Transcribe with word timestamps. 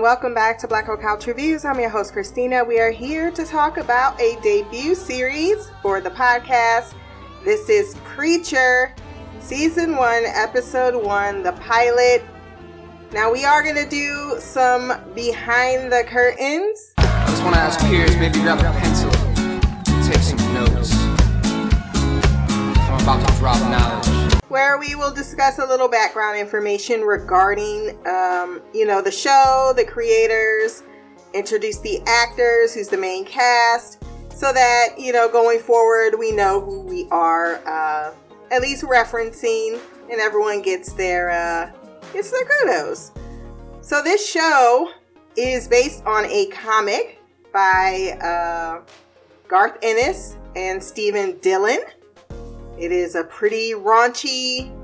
welcome 0.00 0.32
back 0.32 0.56
to 0.56 0.66
Black 0.66 0.86
Hole 0.86 0.96
Couch 0.96 1.26
Reviews. 1.26 1.66
I'm 1.66 1.78
your 1.78 1.90
host, 1.90 2.14
Christina. 2.14 2.64
We 2.64 2.80
are 2.80 2.90
here 2.90 3.30
to 3.32 3.44
talk 3.44 3.76
about 3.76 4.18
a 4.18 4.40
debut 4.42 4.94
series 4.94 5.70
for 5.82 6.00
the 6.00 6.08
podcast. 6.08 6.94
This 7.44 7.68
is 7.68 7.94
Preacher, 8.04 8.94
Season 9.40 9.96
1, 9.96 10.24
Episode 10.24 11.04
1, 11.04 11.42
the 11.42 11.52
pilot. 11.52 12.24
Now, 13.12 13.30
we 13.30 13.44
are 13.44 13.62
going 13.62 13.74
to 13.74 13.88
do 13.88 14.36
some 14.38 14.94
behind 15.14 15.92
the 15.92 16.04
curtains. 16.06 16.94
I 16.96 17.26
just 17.28 17.42
want 17.42 17.56
to 17.56 17.60
ask 17.60 17.78
Piers, 17.80 18.16
maybe 18.16 18.40
grab 18.40 18.58
a 18.60 18.78
pencil, 18.78 19.10
take 20.10 20.22
some 20.22 20.54
notes. 20.54 20.94
I'm 22.88 23.02
about 23.02 23.28
to 23.28 23.34
drop 23.36 23.60
knowledge 23.70 24.09
where 24.50 24.78
we 24.78 24.96
will 24.96 25.12
discuss 25.12 25.60
a 25.60 25.64
little 25.64 25.88
background 25.88 26.36
information 26.36 27.02
regarding, 27.02 27.96
um, 28.06 28.60
you 28.74 28.84
know, 28.84 29.00
the 29.00 29.10
show, 29.10 29.72
the 29.76 29.84
creators, 29.84 30.82
introduce 31.32 31.78
the 31.78 32.02
actors, 32.04 32.74
who's 32.74 32.88
the 32.88 32.96
main 32.96 33.24
cast, 33.24 34.02
so 34.34 34.52
that, 34.52 34.88
you 34.98 35.12
know, 35.12 35.28
going 35.30 35.60
forward, 35.60 36.18
we 36.18 36.32
know 36.32 36.60
who 36.60 36.80
we 36.80 37.06
are 37.12 37.62
uh, 37.64 38.12
at 38.50 38.60
least 38.60 38.82
referencing 38.82 39.78
and 40.10 40.20
everyone 40.20 40.60
gets 40.62 40.94
their, 40.94 41.30
uh, 41.30 41.70
gets 42.12 42.32
their 42.32 42.44
kudos. 42.44 43.12
So 43.82 44.02
this 44.02 44.28
show 44.28 44.90
is 45.36 45.68
based 45.68 46.04
on 46.04 46.26
a 46.26 46.46
comic 46.46 47.22
by 47.52 48.18
uh, 48.20 48.82
Garth 49.46 49.78
Ennis 49.80 50.36
and 50.56 50.82
Stephen 50.82 51.38
Dillon. 51.38 51.78
It 52.80 52.92
is 52.92 53.14
a 53.14 53.24
pretty 53.24 53.72
raunchy 53.72 54.74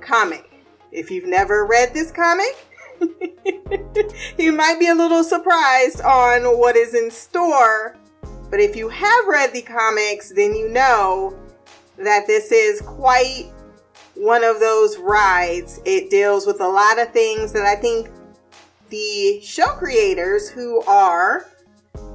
comic. 0.00 0.50
If 0.90 1.12
you've 1.12 1.28
never 1.28 1.64
read 1.64 1.94
this 1.94 2.10
comic, 2.10 2.66
you 4.36 4.50
might 4.50 4.80
be 4.80 4.88
a 4.88 4.94
little 4.96 5.22
surprised 5.22 6.00
on 6.00 6.42
what 6.58 6.74
is 6.74 6.92
in 6.92 7.08
store. 7.08 7.96
But 8.50 8.58
if 8.58 8.74
you 8.74 8.88
have 8.88 9.28
read 9.28 9.52
the 9.52 9.62
comics, 9.62 10.32
then 10.34 10.56
you 10.56 10.70
know 10.70 11.38
that 11.98 12.26
this 12.26 12.50
is 12.50 12.80
quite 12.80 13.52
one 14.16 14.42
of 14.42 14.58
those 14.58 14.98
rides. 14.98 15.80
It 15.84 16.10
deals 16.10 16.48
with 16.48 16.60
a 16.60 16.68
lot 16.68 16.98
of 16.98 17.12
things 17.12 17.52
that 17.52 17.64
I 17.64 17.76
think 17.76 18.10
the 18.88 19.40
show 19.40 19.68
creators, 19.76 20.50
who 20.50 20.82
are, 20.82 21.46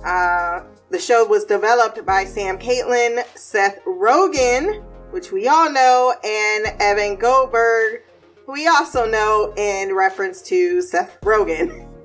uh, 0.03 0.65
the 0.89 0.99
show 0.99 1.25
was 1.25 1.45
developed 1.45 2.05
by 2.05 2.25
Sam 2.25 2.57
Catlin, 2.57 3.21
Seth 3.35 3.79
Rogen, 3.85 4.83
which 5.15 5.31
we 5.31 5.47
all 5.47 5.71
know, 5.71 6.13
and 6.25 6.65
Evan 6.81 7.15
Goldberg, 7.15 8.01
who 8.45 8.51
we 8.51 8.67
also 8.67 9.09
know 9.09 9.53
in 9.55 9.95
reference 9.95 10.41
to 10.43 10.81
Seth 10.81 11.19
Rogen. 11.21 11.87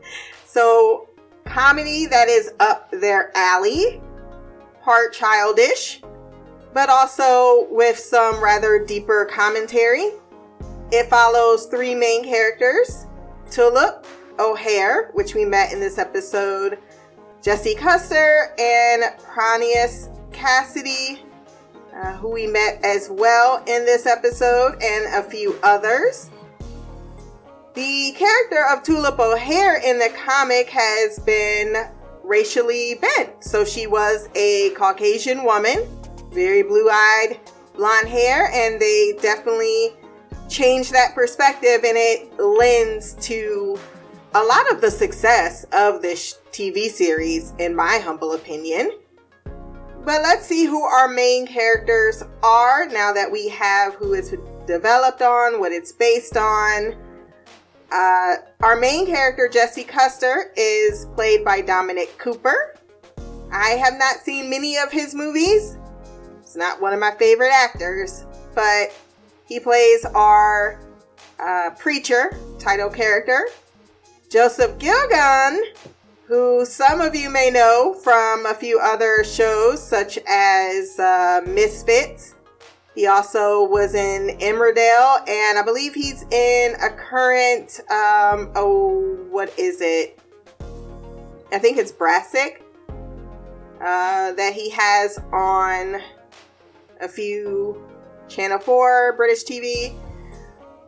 So, 0.46 1.08
comedy 1.44 2.06
that 2.06 2.26
is 2.26 2.52
up 2.58 2.90
their 2.90 3.30
alley, 3.36 4.02
part 4.82 5.12
childish, 5.12 6.02
but 6.74 6.88
also 6.88 7.68
with 7.70 7.96
some 7.96 8.42
rather 8.42 8.84
deeper 8.84 9.28
commentary. 9.30 10.10
It 10.90 11.08
follows 11.08 11.66
three 11.66 11.94
main 11.94 12.24
characters 12.24 13.06
Tulip 13.48 14.08
O'Hare, 14.40 15.12
which 15.12 15.36
we 15.36 15.44
met 15.44 15.72
in 15.72 15.78
this 15.78 15.98
episode, 15.98 16.78
Jesse 17.42 17.76
Custer, 17.76 18.52
and 18.58 19.16
Prentice 19.22 20.08
Cassidy, 20.32 21.22
uh, 22.00 22.16
who 22.16 22.30
we 22.30 22.46
met 22.46 22.82
as 22.84 23.08
well 23.10 23.62
in 23.66 23.84
this 23.84 24.06
episode, 24.06 24.80
and 24.82 25.14
a 25.14 25.28
few 25.28 25.58
others. 25.62 26.30
The 27.74 28.14
character 28.16 28.64
of 28.72 28.82
Tulip 28.82 29.18
O'Hare 29.18 29.80
in 29.84 29.98
the 29.98 30.10
comic 30.24 30.68
has 30.70 31.18
been 31.20 31.88
racially 32.24 32.96
bent. 33.00 33.44
So 33.44 33.64
she 33.64 33.86
was 33.86 34.28
a 34.34 34.70
Caucasian 34.70 35.44
woman, 35.44 35.86
very 36.32 36.62
blue 36.62 36.88
eyed, 36.90 37.38
blonde 37.74 38.08
hair, 38.08 38.50
and 38.52 38.80
they 38.80 39.14
definitely 39.20 39.90
changed 40.48 40.92
that 40.92 41.14
perspective, 41.14 41.84
and 41.84 41.96
it 41.96 42.38
lends 42.38 43.14
to 43.26 43.78
a 44.34 44.42
lot 44.42 44.70
of 44.72 44.80
the 44.80 44.90
success 44.90 45.64
of 45.72 46.02
this 46.02 46.38
TV 46.52 46.88
series, 46.88 47.52
in 47.58 47.74
my 47.74 47.98
humble 47.98 48.32
opinion. 48.32 48.90
But 50.04 50.22
let's 50.22 50.46
see 50.46 50.64
who 50.64 50.82
our 50.82 51.08
main 51.08 51.46
characters 51.46 52.22
are 52.42 52.86
now 52.86 53.12
that 53.12 53.30
we 53.30 53.48
have 53.50 53.94
who 53.94 54.14
it's 54.14 54.32
developed 54.66 55.20
on, 55.20 55.60
what 55.60 55.72
it's 55.72 55.92
based 55.92 56.36
on. 56.36 56.96
Uh, 57.92 58.36
our 58.60 58.76
main 58.76 59.04
character, 59.06 59.48
Jesse 59.48 59.84
Custer, 59.84 60.52
is 60.56 61.06
played 61.14 61.44
by 61.44 61.60
Dominic 61.60 62.16
Cooper. 62.18 62.76
I 63.52 63.70
have 63.70 63.98
not 63.98 64.16
seen 64.16 64.48
many 64.48 64.76
of 64.78 64.90
his 64.90 65.14
movies. 65.14 65.76
It's 66.40 66.56
not 66.56 66.80
one 66.80 66.92
of 66.92 67.00
my 67.00 67.10
favorite 67.12 67.52
actors, 67.52 68.24
but 68.54 68.92
he 69.46 69.60
plays 69.60 70.04
our 70.06 70.80
uh, 71.38 71.70
preacher 71.78 72.36
title 72.58 72.88
character. 72.88 73.48
Joseph 74.30 74.78
Gilgun 74.78 75.58
who 76.30 76.64
some 76.64 77.00
of 77.00 77.12
you 77.12 77.28
may 77.28 77.50
know 77.50 77.92
from 77.92 78.46
a 78.46 78.54
few 78.54 78.78
other 78.78 79.24
shows 79.24 79.82
such 79.82 80.16
as 80.28 80.96
uh, 81.00 81.40
Misfits. 81.44 82.36
He 82.94 83.08
also 83.08 83.64
was 83.64 83.96
in 83.96 84.38
Emmerdale, 84.38 85.28
and 85.28 85.58
I 85.58 85.62
believe 85.64 85.92
he's 85.92 86.22
in 86.30 86.76
a 86.80 86.88
current, 86.88 87.80
um, 87.90 88.52
oh, 88.54 89.18
what 89.28 89.52
is 89.58 89.80
it? 89.80 90.20
I 91.52 91.58
think 91.58 91.78
it's 91.78 91.90
Brassic 91.90 92.64
uh, 93.80 94.32
that 94.32 94.52
he 94.54 94.70
has 94.70 95.18
on 95.32 96.00
a 97.00 97.08
few 97.08 97.84
Channel 98.28 98.60
4 98.60 99.14
British 99.16 99.42
TV. 99.42 99.96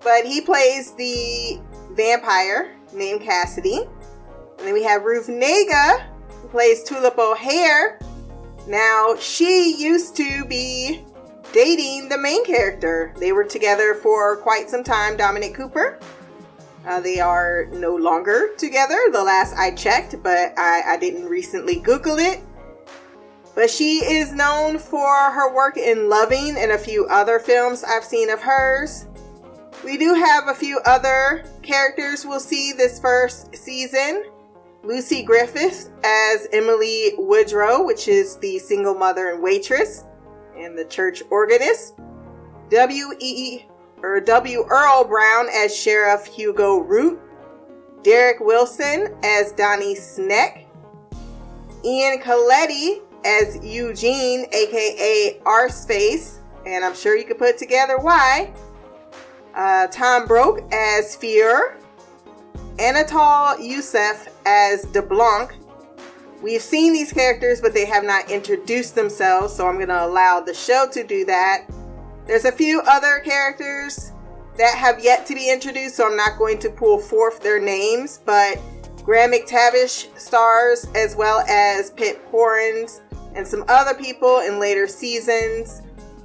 But 0.04 0.24
he 0.24 0.40
plays 0.40 0.94
the 0.94 1.60
vampire 1.94 2.76
named 2.92 3.22
Cassidy. 3.22 3.88
And 4.62 4.68
then 4.68 4.74
we 4.74 4.84
have 4.84 5.02
Ruth 5.02 5.26
Negga, 5.26 6.04
who 6.40 6.46
plays 6.46 6.84
Tulip 6.84 7.18
O'Hare. 7.18 7.98
Now, 8.68 9.16
she 9.18 9.74
used 9.76 10.14
to 10.18 10.44
be 10.44 11.02
dating 11.52 12.08
the 12.08 12.16
main 12.16 12.44
character. 12.44 13.12
They 13.18 13.32
were 13.32 13.42
together 13.42 13.96
for 13.96 14.36
quite 14.36 14.70
some 14.70 14.84
time, 14.84 15.16
Dominic 15.16 15.56
Cooper. 15.56 15.98
Uh, 16.86 17.00
they 17.00 17.18
are 17.18 17.66
no 17.72 17.96
longer 17.96 18.54
together, 18.56 19.00
the 19.10 19.24
last 19.24 19.56
I 19.56 19.72
checked, 19.72 20.22
but 20.22 20.56
I, 20.56 20.94
I 20.94 20.96
didn't 20.96 21.26
recently 21.26 21.80
Google 21.80 22.20
it. 22.20 22.40
But 23.56 23.68
she 23.68 23.98
is 23.98 24.32
known 24.32 24.78
for 24.78 25.12
her 25.12 25.52
work 25.52 25.76
in 25.76 26.08
Loving 26.08 26.54
and 26.56 26.70
a 26.70 26.78
few 26.78 27.06
other 27.06 27.40
films 27.40 27.82
I've 27.82 28.04
seen 28.04 28.30
of 28.30 28.40
hers. 28.42 29.06
We 29.84 29.98
do 29.98 30.14
have 30.14 30.46
a 30.46 30.54
few 30.54 30.78
other 30.86 31.42
characters 31.62 32.24
we'll 32.24 32.38
see 32.38 32.72
this 32.72 33.00
first 33.00 33.56
season. 33.56 34.26
Lucy 34.84 35.22
Griffith 35.22 35.90
as 36.04 36.48
Emily 36.52 37.12
Woodrow, 37.16 37.84
which 37.84 38.08
is 38.08 38.36
the 38.38 38.58
single 38.58 38.94
mother 38.94 39.30
and 39.30 39.42
waitress 39.42 40.04
and 40.56 40.76
the 40.76 40.84
church 40.84 41.22
organist. 41.30 41.94
W. 42.70 43.12
E. 43.20 43.64
or 44.02 44.20
W. 44.20 44.64
Earl 44.68 45.04
Brown 45.04 45.46
as 45.54 45.76
Sheriff 45.76 46.26
Hugo 46.26 46.78
Root. 46.78 47.20
Derek 48.02 48.40
Wilson 48.40 49.14
as 49.22 49.52
Donnie 49.52 49.94
Schenck. 49.94 50.66
Ian 51.84 52.18
Colletti 52.20 53.02
as 53.24 53.64
Eugene, 53.64 54.46
aka 54.52 55.38
Arseface, 55.44 56.38
and 56.66 56.84
I'm 56.84 56.94
sure 56.94 57.16
you 57.16 57.24
can 57.24 57.36
put 57.36 57.58
together 57.58 57.98
why. 57.98 58.52
Uh, 59.54 59.86
Tom 59.88 60.26
Brooke 60.26 60.62
as 60.72 61.14
Fiore. 61.14 61.76
Anatol 62.82 63.64
Youssef 63.64 64.28
as 64.44 64.86
DeBlanc. 64.86 65.52
We've 66.42 66.60
seen 66.60 66.92
these 66.92 67.12
characters, 67.12 67.60
but 67.60 67.74
they 67.74 67.84
have 67.84 68.02
not 68.02 68.28
introduced 68.28 68.96
themselves, 68.96 69.54
so 69.54 69.68
I'm 69.68 69.76
going 69.76 69.86
to 69.86 70.04
allow 70.04 70.40
the 70.40 70.52
show 70.52 70.88
to 70.90 71.04
do 71.04 71.24
that. 71.26 71.66
There's 72.26 72.44
a 72.44 72.50
few 72.50 72.80
other 72.80 73.20
characters 73.20 74.10
that 74.58 74.76
have 74.76 74.98
yet 74.98 75.26
to 75.26 75.34
be 75.36 75.48
introduced, 75.48 75.94
so 75.94 76.08
I'm 76.08 76.16
not 76.16 76.36
going 76.38 76.58
to 76.58 76.70
pull 76.70 76.98
forth 76.98 77.40
their 77.40 77.60
names, 77.60 78.18
but 78.26 78.58
Graham 79.04 79.30
McTavish 79.30 80.18
stars 80.18 80.88
as 80.96 81.14
well 81.14 81.44
as 81.48 81.90
Pip 81.90 82.28
Torrens 82.32 83.00
and 83.36 83.46
some 83.46 83.64
other 83.68 83.94
people 83.94 84.40
in 84.40 84.58
later 84.58 84.88
seasons. 84.88 85.82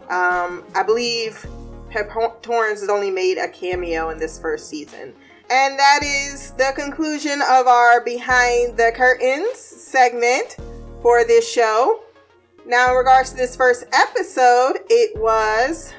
Um, 0.09 0.63
I 0.73 0.81
believe 0.83 1.45
Pip 1.91 2.09
Torrens 2.41 2.79
has 2.79 2.89
only 2.89 3.11
made 3.11 3.37
a 3.37 3.47
cameo 3.47 4.09
in 4.09 4.17
this 4.17 4.39
first 4.39 4.69
season. 4.69 5.13
And 5.49 5.79
that 5.79 6.01
is 6.03 6.51
the 6.51 6.73
conclusion 6.75 7.41
of 7.41 7.67
our 7.67 8.03
Behind 8.03 8.77
the 8.77 8.91
Curtains 8.93 9.57
segment 9.57 10.57
for 11.01 11.23
this 11.23 11.49
show. 11.49 12.03
Now, 12.65 12.91
in 12.91 12.97
regards 12.97 13.31
to 13.31 13.37
this 13.37 13.55
first 13.55 13.85
episode, 13.93 14.79
it 14.89 15.17
was 15.17 15.93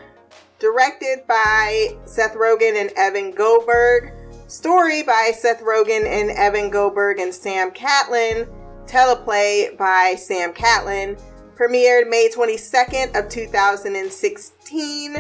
directed 0.59 1.27
by 1.27 1.97
Seth 2.05 2.35
Rogen 2.35 2.79
and 2.79 2.91
Evan 2.97 3.31
Goldberg, 3.31 4.13
Story 4.49 5.03
by 5.03 5.33
Seth 5.35 5.63
Rogen 5.63 6.07
and 6.07 6.31
Evan 6.31 6.71
Goldberg 6.71 7.19
and 7.19 7.35
Sam 7.35 7.71
Catlin. 7.71 8.49
Teleplay 8.87 9.77
by 9.77 10.15
Sam 10.19 10.55
Catlin. 10.55 11.19
Premiered 11.55 12.09
May 12.09 12.31
22nd 12.35 13.19
of 13.19 13.29
2016 13.29 15.15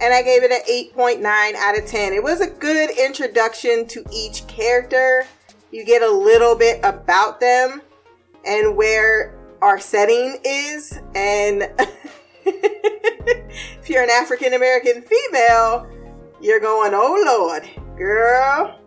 and 0.00 0.14
I 0.14 0.22
gave 0.22 0.42
it 0.42 0.50
an 0.50 0.62
8.9 0.96 1.54
out 1.54 1.78
of 1.78 1.86
10. 1.86 2.12
It 2.12 2.22
was 2.22 2.40
a 2.40 2.48
good 2.48 2.90
introduction 2.98 3.86
to 3.88 4.04
each 4.12 4.46
character. 4.46 5.26
You 5.70 5.84
get 5.84 6.02
a 6.02 6.10
little 6.10 6.56
bit 6.56 6.80
about 6.82 7.38
them 7.38 7.82
and 8.44 8.76
where 8.76 9.34
our 9.60 9.78
setting 9.78 10.38
is. 10.44 10.98
And 11.14 11.62
if 12.44 13.88
you're 13.88 14.02
an 14.02 14.10
African 14.10 14.54
American 14.54 15.02
female, 15.02 15.86
you're 16.40 16.60
going, 16.60 16.92
oh 16.94 17.22
Lord, 17.26 17.68
girl, 17.96 18.80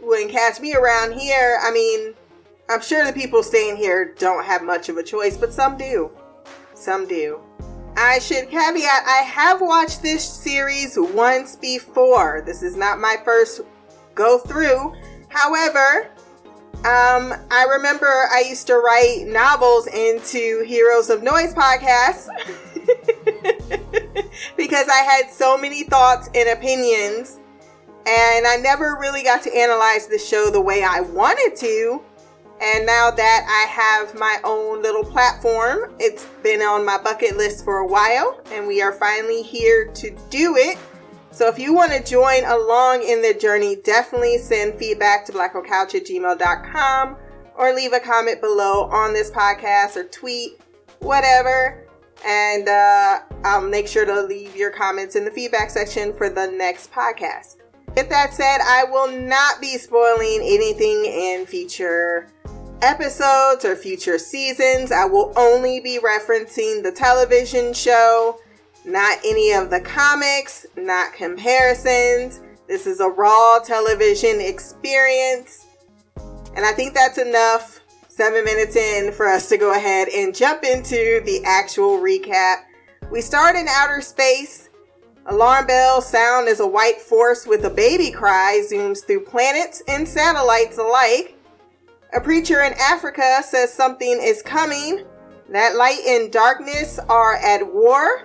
wouldn't 0.00 0.30
catch 0.30 0.60
me 0.60 0.74
around 0.74 1.18
here. 1.18 1.58
I 1.62 1.70
mean, 1.70 2.14
I'm 2.68 2.82
sure 2.82 3.06
the 3.06 3.12
people 3.14 3.42
staying 3.42 3.76
here 3.76 4.14
don't 4.18 4.44
have 4.44 4.62
much 4.62 4.90
of 4.90 4.98
a 4.98 5.02
choice, 5.02 5.38
but 5.38 5.52
some 5.52 5.78
do. 5.78 6.10
Some 6.74 7.08
do. 7.08 7.40
I 8.00 8.20
should 8.20 8.48
caveat 8.48 9.02
I 9.06 9.22
have 9.24 9.60
watched 9.60 10.02
this 10.02 10.24
series 10.24 10.96
once 10.96 11.56
before. 11.56 12.44
This 12.46 12.62
is 12.62 12.76
not 12.76 13.00
my 13.00 13.16
first 13.24 13.62
go 14.14 14.38
through. 14.38 14.94
However, 15.28 16.08
um, 16.84 17.34
I 17.50 17.66
remember 17.68 18.06
I 18.06 18.44
used 18.48 18.68
to 18.68 18.76
write 18.76 19.24
novels 19.26 19.88
into 19.88 20.62
Heroes 20.64 21.10
of 21.10 21.24
Noise 21.24 21.54
podcast 21.54 22.28
because 24.56 24.86
I 24.88 24.98
had 24.98 25.32
so 25.32 25.58
many 25.58 25.82
thoughts 25.82 26.30
and 26.36 26.50
opinions, 26.50 27.40
and 28.06 28.46
I 28.46 28.58
never 28.62 28.96
really 29.00 29.24
got 29.24 29.42
to 29.42 29.52
analyze 29.52 30.06
the 30.06 30.20
show 30.20 30.50
the 30.52 30.60
way 30.60 30.84
I 30.84 31.00
wanted 31.00 31.56
to. 31.56 32.00
And 32.60 32.86
now 32.86 33.10
that 33.10 33.46
I 33.48 33.70
have 33.70 34.18
my 34.18 34.38
own 34.42 34.82
little 34.82 35.04
platform, 35.04 35.94
it's 36.00 36.26
been 36.42 36.60
on 36.60 36.84
my 36.84 36.98
bucket 36.98 37.36
list 37.36 37.64
for 37.64 37.78
a 37.78 37.86
while, 37.86 38.40
and 38.52 38.66
we 38.66 38.82
are 38.82 38.92
finally 38.92 39.42
here 39.42 39.86
to 39.94 40.10
do 40.28 40.56
it. 40.56 40.76
So 41.30 41.46
if 41.46 41.58
you 41.58 41.72
want 41.72 41.92
to 41.92 42.02
join 42.02 42.44
along 42.44 43.04
in 43.04 43.22
the 43.22 43.32
journey, 43.32 43.76
definitely 43.76 44.38
send 44.38 44.74
feedback 44.74 45.24
to 45.26 45.32
blackholecouch 45.32 45.94
at 45.94 46.06
gmail.com 46.06 47.16
or 47.54 47.74
leave 47.74 47.92
a 47.92 48.00
comment 48.00 48.40
below 48.40 48.84
on 48.84 49.12
this 49.12 49.30
podcast 49.30 49.96
or 49.96 50.04
tweet, 50.04 50.60
whatever. 50.98 51.84
And 52.26 52.68
uh, 52.68 53.20
I'll 53.44 53.68
make 53.68 53.86
sure 53.86 54.04
to 54.04 54.22
leave 54.22 54.56
your 54.56 54.72
comments 54.72 55.14
in 55.14 55.24
the 55.24 55.30
feedback 55.30 55.70
section 55.70 56.12
for 56.12 56.28
the 56.28 56.48
next 56.48 56.92
podcast. 56.92 57.57
With 57.96 58.08
that 58.10 58.32
said, 58.32 58.58
I 58.62 58.84
will 58.84 59.10
not 59.10 59.60
be 59.60 59.76
spoiling 59.76 60.40
anything 60.42 61.04
in 61.04 61.46
future 61.46 62.28
episodes 62.82 63.64
or 63.64 63.74
future 63.74 64.18
seasons. 64.18 64.92
I 64.92 65.04
will 65.04 65.32
only 65.36 65.80
be 65.80 65.98
referencing 65.98 66.82
the 66.82 66.92
television 66.92 67.72
show, 67.72 68.38
not 68.84 69.18
any 69.24 69.52
of 69.52 69.70
the 69.70 69.80
comics, 69.80 70.66
not 70.76 71.12
comparisons. 71.12 72.40
This 72.68 72.86
is 72.86 73.00
a 73.00 73.08
raw 73.08 73.58
television 73.58 74.40
experience. 74.40 75.66
And 76.54 76.64
I 76.64 76.72
think 76.72 76.94
that's 76.94 77.18
enough 77.18 77.80
seven 78.08 78.44
minutes 78.44 78.76
in 78.76 79.12
for 79.12 79.28
us 79.28 79.48
to 79.48 79.56
go 79.56 79.74
ahead 79.74 80.08
and 80.08 80.34
jump 80.34 80.64
into 80.64 81.20
the 81.24 81.40
actual 81.44 81.98
recap. 81.98 82.64
We 83.10 83.20
start 83.20 83.56
in 83.56 83.66
outer 83.68 84.00
space. 84.00 84.67
Alarm 85.28 85.66
bell 85.66 86.00
sound 86.00 86.48
as 86.48 86.60
a 86.60 86.66
white 86.66 87.00
force 87.00 87.46
with 87.46 87.64
a 87.64 87.70
baby 87.70 88.10
cry 88.10 88.62
zooms 88.68 89.04
through 89.04 89.24
planets 89.24 89.82
and 89.86 90.08
satellites 90.08 90.78
alike 90.78 91.38
a 92.14 92.20
preacher 92.20 92.62
in 92.62 92.72
Africa 92.80 93.42
says 93.42 93.70
something 93.70 94.18
is 94.22 94.40
coming, 94.40 95.04
that 95.50 95.76
light 95.76 96.00
and 96.06 96.32
darkness 96.32 96.98
are 96.98 97.36
at 97.36 97.74
war, 97.74 98.24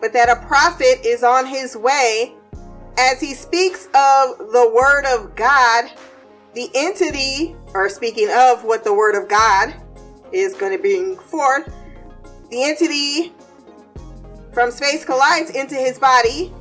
but 0.00 0.12
that 0.12 0.28
a 0.28 0.46
prophet 0.46 1.00
is 1.04 1.22
on 1.22 1.46
his 1.46 1.76
way. 1.76 2.34
As 2.98 3.20
he 3.20 3.34
speaks 3.34 3.86
of 3.86 4.38
the 4.50 4.70
Word 4.74 5.04
of 5.06 5.36
God, 5.36 5.92
the 6.54 6.68
entity, 6.74 7.54
or 7.72 7.88
speaking 7.88 8.28
of 8.34 8.64
what 8.64 8.82
the 8.82 8.92
Word 8.92 9.14
of 9.14 9.28
God 9.28 9.74
is 10.32 10.54
going 10.54 10.72
to 10.72 10.78
bring 10.78 11.16
forth, 11.16 11.72
the 12.50 12.64
entity 12.64 13.32
from 14.52 14.70
space 14.70 15.04
collides 15.04 15.50
into 15.50 15.74
his 15.74 15.98
body. 15.98 16.52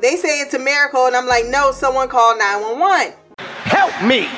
They 0.00 0.16
say 0.16 0.40
it's 0.40 0.54
a 0.54 0.58
miracle, 0.58 1.06
and 1.06 1.16
I'm 1.16 1.26
like, 1.26 1.46
no, 1.46 1.72
someone 1.72 2.08
call 2.08 2.36
911. 2.38 3.14
Help 3.38 4.02
me! 4.02 4.28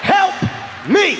Help 0.00 0.34
me, 0.88 1.16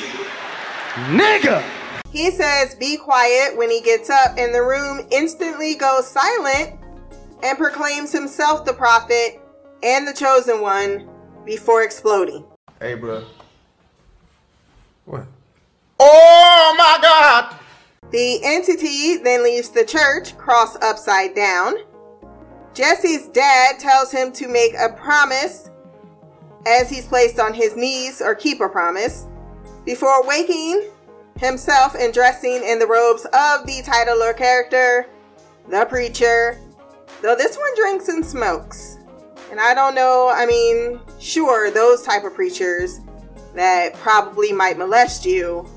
nigga. 1.13 1.63
He 2.11 2.31
says, 2.31 2.75
Be 2.77 2.97
quiet 2.97 3.57
when 3.57 3.71
he 3.71 3.81
gets 3.81 4.09
up, 4.09 4.39
and 4.39 4.55
the 4.55 4.63
room 4.63 5.07
instantly 5.11 5.75
goes 5.75 6.07
silent 6.07 6.79
and 7.43 7.59
proclaims 7.59 8.13
himself 8.13 8.65
the 8.65 8.73
prophet 8.73 9.41
and 9.83 10.09
the 10.09 10.13
chosen 10.13 10.61
one 10.61 11.09
before 11.45 11.83
exploding. 11.83 12.45
Hey, 12.81 12.95
bro. 12.95 13.25
What? 15.05 15.27
Oh 16.01 16.75
my 16.79 16.99
God. 17.03 17.57
The 18.11 18.41
entity 18.43 19.19
then 19.19 19.45
leaves 19.45 19.69
the 19.69 19.85
church, 19.85 20.37
cross 20.39 20.77
upside 20.77 21.35
down. 21.35 21.75
Jesse's 22.73 23.29
dad 23.29 23.79
tells 23.79 24.11
him 24.11 24.33
to 24.33 24.49
make 24.49 24.73
a 24.75 24.93
promise 24.95 25.71
as 26.67 26.89
he's 26.89 27.07
placed 27.07 27.39
on 27.39 27.53
his 27.55 27.77
knees, 27.77 28.21
or 28.21 28.35
keep 28.35 28.61
a 28.61 28.69
promise. 28.69 29.27
Before 29.85 30.27
waking 30.27 30.91
himself 31.39 31.95
and 31.99 32.13
dressing 32.13 32.63
in 32.63 32.79
the 32.79 32.87
robes 32.87 33.25
of 33.27 33.67
the 33.67 33.83
title 33.85 34.23
or 34.23 34.33
character, 34.33 35.07
the 35.69 35.87
preacher, 35.87 36.59
though 37.23 37.37
this 37.37 37.57
one 37.57 37.75
drinks 37.77 38.09
and 38.09 38.25
smokes. 38.25 38.99
And 39.51 39.61
I 39.61 39.75
don't 39.75 39.95
know, 39.95 40.31
I 40.33 40.47
mean, 40.47 41.01
sure, 41.19 41.71
those 41.71 42.03
type 42.03 42.25
of 42.25 42.35
preachers 42.35 43.01
that 43.55 43.95
probably 43.95 44.53
might 44.53 44.79
molest 44.79 45.25
you 45.25 45.69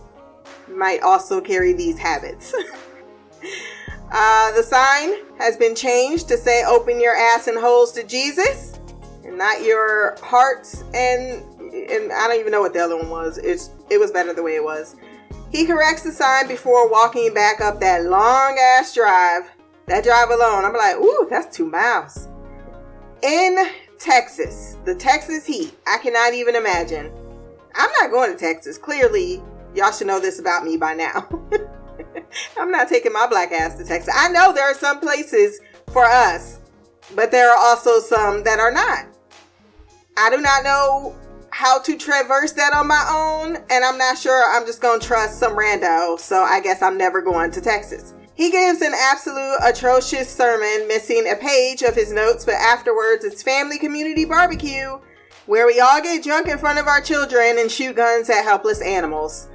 might 0.77 1.01
also 1.01 1.41
carry 1.41 1.73
these 1.73 1.97
habits. 1.97 2.53
uh, 4.12 4.51
the 4.53 4.63
sign 4.63 5.13
has 5.38 5.57
been 5.57 5.75
changed 5.75 6.27
to 6.29 6.38
say 6.38 6.63
open 6.65 7.00
your 7.00 7.15
ass 7.15 7.48
and 7.48 7.57
holes 7.57 7.91
to 7.93 8.03
Jesus 8.03 8.79
and 9.24 9.38
not 9.38 9.62
your 9.62 10.17
hearts 10.22 10.84
and 10.93 11.43
and 11.74 12.12
I 12.12 12.27
don't 12.27 12.39
even 12.39 12.51
know 12.51 12.62
what 12.62 12.74
the 12.74 12.79
other 12.79 12.98
one 12.98 13.10
was. 13.10 13.38
It's 13.38 13.72
it 13.89 14.00
was 14.00 14.12
better 14.12 14.34
the 14.34 14.43
way 14.43 14.55
it 14.55 14.63
was. 14.63 14.96
He 15.51 15.65
corrects 15.65 16.03
the 16.03 16.12
sign 16.12 16.48
before 16.48 16.89
walking 16.89 17.34
back 17.34 17.62
up 17.62 17.79
that 17.79 18.05
long 18.05 18.57
ass 18.60 18.93
drive. 18.93 19.43
That 19.88 20.03
drive 20.03 20.29
alone, 20.29 20.63
I'm 20.63 20.74
like, 20.74 20.96
ooh, 20.96 21.27
that's 21.29 21.53
two 21.55 21.65
miles. 21.65 22.27
In 23.24 23.57
Texas, 24.00 24.77
the 24.86 24.96
Texas 24.96 25.46
heat, 25.46 25.74
I 25.86 25.98
cannot 25.98 26.34
even 26.34 26.55
imagine. 26.55 27.12
I'm 27.75 27.89
not 28.00 28.12
going 28.12 28.31
to 28.31 28.38
Texas. 28.38 28.77
Clearly, 28.77 29.41
y'all 29.75 29.92
should 29.92 30.08
know 30.08 30.20
this 30.20 30.40
about 30.40 30.63
me 30.63 30.78
by 30.78 30.94
now. 30.94 31.28
I'm 32.58 32.72
not 32.72 32.90
taking 32.90 33.13
my 33.13 33.28
black 33.28 33.51
ass 33.51 33.78
to 33.78 33.86
Texas. 33.86 34.13
I 34.18 34.30
know 34.30 34.54
there 34.54 34.70
are 34.70 34.74
some 34.74 35.00
places 35.00 35.60
for 35.92 36.06
us, 36.06 36.60
but 37.16 37.32
there 37.32 37.51
are 37.51 37.58
also 37.58 38.00
some 38.00 38.44
that 38.44 38.60
are 38.60 38.72
not. 38.72 39.08
I 40.18 40.30
do 40.30 40.38
not 40.38 40.63
know 40.63 41.16
how 41.51 41.80
to 41.80 41.98
traverse 41.98 42.54
that 42.54 42.74
on 42.74 42.88
my 42.88 43.06
own, 43.12 43.58
and 43.70 43.84
I'm 43.84 43.98
not 43.98 44.18
sure 44.18 44.44
I'm 44.56 44.66
just 44.66 44.82
gonna 44.82 45.00
trust 45.00 45.40
some 45.40 45.54
rando, 45.54 46.20
so 46.20 46.42
I 46.42 46.62
guess 46.62 46.82
I'm 46.82 46.98
never 46.98 47.22
going 47.22 47.51
to 47.51 47.62
Texas. 47.62 48.13
He 48.34 48.50
gives 48.50 48.82
an 48.82 48.94
absolute 48.96 49.58
atrocious 49.63 50.34
sermon, 50.34 50.88
missing 50.88 51.28
a 51.30 51.36
page 51.36 51.82
of 51.82 51.94
his 51.94 52.12
notes, 52.12 52.46
but 52.46 52.56
afterwards 52.56 53.25
it's 53.25 53.44
family 53.44 53.78
community 53.78 54.25
barbecue, 54.25 55.00
where 55.46 55.68
we 55.68 55.80
all 55.80 56.01
get 56.01 56.24
drunk 56.24 56.48
in 56.48 56.58
front 56.58 56.80
of 56.80 56.88
our 56.88 57.01
children 57.01 57.58
and 57.60 57.70
shoot 57.70 57.96
guns 57.96 58.30
at 58.30 58.44
helpless 58.44 58.82
animals. 58.82 59.48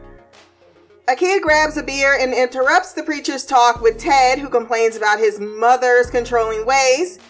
A 1.08 1.14
kid 1.14 1.40
grabs 1.40 1.76
a 1.76 1.84
beer 1.84 2.18
and 2.18 2.34
interrupts 2.34 2.92
the 2.92 3.04
preacher's 3.04 3.46
talk 3.46 3.80
with 3.80 3.96
Ted, 3.96 4.40
who 4.40 4.48
complains 4.48 4.96
about 4.96 5.20
his 5.20 5.38
mother's 5.38 6.10
controlling 6.10 6.66
ways. 6.66 7.20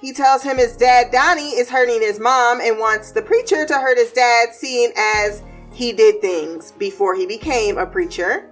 He 0.00 0.12
tells 0.12 0.42
him 0.42 0.58
his 0.58 0.76
dad, 0.76 1.12
Donnie, 1.12 1.50
is 1.50 1.70
hurting 1.70 2.00
his 2.00 2.18
mom 2.18 2.60
and 2.60 2.80
wants 2.80 3.12
the 3.12 3.22
preacher 3.22 3.64
to 3.66 3.74
hurt 3.74 3.98
his 3.98 4.10
dad, 4.10 4.52
seeing 4.52 4.92
as 4.96 5.44
he 5.72 5.92
did 5.92 6.20
things 6.20 6.72
before 6.72 7.14
he 7.14 7.24
became 7.24 7.78
a 7.78 7.86
preacher. 7.86 8.50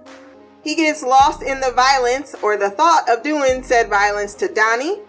He 0.63 0.75
gets 0.75 1.03
lost 1.03 1.41
in 1.41 1.59
the 1.59 1.71
violence 1.71 2.33
or 2.41 2.55
the 2.55 2.69
thought 2.69 3.09
of 3.09 3.21
doing 3.21 3.63
said 3.63 3.89
violence 3.89 4.33
to 4.35 4.47
Donnie, 4.47 4.99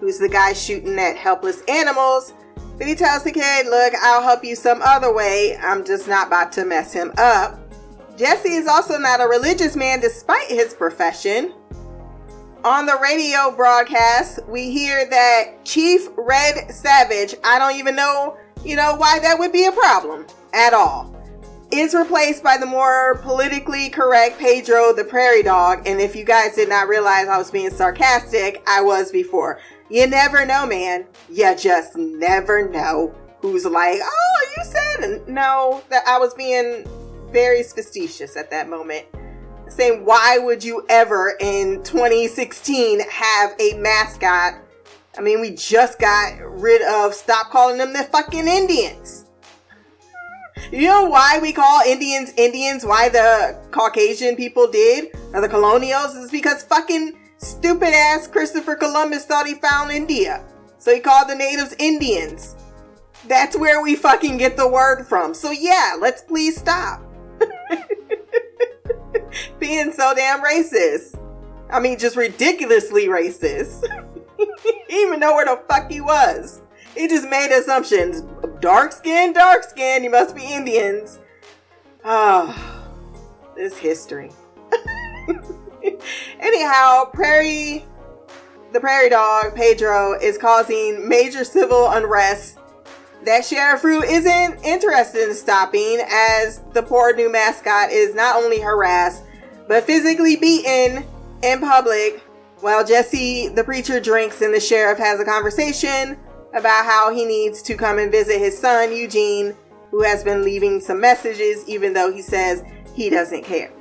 who's 0.00 0.18
the 0.18 0.28
guy 0.28 0.54
shooting 0.54 0.98
at 0.98 1.16
helpless 1.16 1.62
animals. 1.68 2.32
But 2.78 2.88
he 2.88 2.96
tells 2.96 3.22
the 3.22 3.30
kid, 3.30 3.66
Look, 3.66 3.94
I'll 4.02 4.22
help 4.22 4.42
you 4.42 4.56
some 4.56 4.82
other 4.82 5.14
way. 5.14 5.56
I'm 5.62 5.84
just 5.84 6.08
not 6.08 6.26
about 6.26 6.50
to 6.52 6.64
mess 6.64 6.92
him 6.92 7.12
up. 7.16 7.59
Jesse 8.20 8.50
is 8.50 8.66
also 8.66 8.98
not 8.98 9.22
a 9.22 9.26
religious 9.26 9.76
man 9.76 9.98
despite 9.98 10.48
his 10.48 10.74
profession. 10.74 11.54
On 12.64 12.84
the 12.84 12.98
radio 13.02 13.50
broadcast, 13.50 14.46
we 14.46 14.70
hear 14.70 15.08
that 15.08 15.64
Chief 15.64 16.06
Red 16.18 16.70
Savage, 16.70 17.34
I 17.42 17.58
don't 17.58 17.76
even 17.76 17.96
know 17.96 18.36
you 18.62 18.76
know, 18.76 18.94
why 18.96 19.18
that 19.20 19.38
would 19.38 19.52
be 19.52 19.64
a 19.64 19.72
problem 19.72 20.26
at 20.52 20.74
all. 20.74 21.16
Is 21.72 21.94
replaced 21.94 22.44
by 22.44 22.58
the 22.58 22.66
more 22.66 23.20
politically 23.22 23.88
correct 23.88 24.38
Pedro 24.38 24.92
the 24.92 25.04
Prairie 25.04 25.42
Dog. 25.42 25.86
And 25.86 25.98
if 25.98 26.14
you 26.14 26.24
guys 26.24 26.56
did 26.56 26.68
not 26.68 26.88
realize 26.88 27.26
I 27.26 27.38
was 27.38 27.50
being 27.50 27.70
sarcastic, 27.70 28.62
I 28.66 28.82
was 28.82 29.10
before. 29.10 29.60
You 29.88 30.06
never 30.06 30.44
know, 30.44 30.66
man. 30.66 31.06
You 31.30 31.56
just 31.56 31.96
never 31.96 32.68
know 32.68 33.14
who's 33.40 33.64
like, 33.64 34.00
oh, 34.02 34.46
you 34.58 34.64
said 34.64 35.26
no, 35.26 35.82
that 35.88 36.02
I 36.06 36.18
was 36.18 36.34
being 36.34 36.84
very 37.32 37.62
facetious 37.62 38.36
at 38.36 38.50
that 38.50 38.68
moment. 38.68 39.06
Saying, 39.68 40.04
why 40.04 40.38
would 40.38 40.64
you 40.64 40.84
ever 40.88 41.36
in 41.40 41.82
2016 41.84 43.00
have 43.08 43.52
a 43.60 43.74
mascot? 43.74 44.54
I 45.16 45.20
mean, 45.20 45.40
we 45.40 45.50
just 45.50 45.98
got 45.98 46.38
rid 46.40 46.82
of 46.82 47.14
stop 47.14 47.50
calling 47.50 47.78
them 47.78 47.92
the 47.92 48.04
fucking 48.04 48.48
Indians. 48.48 49.26
You 50.72 50.86
know 50.86 51.04
why 51.04 51.38
we 51.40 51.52
call 51.52 51.82
Indians 51.82 52.32
Indians? 52.36 52.84
Why 52.84 53.08
the 53.08 53.58
Caucasian 53.70 54.36
people 54.36 54.70
did? 54.70 55.08
Or 55.32 55.40
the 55.40 55.48
colonials? 55.48 56.14
Is 56.14 56.30
because 56.30 56.62
fucking 56.62 57.18
stupid 57.38 57.92
ass 57.94 58.28
Christopher 58.28 58.76
Columbus 58.76 59.24
thought 59.24 59.46
he 59.46 59.54
found 59.54 59.90
India. 59.90 60.44
So 60.78 60.94
he 60.94 61.00
called 61.00 61.28
the 61.28 61.34
natives 61.34 61.74
Indians. 61.78 62.56
That's 63.26 63.56
where 63.56 63.82
we 63.82 63.96
fucking 63.96 64.36
get 64.36 64.56
the 64.56 64.68
word 64.68 65.04
from. 65.04 65.34
So 65.34 65.50
yeah, 65.50 65.96
let's 65.98 66.22
please 66.22 66.56
stop. 66.56 67.02
Being 69.58 69.92
so 69.92 70.14
damn 70.14 70.42
racist. 70.42 71.18
I 71.70 71.80
mean, 71.80 71.98
just 71.98 72.16
ridiculously 72.16 73.06
racist. 73.06 73.84
even 74.90 75.20
know 75.20 75.34
where 75.34 75.44
the 75.44 75.62
fuck 75.68 75.90
he 75.90 76.00
was. 76.00 76.60
He 76.96 77.06
just 77.08 77.28
made 77.28 77.50
assumptions. 77.52 78.22
Dark 78.60 78.92
skin, 78.92 79.32
dark 79.32 79.62
skin, 79.64 80.02
you 80.04 80.10
must 80.10 80.34
be 80.34 80.44
Indians. 80.44 81.18
Ah, 82.04 82.56
oh, 82.56 83.52
this 83.56 83.76
history. 83.78 84.30
Anyhow, 86.40 87.04
Prairie, 87.12 87.84
the 88.72 88.80
prairie 88.80 89.10
dog, 89.10 89.54
Pedro, 89.54 90.18
is 90.18 90.38
causing 90.38 91.08
major 91.08 91.44
civil 91.44 91.90
unrest 91.90 92.58
that 93.24 93.44
Sheriff 93.44 93.84
Rue 93.84 94.02
isn't 94.02 94.64
interested 94.64 95.28
in 95.28 95.34
stopping, 95.34 96.00
as 96.08 96.62
the 96.72 96.82
poor 96.82 97.14
new 97.14 97.30
mascot 97.30 97.90
is 97.90 98.14
not 98.14 98.36
only 98.36 98.60
harassed, 98.60 99.24
but 99.68 99.84
physically 99.84 100.36
beaten 100.36 101.04
in 101.42 101.60
public 101.60 102.22
while 102.60 102.84
Jesse, 102.84 103.48
the 103.48 103.64
preacher, 103.64 104.00
drinks 104.00 104.42
and 104.42 104.52
the 104.52 104.60
sheriff 104.60 104.98
has 104.98 105.18
a 105.18 105.24
conversation 105.24 106.18
about 106.52 106.84
how 106.84 107.14
he 107.14 107.24
needs 107.24 107.62
to 107.62 107.74
come 107.74 107.98
and 107.98 108.10
visit 108.10 108.38
his 108.38 108.58
son, 108.58 108.94
Eugene, 108.94 109.54
who 109.90 110.02
has 110.02 110.22
been 110.22 110.42
leaving 110.42 110.80
some 110.80 111.00
messages, 111.00 111.66
even 111.66 111.92
though 111.92 112.12
he 112.12 112.22
says 112.22 112.62
he 112.94 113.08
doesn't 113.08 113.44
care. 113.44 113.72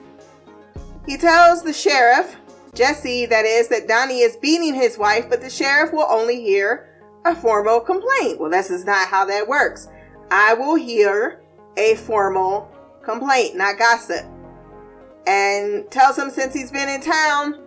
He 1.06 1.18
tells 1.18 1.64
the 1.64 1.74
sheriff, 1.74 2.36
Jesse, 2.74 3.26
that 3.26 3.46
is, 3.46 3.68
that 3.70 3.88
Donnie 3.88 4.22
is 4.22 4.38
beating 4.38 4.76
his 4.76 4.98
wife, 4.98 5.30
but 5.30 5.42
the 5.42 5.50
sheriff 5.50 5.92
will 5.92 6.08
only 6.10 6.42
hear 6.42 6.89
a 7.26 7.36
formal 7.36 7.80
complaint. 7.80 8.40
Well, 8.40 8.50
this 8.50 8.70
is 8.70 8.86
not 8.86 9.08
how 9.08 9.26
that 9.26 9.48
works. 9.48 9.88
I 10.32 10.54
will 10.54 10.76
hear 10.76 11.42
a 11.78 11.96
formal 11.96 12.70
complaint, 13.04 13.56
not 13.56 13.78
gossip. 13.78 14.26
And 15.28 15.90
tells 15.92 16.18
him 16.18 16.30
since 16.30 16.54
he's 16.54 16.72
been 16.72 16.90
in 16.90 17.02
town, 17.02 17.62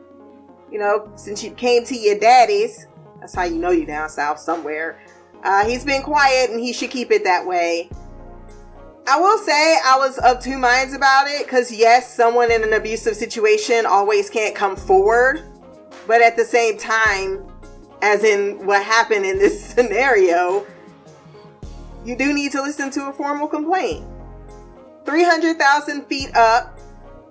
you 0.71 0.79
know, 0.79 1.13
since 1.17 1.45
you 1.45 1.51
came 1.51 1.85
to 1.85 1.97
your 1.97 2.19
daddy's, 2.19 2.87
that's 3.21 3.35
how 3.35 3.45
you 3.45 3.59
know 3.59 3.71
you're 3.71 3.87
down 3.87 4.09
south 4.09 4.39
somewhere. 4.39 5.01
Uh, 5.45 5.65
he's 5.65 5.85
been 5.85 6.03
quiet 6.03 6.51
and 6.51 6.61
he 6.61 6.73
should 6.73 6.91
keep 6.91 7.11
it 7.11 7.25
that 7.25 7.47
way. 7.47 7.91
I 9.07 9.19
will 9.19 9.39
say 9.39 9.79
I 9.85 9.97
was 9.99 10.19
of 10.19 10.41
two 10.41 10.59
minds 10.59 10.95
about 10.95 11.27
it 11.27 11.45
because, 11.45 11.73
yes, 11.73 12.15
someone 12.15 12.53
in 12.53 12.63
an 12.63 12.73
abusive 12.73 13.17
situation 13.17 13.85
always 13.85 14.31
can't 14.31 14.55
come 14.55 14.77
forward. 14.77 15.43
But 16.07 16.23
at 16.23 16.37
the 16.37 16.45
same 16.45 16.79
time, 16.79 17.52
as 18.03 18.25
in 18.25 18.67
what 18.67 18.85
happened 18.85 19.25
in 19.25 19.39
this 19.39 19.65
scenario, 19.75 20.67
you 22.05 22.17
do 22.17 22.35
need 22.35 22.53
to 22.53 22.61
listen 22.61 22.91
to 22.91 23.09
a 23.09 23.13
formal 23.13 23.47
complaint. 23.47 24.05
300,000 25.07 26.05
feet 26.07 26.35
up, 26.37 26.79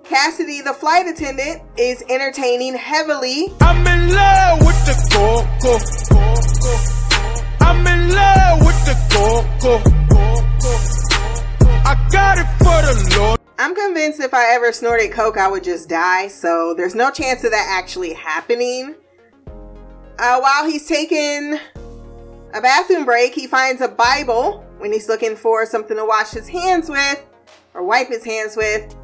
Cassidy, 0.02 0.62
the 0.62 0.72
flight 0.72 1.06
attendant, 1.06 1.62
is 1.76 2.02
entertaining 2.08 2.74
heavily. 2.74 3.52
I'm 3.60 3.86
in 3.86 4.14
love 4.14 4.58
with 4.60 4.84
the 4.86 4.96
coco. 5.12 5.78
I'm 7.64 7.86
in 7.86 8.10
love 8.10 8.60
with 8.66 8.84
the 8.84 8.96
coco. 9.12 9.78
I 11.84 12.08
got 12.10 12.38
it 12.38 12.46
for 12.58 12.82
the 12.82 13.16
Lord. 13.18 13.40
I'm 13.58 13.74
convinced 13.74 14.20
if 14.20 14.34
I 14.34 14.54
ever 14.54 14.72
snorted 14.72 15.12
coke, 15.12 15.36
I 15.36 15.48
would 15.48 15.62
just 15.64 15.88
die, 15.88 16.28
so 16.28 16.74
there's 16.74 16.94
no 16.94 17.10
chance 17.10 17.44
of 17.44 17.52
that 17.52 17.66
actually 17.70 18.14
happening. 18.14 18.96
Uh, 20.18 20.38
while 20.40 20.68
he's 20.68 20.86
taking 20.86 21.58
a 22.54 22.60
bathroom 22.60 23.04
break, 23.04 23.34
he 23.34 23.46
finds 23.46 23.80
a 23.80 23.88
Bible 23.88 24.64
when 24.78 24.92
he's 24.92 25.08
looking 25.08 25.36
for 25.36 25.64
something 25.66 25.96
to 25.96 26.04
wash 26.04 26.30
his 26.30 26.48
hands 26.48 26.88
with 26.88 27.24
or 27.74 27.82
wipe 27.82 28.08
his 28.08 28.24
hands 28.24 28.56
with. 28.56 28.94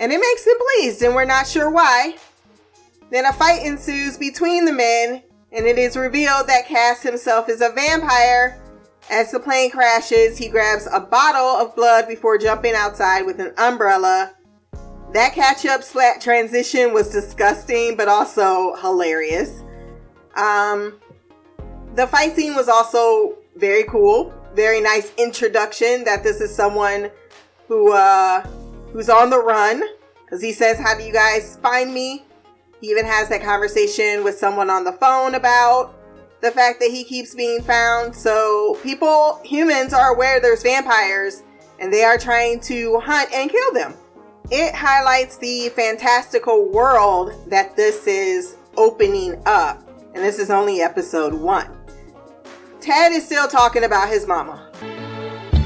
And 0.00 0.12
it 0.12 0.18
makes 0.18 0.46
him 0.46 0.56
pleased, 0.58 1.02
and 1.02 1.14
we're 1.14 1.24
not 1.24 1.46
sure 1.46 1.70
why. 1.70 2.16
Then 3.10 3.26
a 3.26 3.32
fight 3.32 3.64
ensues 3.64 4.16
between 4.16 4.64
the 4.64 4.72
men, 4.72 5.22
and 5.52 5.66
it 5.66 5.78
is 5.78 5.96
revealed 5.96 6.48
that 6.48 6.66
Cass 6.66 7.02
himself 7.02 7.48
is 7.48 7.60
a 7.60 7.70
vampire. 7.70 8.60
As 9.10 9.30
the 9.30 9.38
plane 9.38 9.70
crashes, 9.70 10.38
he 10.38 10.48
grabs 10.48 10.88
a 10.90 10.98
bottle 10.98 11.60
of 11.64 11.76
blood 11.76 12.08
before 12.08 12.38
jumping 12.38 12.74
outside 12.74 13.22
with 13.22 13.38
an 13.38 13.52
umbrella. 13.58 14.34
That 15.12 15.34
catch 15.34 15.64
up 15.66 15.84
splat 15.84 16.20
transition 16.20 16.92
was 16.92 17.10
disgusting, 17.10 17.96
but 17.96 18.08
also 18.08 18.74
hilarious. 18.76 19.62
Um, 20.36 20.94
the 21.94 22.06
fight 22.06 22.34
scene 22.34 22.54
was 22.54 22.68
also 22.68 23.38
very 23.56 23.84
cool. 23.84 24.32
Very 24.54 24.80
nice 24.80 25.12
introduction 25.16 26.04
that 26.04 26.22
this 26.22 26.40
is 26.40 26.54
someone 26.54 27.10
who 27.68 27.92
uh, 27.92 28.46
who's 28.92 29.08
on 29.08 29.30
the 29.30 29.38
run 29.38 29.82
because 30.24 30.42
he 30.42 30.52
says, 30.52 30.78
"How 30.78 30.96
do 30.96 31.04
you 31.04 31.12
guys 31.12 31.56
find 31.56 31.92
me?" 31.92 32.24
He 32.80 32.90
even 32.90 33.06
has 33.06 33.28
that 33.30 33.42
conversation 33.42 34.24
with 34.24 34.38
someone 34.38 34.70
on 34.70 34.84
the 34.84 34.92
phone 34.92 35.34
about 35.34 35.94
the 36.42 36.50
fact 36.50 36.80
that 36.80 36.90
he 36.90 37.04
keeps 37.04 37.34
being 37.34 37.62
found. 37.62 38.14
So 38.14 38.78
people, 38.82 39.40
humans, 39.44 39.94
are 39.94 40.14
aware 40.14 40.40
there's 40.40 40.62
vampires 40.62 41.42
and 41.78 41.92
they 41.92 42.04
are 42.04 42.18
trying 42.18 42.60
to 42.60 43.00
hunt 43.00 43.32
and 43.32 43.50
kill 43.50 43.72
them. 43.72 43.94
It 44.50 44.74
highlights 44.74 45.38
the 45.38 45.70
fantastical 45.70 46.70
world 46.70 47.32
that 47.48 47.74
this 47.76 48.06
is 48.06 48.56
opening 48.76 49.42
up 49.46 49.83
and 50.14 50.22
this 50.22 50.38
is 50.38 50.50
only 50.50 50.80
episode 50.80 51.34
one. 51.34 51.68
Ted 52.80 53.12
is 53.12 53.24
still 53.24 53.48
talking 53.48 53.84
about 53.84 54.08
his 54.08 54.26
mama. 54.26 54.70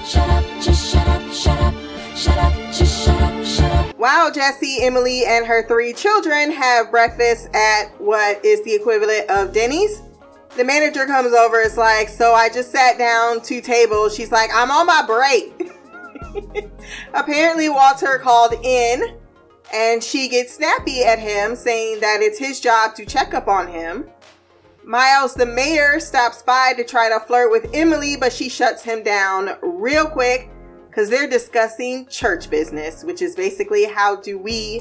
Shut 0.05 0.28
up, 0.31 0.45
just 0.61 0.93
shut 0.93 1.07
up, 1.09 1.33
shut 1.33 1.61
up, 1.61 1.75
shut 2.17 2.38
up, 2.38 2.52
just 2.73 3.05
shut 3.05 3.21
up, 3.21 3.45
shut 3.45 3.73
up. 3.73 3.99
While 3.99 4.33
Jesse, 4.33 4.78
Emily, 4.81 5.25
and 5.26 5.47
her 5.47 5.67
three 5.67 5.93
children 5.93 6.50
have 6.52 6.90
breakfast 6.90 7.49
at 7.55 7.88
what 7.99 8.43
is 8.45 8.62
the 8.64 8.73
equivalent 8.73 9.28
of 9.28 9.52
Denny's, 9.52 10.00
the 10.57 10.64
manager 10.64 11.07
comes 11.07 11.33
over. 11.35 11.61
It's 11.61 11.76
like, 11.76 12.09
so 12.09 12.33
I 12.33 12.49
just 12.49 12.71
sat 12.71 12.97
down 12.97 13.43
two 13.43 13.61
tables. 13.61 14.14
She's 14.14 14.33
like, 14.33 14.50
I'm 14.55 14.71
on 14.71 14.87
my 14.87 15.05
break. 15.07 16.71
Apparently, 17.14 17.69
Walter 17.69 18.19
called 18.19 18.55
in 18.64 19.19
and 19.73 20.02
she 20.02 20.28
gets 20.28 20.55
snappy 20.55 21.05
at 21.05 21.19
him, 21.19 21.55
saying 21.55 22.00
that 22.00 22.21
it's 22.21 22.38
his 22.38 22.61
job 22.61 22.95
to 22.95 23.05
check 23.05 23.35
up 23.35 23.49
on 23.49 23.69
him. 23.69 24.09
Miles, 24.88 25.35
the 25.35 25.45
mayor, 25.45 26.00
stops 26.00 26.40
by 26.40 26.73
to 26.73 26.83
try 26.83 27.11
to 27.11 27.21
flirt 27.21 27.50
with 27.50 27.68
Emily, 27.75 28.16
but 28.16 28.33
she 28.33 28.49
shuts 28.49 28.83
him 28.83 29.02
down 29.02 29.50
real 29.61 30.07
quick 30.07 30.49
because 30.88 31.11
they're 31.11 31.28
discussing 31.28 32.07
church 32.07 32.49
business, 32.49 33.04
which 33.04 33.21
is 33.21 33.37
basically 33.37 33.85
how 33.85 34.16
do 34.16 34.38
we 34.38 34.80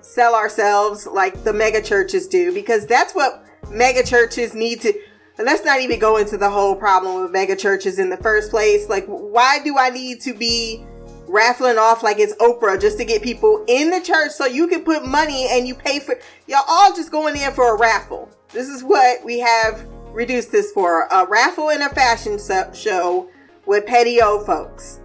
sell 0.00 0.34
ourselves 0.34 1.06
like 1.06 1.44
the 1.44 1.52
mega 1.52 1.82
churches 1.82 2.26
do, 2.26 2.54
because 2.54 2.86
that's 2.86 3.14
what 3.14 3.44
mega 3.70 4.02
churches 4.02 4.54
need 4.54 4.80
to. 4.80 4.94
And 5.36 5.44
let's 5.44 5.62
not 5.62 5.82
even 5.82 5.98
go 5.98 6.16
into 6.16 6.38
the 6.38 6.48
whole 6.48 6.74
problem 6.74 7.20
with 7.20 7.30
mega 7.30 7.54
churches 7.54 7.98
in 7.98 8.08
the 8.08 8.16
first 8.16 8.50
place. 8.50 8.88
Like, 8.88 9.04
why 9.04 9.58
do 9.62 9.76
I 9.76 9.90
need 9.90 10.22
to 10.22 10.32
be 10.32 10.82
raffling 11.28 11.76
off 11.76 12.02
like 12.02 12.18
it's 12.18 12.34
Oprah 12.36 12.80
just 12.80 12.96
to 12.96 13.04
get 13.04 13.22
people 13.22 13.62
in 13.68 13.90
the 13.90 14.00
church 14.00 14.30
so 14.30 14.46
you 14.46 14.68
can 14.68 14.84
put 14.84 15.04
money 15.04 15.48
and 15.50 15.68
you 15.68 15.74
pay 15.74 15.98
for 15.98 16.18
y'all 16.46 16.64
all 16.66 16.94
just 16.94 17.10
going 17.10 17.36
in 17.36 17.52
for 17.52 17.74
a 17.74 17.78
raffle? 17.78 18.33
This 18.54 18.68
is 18.68 18.84
what 18.84 19.24
we 19.24 19.40
have 19.40 19.84
reduced 20.12 20.52
this 20.52 20.70
for 20.70 21.08
a 21.10 21.26
raffle 21.26 21.70
and 21.70 21.82
a 21.82 21.88
fashion 21.88 22.38
show 22.72 23.28
with 23.66 23.84
petty 23.84 24.22
old 24.22 24.46
folks. 24.46 25.00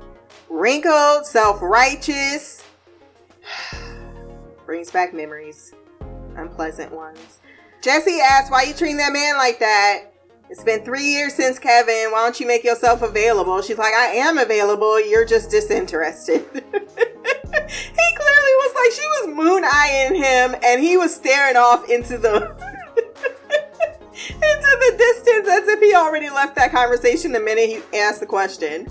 Wrinkled, 0.50 1.26
self 1.26 1.60
righteous, 1.60 2.64
brings 4.68 4.92
back 4.92 5.16
memories, 5.16 5.74
unpleasant 6.38 6.92
ones. 6.92 7.40
Jesse 7.82 8.20
asks, 8.22 8.52
Why 8.52 8.64
you 8.64 8.74
treating 8.76 8.98
that 8.98 9.14
man 9.14 9.36
like 9.38 9.58
that? 9.58 10.14
It's 10.52 10.64
been 10.64 10.86
three 10.86 11.06
years 11.06 11.34
since 11.34 11.58
Kevin. 11.58 12.12
Why 12.12 12.22
don't 12.22 12.40
you 12.40 12.46
make 12.46 12.64
yourself 12.64 13.02
available? 13.02 13.64
She's 13.64 13.80
like, 13.80 13.96
I 13.96 14.14
am 14.14 14.38
available. 14.38 15.04
You're 15.04 15.26
just 15.26 15.50
disinterested. 15.50 16.46
he 16.54 16.62
clearly 16.62 16.84
was 18.62 18.76
like, 18.76 18.92
she 18.92 19.08
was 19.08 19.28
moon 19.28 19.64
eyeing 19.64 20.16
him 20.16 20.56
and 20.64 20.84
he 20.84 20.98
was 20.98 21.16
staring 21.16 21.56
off 21.56 21.90
into 21.90 22.20
the. 22.20 22.70
Into 24.30 24.78
the 24.80 24.96
distance 24.98 25.48
as 25.50 25.68
if 25.68 25.80
he 25.80 25.94
already 25.96 26.30
left 26.30 26.56
that 26.56 26.72
conversation 26.72 27.32
the 27.32 27.40
minute 27.40 27.70
he 27.70 27.98
asked 27.98 28.20
the 28.20 28.26
question. 28.26 28.88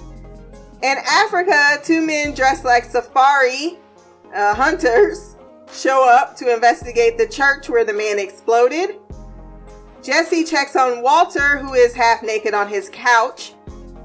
In 0.83 0.97
Africa, 1.09 1.79
two 1.83 2.05
men 2.05 2.35
dressed 2.35 2.65
like 2.65 2.85
safari 2.85 3.79
uh, 4.35 4.55
hunters 4.55 5.37
show 5.73 6.09
up 6.09 6.37
to 6.37 6.53
investigate 6.53 7.19
the 7.19 7.27
church 7.27 7.69
where 7.69 7.85
the 7.85 7.93
man 7.93 8.19
exploded. 8.19 8.97
Jesse 10.03 10.45
checks 10.45 10.77
on 10.77 11.03
Walter, 11.03 11.59
who 11.59 11.75
is 11.75 11.95
half 11.95 12.23
naked 12.23 12.55
on 12.55 12.69
his 12.69 12.89
couch. 12.93 13.55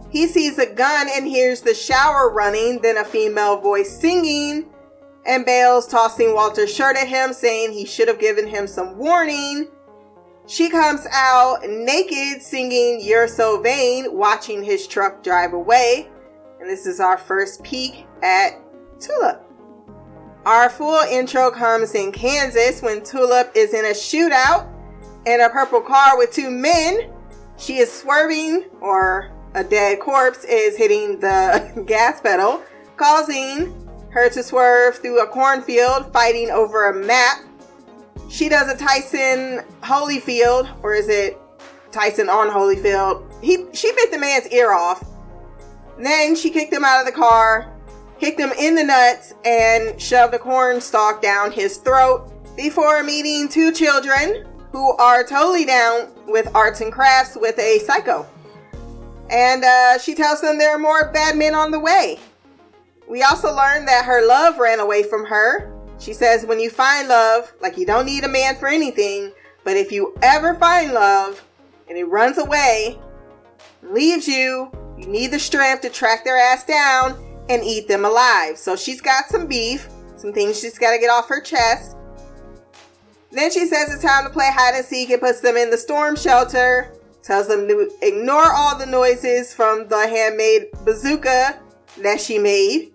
He 0.10 0.28
sees 0.28 0.58
a 0.58 0.72
gun 0.72 1.08
and 1.12 1.28
hears 1.28 1.62
the 1.62 1.74
shower 1.74 2.30
running, 2.30 2.80
then 2.82 2.98
a 2.98 3.06
female 3.06 3.60
voice 3.60 4.00
singing, 4.00 4.66
and 5.26 5.46
Bale's 5.46 5.88
tossing 5.88 6.34
Walter's 6.34 6.74
shirt 6.74 6.98
at 6.98 7.08
him, 7.08 7.34
saying 7.34 7.74
he 7.74 7.86
should 7.86 8.08
have 8.08 8.20
given 8.20 8.48
him 8.48 8.68
some 8.68 8.98
warning. 8.98 9.68
She 10.46 10.70
comes 10.70 11.08
out 11.12 11.60
naked, 11.68 12.42
singing 12.42 13.00
You're 13.02 13.28
So 13.28 13.62
Vain, 13.62 14.14
watching 14.14 14.64
his 14.64 14.88
truck 14.88 15.24
drive 15.24 15.54
away. 15.54 16.10
And 16.60 16.70
this 16.70 16.86
is 16.86 17.00
our 17.00 17.18
first 17.18 17.64
peek 17.64 18.06
at 18.22 18.60
Tulip. 19.00 19.42
Our 20.46 20.70
full 20.70 21.00
intro 21.10 21.50
comes 21.52 21.96
in 21.96 22.12
Kansas 22.12 22.82
when 22.82 23.04
Tulip 23.04 23.52
is 23.56 23.74
in 23.74 23.86
a 23.86 23.90
shootout 23.90 24.70
in 25.26 25.40
a 25.40 25.50
purple 25.50 25.80
car 25.80 26.18
with 26.18 26.32
two 26.32 26.50
men. 26.50 27.12
She 27.58 27.78
is 27.78 27.92
swerving, 27.92 28.66
or 28.82 29.32
a 29.54 29.64
dead 29.64 30.02
corpse 30.02 30.44
is 30.44 30.76
hitting 30.76 31.20
the 31.20 31.84
gas 31.88 32.20
pedal, 32.20 32.62
causing 32.98 33.74
her 34.10 34.30
to 34.30 34.44
swerve 34.44 34.98
through 34.98 35.22
a 35.22 35.28
cornfield, 35.28 36.12
fighting 36.12 36.50
over 36.50 36.90
a 36.90 36.94
map. 36.94 37.40
She 38.34 38.50
does 38.50 38.68
a 38.68 38.76
Tyson 38.76 39.64
Holyfield, 39.84 40.68
or 40.82 40.96
is 40.96 41.08
it 41.08 41.38
Tyson 41.92 42.30
on 42.30 42.50
Holyfield? 42.50 43.32
He 43.44 43.68
she 43.74 43.92
bit 43.92 44.12
the 44.12 44.18
man's 44.18 44.48
ear 44.48 44.74
off. 44.74 45.06
Then 46.00 46.36
she 46.36 46.50
kicked 46.50 46.74
him 46.74 46.84
out 46.84 47.00
of 47.00 47.06
the 47.06 47.12
car, 47.12 47.72
kicked 48.20 48.40
him 48.40 48.52
in 48.58 48.74
the 48.74 48.84
nuts, 48.84 49.36
and 49.46 50.02
shoved 50.02 50.34
a 50.34 50.40
corn 50.40 50.82
stalk 50.82 51.22
down 51.22 51.52
his 51.52 51.78
throat 51.78 52.32
before 52.58 53.04
meeting 53.04 53.48
two 53.48 53.72
children 53.72 54.48
who 54.72 54.94
are 54.94 55.24
totally 55.24 55.64
down 55.64 56.10
with 56.26 56.50
arts 56.56 56.82
and 56.82 56.92
crafts 56.92 57.38
with 57.40 57.60
a 57.60 57.78
psycho. 57.86 58.26
And 59.30 59.64
uh, 59.64 60.00
she 60.00 60.16
tells 60.16 60.42
them 60.42 60.58
there 60.58 60.76
are 60.76 60.80
more 60.80 61.12
bad 61.12 61.38
men 61.38 61.54
on 61.54 61.70
the 61.70 61.80
way. 61.80 62.20
We 63.08 63.22
also 63.22 63.56
learn 63.56 63.86
that 63.86 64.06
her 64.06 64.28
love 64.28 64.58
ran 64.58 64.80
away 64.80 65.04
from 65.04 65.24
her. 65.28 65.70
She 66.04 66.12
says, 66.12 66.46
when 66.46 66.60
you 66.60 66.70
find 66.70 67.08
love, 67.08 67.54
like 67.62 67.78
you 67.78 67.86
don't 67.86 68.06
need 68.06 68.26
a 68.26 68.28
man 68.28 68.58
for 68.58 68.68
anything, 68.68 69.32
but 69.64 69.78
if 69.78 69.90
you 69.90 70.14
ever 70.22 70.54
find 70.56 70.92
love 70.92 71.42
and 71.88 71.98
it 71.98 72.04
runs 72.04 72.38
away, 72.38 73.00
leaves 73.82 74.28
you, 74.28 74.70
you 74.98 75.08
need 75.08 75.32
the 75.32 75.40
strength 75.40 75.82
to 75.84 75.90
track 75.90 76.26
their 76.26 76.38
ass 76.38 76.66
down 76.66 77.18
and 77.48 77.64
eat 77.64 77.88
them 77.88 78.04
alive. 78.04 78.58
So 78.58 78.76
she's 78.76 79.00
got 79.00 79.30
some 79.30 79.48
beef, 79.48 79.88
some 80.18 80.34
things 80.34 80.60
she's 80.60 80.78
got 80.78 80.92
to 80.92 81.00
get 81.00 81.10
off 81.10 81.30
her 81.30 81.40
chest. 81.40 81.96
Then 83.32 83.50
she 83.50 83.66
says 83.66 83.94
it's 83.94 84.04
time 84.04 84.26
to 84.26 84.30
play 84.30 84.50
hide 84.54 84.76
and 84.76 84.86
seek 84.86 85.10
and 85.10 85.22
puts 85.22 85.40
them 85.40 85.56
in 85.56 85.70
the 85.70 85.78
storm 85.78 86.18
shelter. 86.18 86.94
Tells 87.22 87.48
them 87.48 87.66
to 87.70 87.90
ignore 88.02 88.52
all 88.52 88.78
the 88.78 88.86
noises 88.86 89.54
from 89.54 89.88
the 89.88 90.06
handmade 90.06 90.68
bazooka 90.84 91.62
that 92.02 92.20
she 92.20 92.40
made 92.40 92.92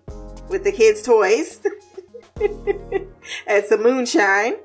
with 0.47 0.63
the 0.63 0.71
kids' 0.71 1.01
toys. 1.01 1.59
and 3.47 3.65
some 3.65 3.83
moonshine. 3.83 4.55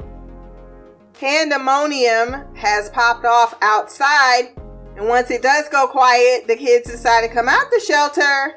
Pandemonium 1.15 2.55
has 2.55 2.91
popped 2.91 3.25
off 3.25 3.55
outside, 3.63 4.55
and 4.97 5.09
once 5.09 5.31
it 5.31 5.43
does 5.43 5.69
go 5.69 5.87
quiet, 5.87 6.47
the 6.47 6.57
kids 6.57 6.91
decide 6.91 7.27
to 7.27 7.33
come 7.33 7.49
out 7.49 7.71
the 7.71 7.81
shelter. 7.81 8.57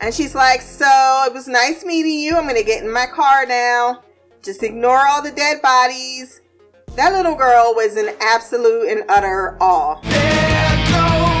And 0.00 0.12
she's 0.12 0.34
like, 0.34 0.60
So 0.60 1.24
it 1.26 1.32
was 1.32 1.46
nice 1.46 1.84
meeting 1.84 2.18
you. 2.18 2.36
I'm 2.36 2.46
gonna 2.46 2.62
get 2.62 2.82
in 2.82 2.92
my 2.92 3.06
car 3.06 3.46
now. 3.46 4.02
Just 4.42 4.62
ignore 4.62 5.06
all 5.06 5.22
the 5.22 5.30
dead 5.30 5.62
bodies. 5.62 6.40
That 6.96 7.12
little 7.12 7.36
girl 7.36 7.72
was 7.74 7.96
in 7.96 8.14
absolute 8.20 8.88
and 8.88 9.04
utter 9.08 9.56
awe. 9.60 11.31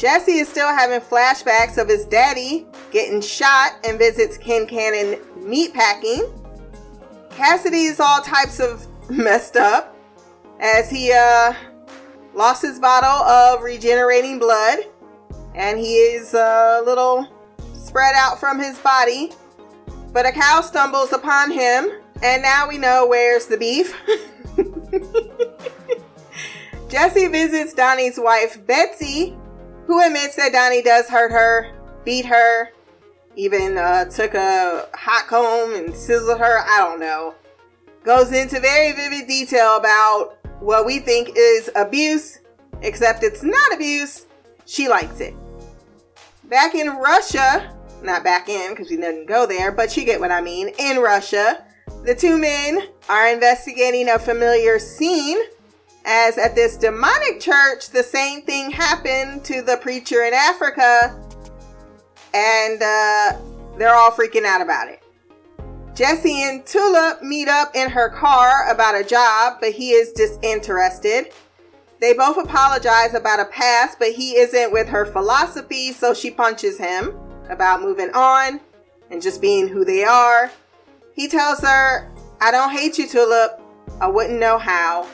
Jesse 0.00 0.38
is 0.38 0.48
still 0.48 0.68
having 0.68 0.98
flashbacks 0.98 1.76
of 1.76 1.86
his 1.86 2.06
daddy 2.06 2.66
getting 2.90 3.20
shot 3.20 3.72
and 3.84 3.98
visits 3.98 4.38
Quincannon 4.38 5.20
meatpacking. 5.40 6.22
Cassidy 7.32 7.84
is 7.84 8.00
all 8.00 8.22
types 8.22 8.60
of 8.60 8.88
messed 9.10 9.58
up 9.58 9.94
as 10.58 10.88
he 10.88 11.12
uh, 11.12 11.52
lost 12.32 12.62
his 12.62 12.78
bottle 12.78 13.10
of 13.10 13.60
regenerating 13.60 14.38
blood 14.38 14.78
and 15.54 15.78
he 15.78 15.96
is 15.96 16.32
a 16.32 16.80
little 16.86 17.28
spread 17.74 18.14
out 18.16 18.40
from 18.40 18.58
his 18.58 18.78
body. 18.78 19.32
But 20.14 20.24
a 20.24 20.32
cow 20.32 20.62
stumbles 20.62 21.12
upon 21.12 21.50
him, 21.50 21.90
and 22.22 22.42
now 22.42 22.66
we 22.66 22.78
know 22.78 23.06
where's 23.06 23.46
the 23.46 23.58
beef. 23.58 23.94
Jesse 26.88 27.28
visits 27.28 27.74
Donnie's 27.74 28.18
wife, 28.18 28.64
Betsy, 28.66 29.36
who 29.90 30.00
admits 30.06 30.36
that 30.36 30.52
Donnie 30.52 30.82
does 30.82 31.08
hurt 31.08 31.32
her, 31.32 31.68
beat 32.04 32.24
her, 32.24 32.68
even 33.34 33.76
uh, 33.76 34.04
took 34.04 34.34
a 34.34 34.86
hot 34.94 35.26
comb 35.26 35.74
and 35.74 35.92
sizzled 35.92 36.38
her. 36.38 36.60
I 36.60 36.76
don't 36.78 37.00
know. 37.00 37.34
Goes 38.04 38.30
into 38.32 38.60
very 38.60 38.92
vivid 38.92 39.26
detail 39.26 39.76
about 39.76 40.36
what 40.60 40.86
we 40.86 41.00
think 41.00 41.32
is 41.36 41.72
abuse, 41.74 42.38
except 42.82 43.24
it's 43.24 43.42
not 43.42 43.74
abuse. 43.74 44.26
She 44.64 44.88
likes 44.88 45.18
it. 45.18 45.34
Back 46.44 46.76
in 46.76 46.90
Russia, 46.90 47.76
not 48.00 48.22
back 48.22 48.48
in 48.48 48.70
because 48.70 48.86
she 48.86 48.96
didn't 48.96 49.26
go 49.26 49.44
there, 49.44 49.72
but 49.72 49.96
you 49.96 50.04
get 50.04 50.20
what 50.20 50.30
I 50.30 50.40
mean. 50.40 50.68
In 50.78 50.98
Russia, 50.98 51.64
the 52.04 52.14
two 52.14 52.38
men 52.38 52.78
are 53.08 53.26
investigating 53.26 54.08
a 54.08 54.20
familiar 54.20 54.78
scene 54.78 55.38
as 56.04 56.38
at 56.38 56.54
this 56.54 56.76
demonic 56.76 57.40
church, 57.40 57.90
the 57.90 58.02
same 58.02 58.42
thing 58.42 58.70
happened 58.70 59.44
to 59.44 59.62
the 59.62 59.76
preacher 59.78 60.24
in 60.24 60.32
Africa, 60.34 61.16
and 62.32 62.82
uh, 62.82 63.38
they're 63.76 63.94
all 63.94 64.10
freaking 64.10 64.44
out 64.44 64.60
about 64.60 64.88
it. 64.88 65.02
Jesse 65.94 66.42
and 66.42 66.64
Tulip 66.64 67.22
meet 67.22 67.48
up 67.48 67.74
in 67.74 67.90
her 67.90 68.08
car 68.08 68.70
about 68.70 68.98
a 68.98 69.04
job, 69.04 69.58
but 69.60 69.72
he 69.72 69.90
is 69.90 70.12
disinterested. 70.12 71.32
They 72.00 72.14
both 72.14 72.38
apologize 72.38 73.12
about 73.12 73.40
a 73.40 73.44
past, 73.44 73.98
but 73.98 74.12
he 74.12 74.36
isn't 74.36 74.72
with 74.72 74.88
her 74.88 75.04
philosophy, 75.04 75.92
so 75.92 76.14
she 76.14 76.30
punches 76.30 76.78
him 76.78 77.14
about 77.50 77.82
moving 77.82 78.10
on 78.14 78.60
and 79.10 79.20
just 79.20 79.42
being 79.42 79.68
who 79.68 79.84
they 79.84 80.04
are. 80.04 80.50
He 81.14 81.28
tells 81.28 81.60
her, 81.60 82.10
I 82.40 82.50
don't 82.50 82.70
hate 82.70 82.96
you, 82.96 83.06
Tulip. 83.06 83.60
I 84.00 84.06
wouldn't 84.06 84.40
know 84.40 84.56
how. 84.56 85.06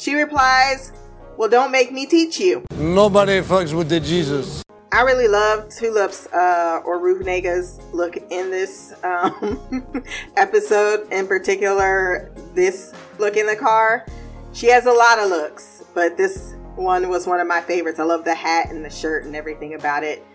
She 0.00 0.14
replies, 0.14 0.92
Well, 1.36 1.50
don't 1.50 1.70
make 1.70 1.92
me 1.92 2.06
teach 2.06 2.40
you. 2.40 2.64
Nobody 2.78 3.42
fucks 3.42 3.74
with 3.74 3.90
the 3.90 4.00
Jesus. 4.00 4.62
I 4.92 5.02
really 5.02 5.28
love 5.28 5.68
Tulip's 5.68 6.26
uh, 6.28 6.80
or 6.86 6.98
Ruth 6.98 7.22
Negga's 7.26 7.78
look 7.92 8.16
in 8.16 8.50
this 8.50 8.94
um, 9.04 10.02
episode, 10.38 11.06
in 11.12 11.26
particular, 11.26 12.32
this 12.54 12.94
look 13.18 13.36
in 13.36 13.46
the 13.46 13.54
car. 13.54 14.06
She 14.54 14.68
has 14.68 14.86
a 14.86 14.92
lot 14.92 15.18
of 15.18 15.28
looks, 15.28 15.84
but 15.92 16.16
this 16.16 16.54
one 16.76 17.10
was 17.10 17.26
one 17.26 17.38
of 17.38 17.46
my 17.46 17.60
favorites. 17.60 18.00
I 18.00 18.04
love 18.04 18.24
the 18.24 18.34
hat 18.34 18.70
and 18.70 18.82
the 18.82 18.90
shirt 18.90 19.26
and 19.26 19.36
everything 19.36 19.74
about 19.74 20.02
it. 20.02 20.26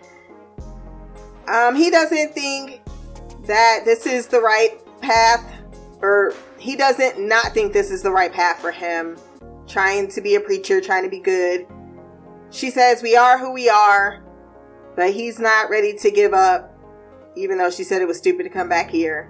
Um, 1.48 1.76
he 1.76 1.90
doesn't 1.90 2.36
think 2.36 2.84
that 3.48 3.80
this 3.84 4.06
is 4.06 4.28
the 4.28 4.42
right 4.42 4.80
path, 5.02 5.44
or 6.04 6.36
he 6.60 6.76
doesn't 6.76 7.20
not 7.20 7.56
think 7.56 7.74
this 7.74 7.90
is 7.90 8.04
the 8.04 8.12
right 8.12 8.32
path 8.32 8.60
for 8.60 8.72
him. 8.72 9.18
Trying 9.68 10.10
to 10.10 10.22
be 10.22 10.36
a 10.36 10.40
preacher, 10.40 10.80
trying 10.80 11.04
to 11.04 11.10
be 11.10 11.20
good. 11.20 11.66
She 12.52 12.70
says, 12.70 13.02
We 13.02 13.16
are 13.16 13.38
who 13.38 13.52
we 13.52 13.70
are, 13.70 14.24
but 14.96 15.14
he's 15.14 15.40
not 15.40 15.70
ready 15.70 15.94
to 15.98 16.12
give 16.12 16.34
up, 16.34 16.74
even 17.36 17.58
though 17.58 17.72
she 17.72 17.84
said 17.84 18.02
it 18.02 18.08
was 18.08 18.18
stupid 18.18 18.44
to 18.44 18.50
come 18.50 18.70
back 18.70 18.90
here. 18.90 19.30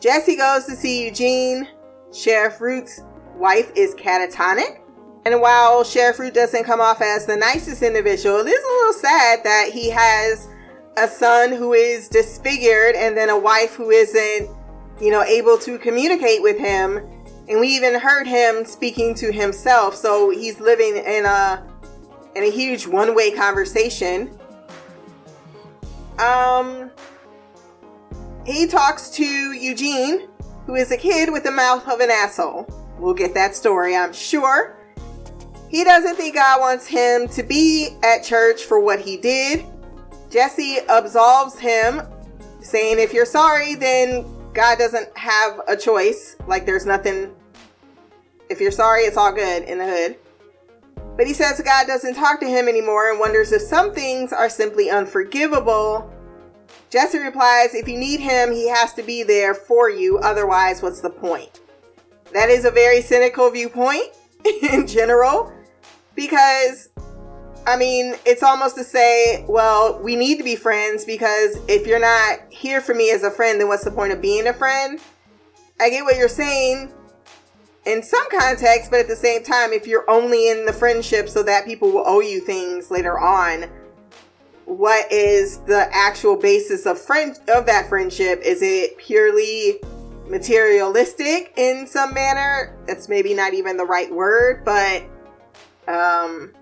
Jesse 0.00 0.36
goes 0.36 0.64
to 0.64 0.76
see 0.76 1.04
Eugene. 1.04 1.68
Sheriff 2.12 2.60
Root's 2.60 3.02
wife 3.36 3.70
is 3.74 3.94
catatonic. 3.94 4.80
And 5.26 5.40
while 5.40 5.84
Sheriff 5.84 6.18
Root 6.18 6.34
doesn't 6.34 6.64
come 6.64 6.80
off 6.80 7.02
as 7.02 7.26
the 7.26 7.36
nicest 7.36 7.82
individual, 7.82 8.38
it 8.38 8.48
is 8.48 8.64
a 8.64 8.68
little 8.68 8.92
sad 8.94 9.44
that 9.44 9.70
he 9.72 9.90
has 9.90 10.48
a 10.96 11.06
son 11.06 11.52
who 11.52 11.74
is 11.74 12.08
disfigured 12.08 12.94
and 12.96 13.16
then 13.16 13.28
a 13.28 13.38
wife 13.38 13.74
who 13.74 13.90
isn't, 13.90 14.48
you 15.00 15.10
know, 15.10 15.22
able 15.22 15.58
to 15.58 15.78
communicate 15.78 16.42
with 16.42 16.58
him 16.58 17.06
And 17.50 17.60
we 17.60 17.68
even 17.68 17.98
heard 18.00 18.26
him 18.26 18.64
speaking 18.64 19.14
to 19.16 19.30
himself. 19.30 19.96
So 19.96 20.30
he's 20.30 20.60
living 20.60 20.96
in 20.96 21.26
a 21.26 21.62
in 22.34 22.44
a 22.44 22.50
huge 22.50 22.86
one-way 22.86 23.32
conversation. 23.32 24.30
Um 26.18 26.90
he 28.46 28.66
talks 28.66 29.10
to 29.10 29.24
Eugene, 29.24 30.28
who 30.66 30.76
is 30.76 30.90
a 30.90 30.96
kid 30.96 31.30
with 31.30 31.42
the 31.42 31.50
mouth 31.50 31.86
of 31.88 32.00
an 32.00 32.10
asshole. 32.10 32.66
We'll 32.98 33.14
get 33.14 33.34
that 33.34 33.54
story, 33.54 33.96
I'm 33.96 34.12
sure. 34.12 34.76
He 35.68 35.84
doesn't 35.84 36.16
think 36.16 36.34
God 36.34 36.60
wants 36.60 36.86
him 36.86 37.28
to 37.28 37.42
be 37.42 37.96
at 38.02 38.24
church 38.24 38.64
for 38.64 38.80
what 38.80 39.00
he 39.00 39.16
did. 39.16 39.64
Jesse 40.28 40.78
absolves 40.88 41.58
him, 41.58 42.02
saying, 42.60 42.98
If 42.98 43.12
you're 43.12 43.24
sorry, 43.24 43.74
then 43.76 44.24
God 44.52 44.78
doesn't 44.78 45.16
have 45.16 45.60
a 45.68 45.76
choice. 45.76 46.36
Like, 46.46 46.66
there's 46.66 46.86
nothing. 46.86 47.34
You're 48.60 48.70
sorry, 48.70 49.02
it's 49.02 49.16
all 49.16 49.32
good 49.32 49.64
in 49.64 49.78
the 49.78 49.86
hood. 49.86 50.16
But 51.16 51.26
he 51.26 51.32
says 51.34 51.60
God 51.64 51.86
doesn't 51.86 52.14
talk 52.14 52.40
to 52.40 52.46
him 52.46 52.68
anymore 52.68 53.10
and 53.10 53.20
wonders 53.20 53.52
if 53.52 53.62
some 53.62 53.92
things 53.92 54.32
are 54.32 54.48
simply 54.48 54.90
unforgivable. 54.90 56.10
Jesse 56.88 57.18
replies, 57.18 57.74
If 57.74 57.88
you 57.88 57.98
need 57.98 58.20
him, 58.20 58.52
he 58.52 58.68
has 58.68 58.94
to 58.94 59.02
be 59.02 59.22
there 59.22 59.54
for 59.54 59.90
you. 59.90 60.18
Otherwise, 60.18 60.82
what's 60.82 61.00
the 61.00 61.10
point? 61.10 61.60
That 62.32 62.48
is 62.48 62.64
a 62.64 62.70
very 62.70 63.02
cynical 63.02 63.50
viewpoint 63.50 64.08
in 64.72 64.86
general 64.86 65.52
because 66.14 66.88
I 67.66 67.76
mean, 67.76 68.14
it's 68.24 68.42
almost 68.42 68.76
to 68.76 68.84
say, 68.84 69.44
well, 69.46 70.00
we 70.02 70.16
need 70.16 70.38
to 70.38 70.44
be 70.44 70.56
friends 70.56 71.04
because 71.04 71.58
if 71.68 71.86
you're 71.86 72.00
not 72.00 72.40
here 72.50 72.80
for 72.80 72.94
me 72.94 73.10
as 73.10 73.22
a 73.22 73.30
friend, 73.30 73.60
then 73.60 73.68
what's 73.68 73.84
the 73.84 73.90
point 73.90 74.12
of 74.12 74.22
being 74.22 74.46
a 74.46 74.52
friend? 74.52 74.98
I 75.78 75.90
get 75.90 76.04
what 76.04 76.16
you're 76.16 76.28
saying 76.28 76.92
in 77.86 78.02
some 78.02 78.28
contexts, 78.30 78.88
but 78.90 79.00
at 79.00 79.08
the 79.08 79.16
same 79.16 79.42
time, 79.42 79.72
if 79.72 79.86
you're 79.86 80.08
only 80.10 80.50
in 80.50 80.66
the 80.66 80.72
friendship 80.72 81.28
so 81.28 81.42
that 81.42 81.64
people 81.64 81.90
will 81.90 82.04
owe 82.06 82.20
you 82.20 82.40
things 82.40 82.90
later 82.90 83.18
on, 83.18 83.70
what 84.66 85.10
is 85.10 85.58
the 85.60 85.88
actual 85.92 86.36
basis 86.36 86.86
of 86.86 87.00
friend 87.00 87.36
of 87.48 87.66
that 87.66 87.88
friendship? 87.88 88.40
Is 88.44 88.62
it 88.62 88.98
purely 88.98 89.80
materialistic 90.28 91.52
in 91.56 91.86
some 91.86 92.14
manner? 92.14 92.76
That's 92.86 93.08
maybe 93.08 93.34
not 93.34 93.54
even 93.54 93.76
the 93.76 93.84
right 93.84 94.12
word, 94.12 94.64
but 94.64 95.02
um, 95.88 96.52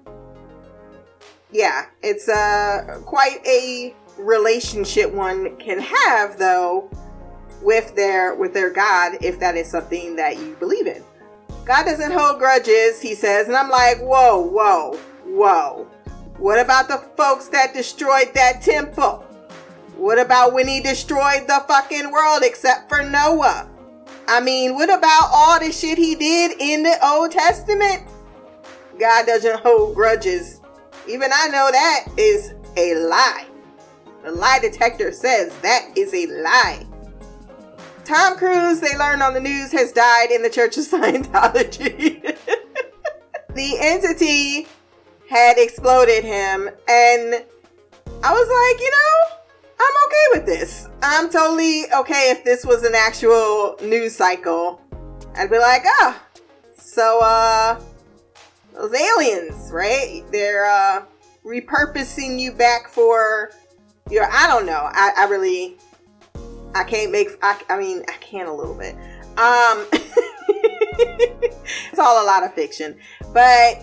yeah, 1.50 1.86
it's 2.02 2.28
uh, 2.28 3.00
quite 3.04 3.44
a 3.46 3.94
relationship 4.18 5.12
one 5.12 5.56
can 5.58 5.78
have 5.78 6.38
though 6.38 6.90
with 7.62 7.94
their 7.94 8.34
with 8.34 8.52
their 8.54 8.70
God 8.70 9.18
if 9.20 9.38
that 9.40 9.56
is 9.56 9.70
something 9.70 10.16
that 10.16 10.38
you 10.38 10.56
believe 10.56 10.86
in. 10.86 11.04
God 11.64 11.84
doesn't 11.84 12.12
hold 12.12 12.38
grudges, 12.38 13.00
he 13.00 13.14
says, 13.14 13.46
and 13.46 13.56
I'm 13.56 13.68
like, 13.68 13.98
whoa, 13.98 14.40
whoa, 14.40 14.98
whoa. 15.24 15.86
What 16.38 16.58
about 16.58 16.88
the 16.88 16.98
folks 17.16 17.48
that 17.48 17.74
destroyed 17.74 18.32
that 18.34 18.62
temple? 18.62 19.24
What 19.96 20.18
about 20.18 20.52
when 20.52 20.68
he 20.68 20.80
destroyed 20.80 21.46
the 21.46 21.64
fucking 21.66 22.10
world 22.12 22.42
except 22.42 22.88
for 22.88 23.02
Noah? 23.02 23.68
I 24.28 24.40
mean, 24.40 24.74
what 24.74 24.88
about 24.88 25.30
all 25.32 25.58
the 25.58 25.72
shit 25.72 25.98
he 25.98 26.14
did 26.14 26.52
in 26.60 26.84
the 26.84 26.96
Old 27.04 27.32
Testament? 27.32 28.04
God 28.98 29.26
doesn't 29.26 29.60
hold 29.60 29.94
grudges. 29.94 30.60
Even 31.08 31.30
I 31.34 31.48
know 31.48 31.70
that 31.70 32.06
is 32.16 32.54
a 32.76 32.94
lie. 32.94 33.46
The 34.24 34.32
lie 34.32 34.58
detector 34.60 35.12
says 35.12 35.56
that 35.58 35.96
is 35.96 36.12
a 36.14 36.26
lie. 36.26 36.86
Tom 38.08 38.38
Cruise, 38.38 38.80
they 38.80 38.96
learned 38.96 39.22
on 39.22 39.34
the 39.34 39.40
news, 39.40 39.70
has 39.72 39.92
died 39.92 40.30
in 40.30 40.40
the 40.40 40.48
Church 40.48 40.78
of 40.78 40.84
Scientology. 40.86 42.22
the 43.54 43.76
entity 43.78 44.66
had 45.28 45.58
exploded 45.58 46.24
him, 46.24 46.70
and 46.88 47.44
I 48.24 48.32
was 48.32 48.48
like, 48.48 48.80
you 48.80 48.90
know, 48.90 49.36
I'm 49.78 49.94
okay 50.06 50.26
with 50.32 50.46
this. 50.46 50.88
I'm 51.02 51.28
totally 51.28 51.84
okay 51.92 52.30
if 52.30 52.44
this 52.44 52.64
was 52.64 52.82
an 52.82 52.94
actual 52.94 53.76
news 53.82 54.16
cycle. 54.16 54.80
I'd 55.36 55.50
be 55.50 55.58
like, 55.58 55.82
ah, 55.84 56.18
so, 56.78 57.20
uh, 57.20 57.78
those 58.72 58.94
aliens, 58.94 59.70
right? 59.70 60.24
They're 60.32 60.64
uh, 60.64 61.04
repurposing 61.44 62.38
you 62.40 62.52
back 62.52 62.88
for 62.88 63.50
your. 64.10 64.24
I 64.32 64.46
don't 64.46 64.64
know. 64.64 64.88
I, 64.90 65.12
I 65.14 65.24
really, 65.26 65.76
I 66.74 66.84
can't 66.84 67.12
make. 67.12 67.28
I, 67.42 67.60
I 67.68 67.78
mean, 67.78 68.02
I 68.08 68.12
can 68.20 68.46
a 68.46 68.54
little 68.54 68.74
bit. 68.74 68.94
Um, 69.36 69.86
it's 71.90 71.98
all 71.98 72.22
a 72.22 72.26
lot 72.26 72.44
of 72.44 72.54
fiction, 72.54 72.96
but 73.32 73.82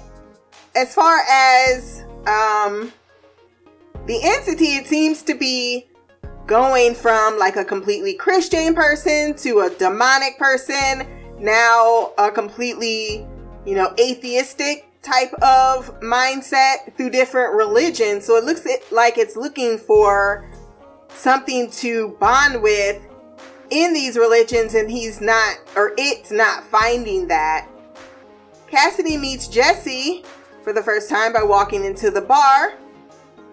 as 0.75 0.93
far 0.93 1.19
as 1.29 2.03
um, 2.27 2.91
the 4.05 4.19
entity, 4.23 4.75
it 4.75 4.87
seems 4.87 5.23
to 5.23 5.35
be 5.35 5.87
going 6.45 6.93
from 6.93 7.39
like 7.39 7.55
a 7.55 7.65
completely 7.65 8.13
Christian 8.13 8.75
person 8.75 9.35
to 9.37 9.61
a 9.61 9.69
demonic 9.69 10.37
person, 10.37 11.07
now 11.39 12.11
a 12.17 12.29
completely 12.29 13.25
you 13.65 13.75
know, 13.75 13.93
atheistic 13.99 14.87
type 15.01 15.33
of 15.41 15.99
mindset 16.01 16.95
through 16.95 17.09
different 17.09 17.55
religions. 17.55 18.25
So 18.25 18.35
it 18.35 18.43
looks 18.43 18.65
like 18.91 19.17
it's 19.17 19.35
looking 19.35 19.77
for 19.77 20.49
something 21.15 21.71
to 21.71 22.09
bond 22.19 22.61
with 22.61 23.01
in 23.69 23.93
these 23.93 24.17
religions, 24.17 24.73
and 24.73 24.89
he's 24.89 25.21
not, 25.21 25.57
or 25.75 25.93
it's 25.97 26.31
not 26.31 26.63
finding 26.63 27.27
that. 27.27 27.67
Cassidy 28.67 29.17
meets 29.17 29.47
Jesse 29.47 30.23
for 30.63 30.73
the 30.73 30.83
first 30.83 31.09
time 31.09 31.33
by 31.33 31.43
walking 31.43 31.85
into 31.85 32.11
the 32.11 32.21
bar, 32.21 32.73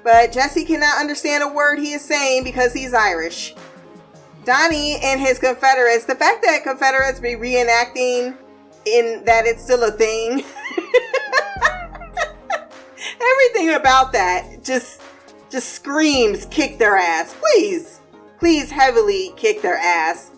but 0.03 0.33
Jesse 0.33 0.64
cannot 0.64 0.98
understand 0.98 1.42
a 1.42 1.48
word 1.48 1.79
he 1.79 1.92
is 1.92 2.03
saying 2.03 2.44
because 2.44 2.72
he's 2.72 2.92
Irish. 2.92 3.55
Donnie 4.44 4.98
and 5.03 5.20
his 5.20 5.38
Confederates, 5.38 6.05
the 6.05 6.16
fact 6.16 6.42
that 6.42 6.64
Confederates 6.64 7.20
be 7.20 7.35
reenacting 7.35 8.37
in 8.85 9.22
that 9.25 9.46
it's 9.46 9.62
still 9.62 9.85
a 9.85 9.92
thing. 9.92 10.42
Everything 13.20 13.75
about 13.75 14.12
that 14.12 14.64
just 14.64 15.01
just 15.52 15.74
screams 15.74 16.46
kick 16.46 16.78
their 16.78 16.96
ass. 16.96 17.34
Please, 17.34 18.00
please 18.38 18.70
heavily 18.70 19.32
kick 19.36 19.60
their 19.60 19.76
ass. 19.76 20.30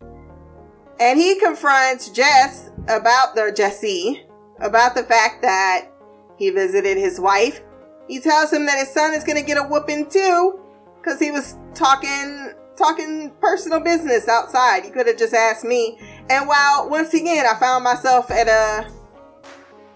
And 0.98 1.18
he 1.18 1.38
confronts 1.38 2.10
Jess 2.10 2.70
about 2.88 3.36
the 3.36 3.52
Jesse 3.56 4.26
about 4.60 4.94
the 4.94 5.04
fact 5.04 5.42
that 5.42 5.86
he 6.36 6.50
visited 6.50 6.96
his 6.96 7.20
wife. 7.20 7.62
He 8.08 8.20
tells 8.20 8.52
him 8.52 8.66
that 8.66 8.78
his 8.78 8.90
son 8.90 9.14
is 9.14 9.24
going 9.24 9.38
to 9.38 9.46
get 9.46 9.56
a 9.56 9.62
whooping 9.62 10.10
too 10.10 10.60
cuz 11.02 11.20
he 11.20 11.30
was 11.30 11.56
talking 11.74 12.52
talking 12.76 13.30
personal 13.40 13.78
business 13.78 14.26
outside. 14.26 14.84
He 14.84 14.90
could 14.90 15.06
have 15.06 15.16
just 15.16 15.32
asked 15.34 15.64
me. 15.64 15.98
And 16.28 16.48
while 16.48 16.88
once 16.90 17.14
again 17.14 17.46
I 17.46 17.54
found 17.54 17.84
myself 17.84 18.32
at 18.32 18.48
a 18.48 18.90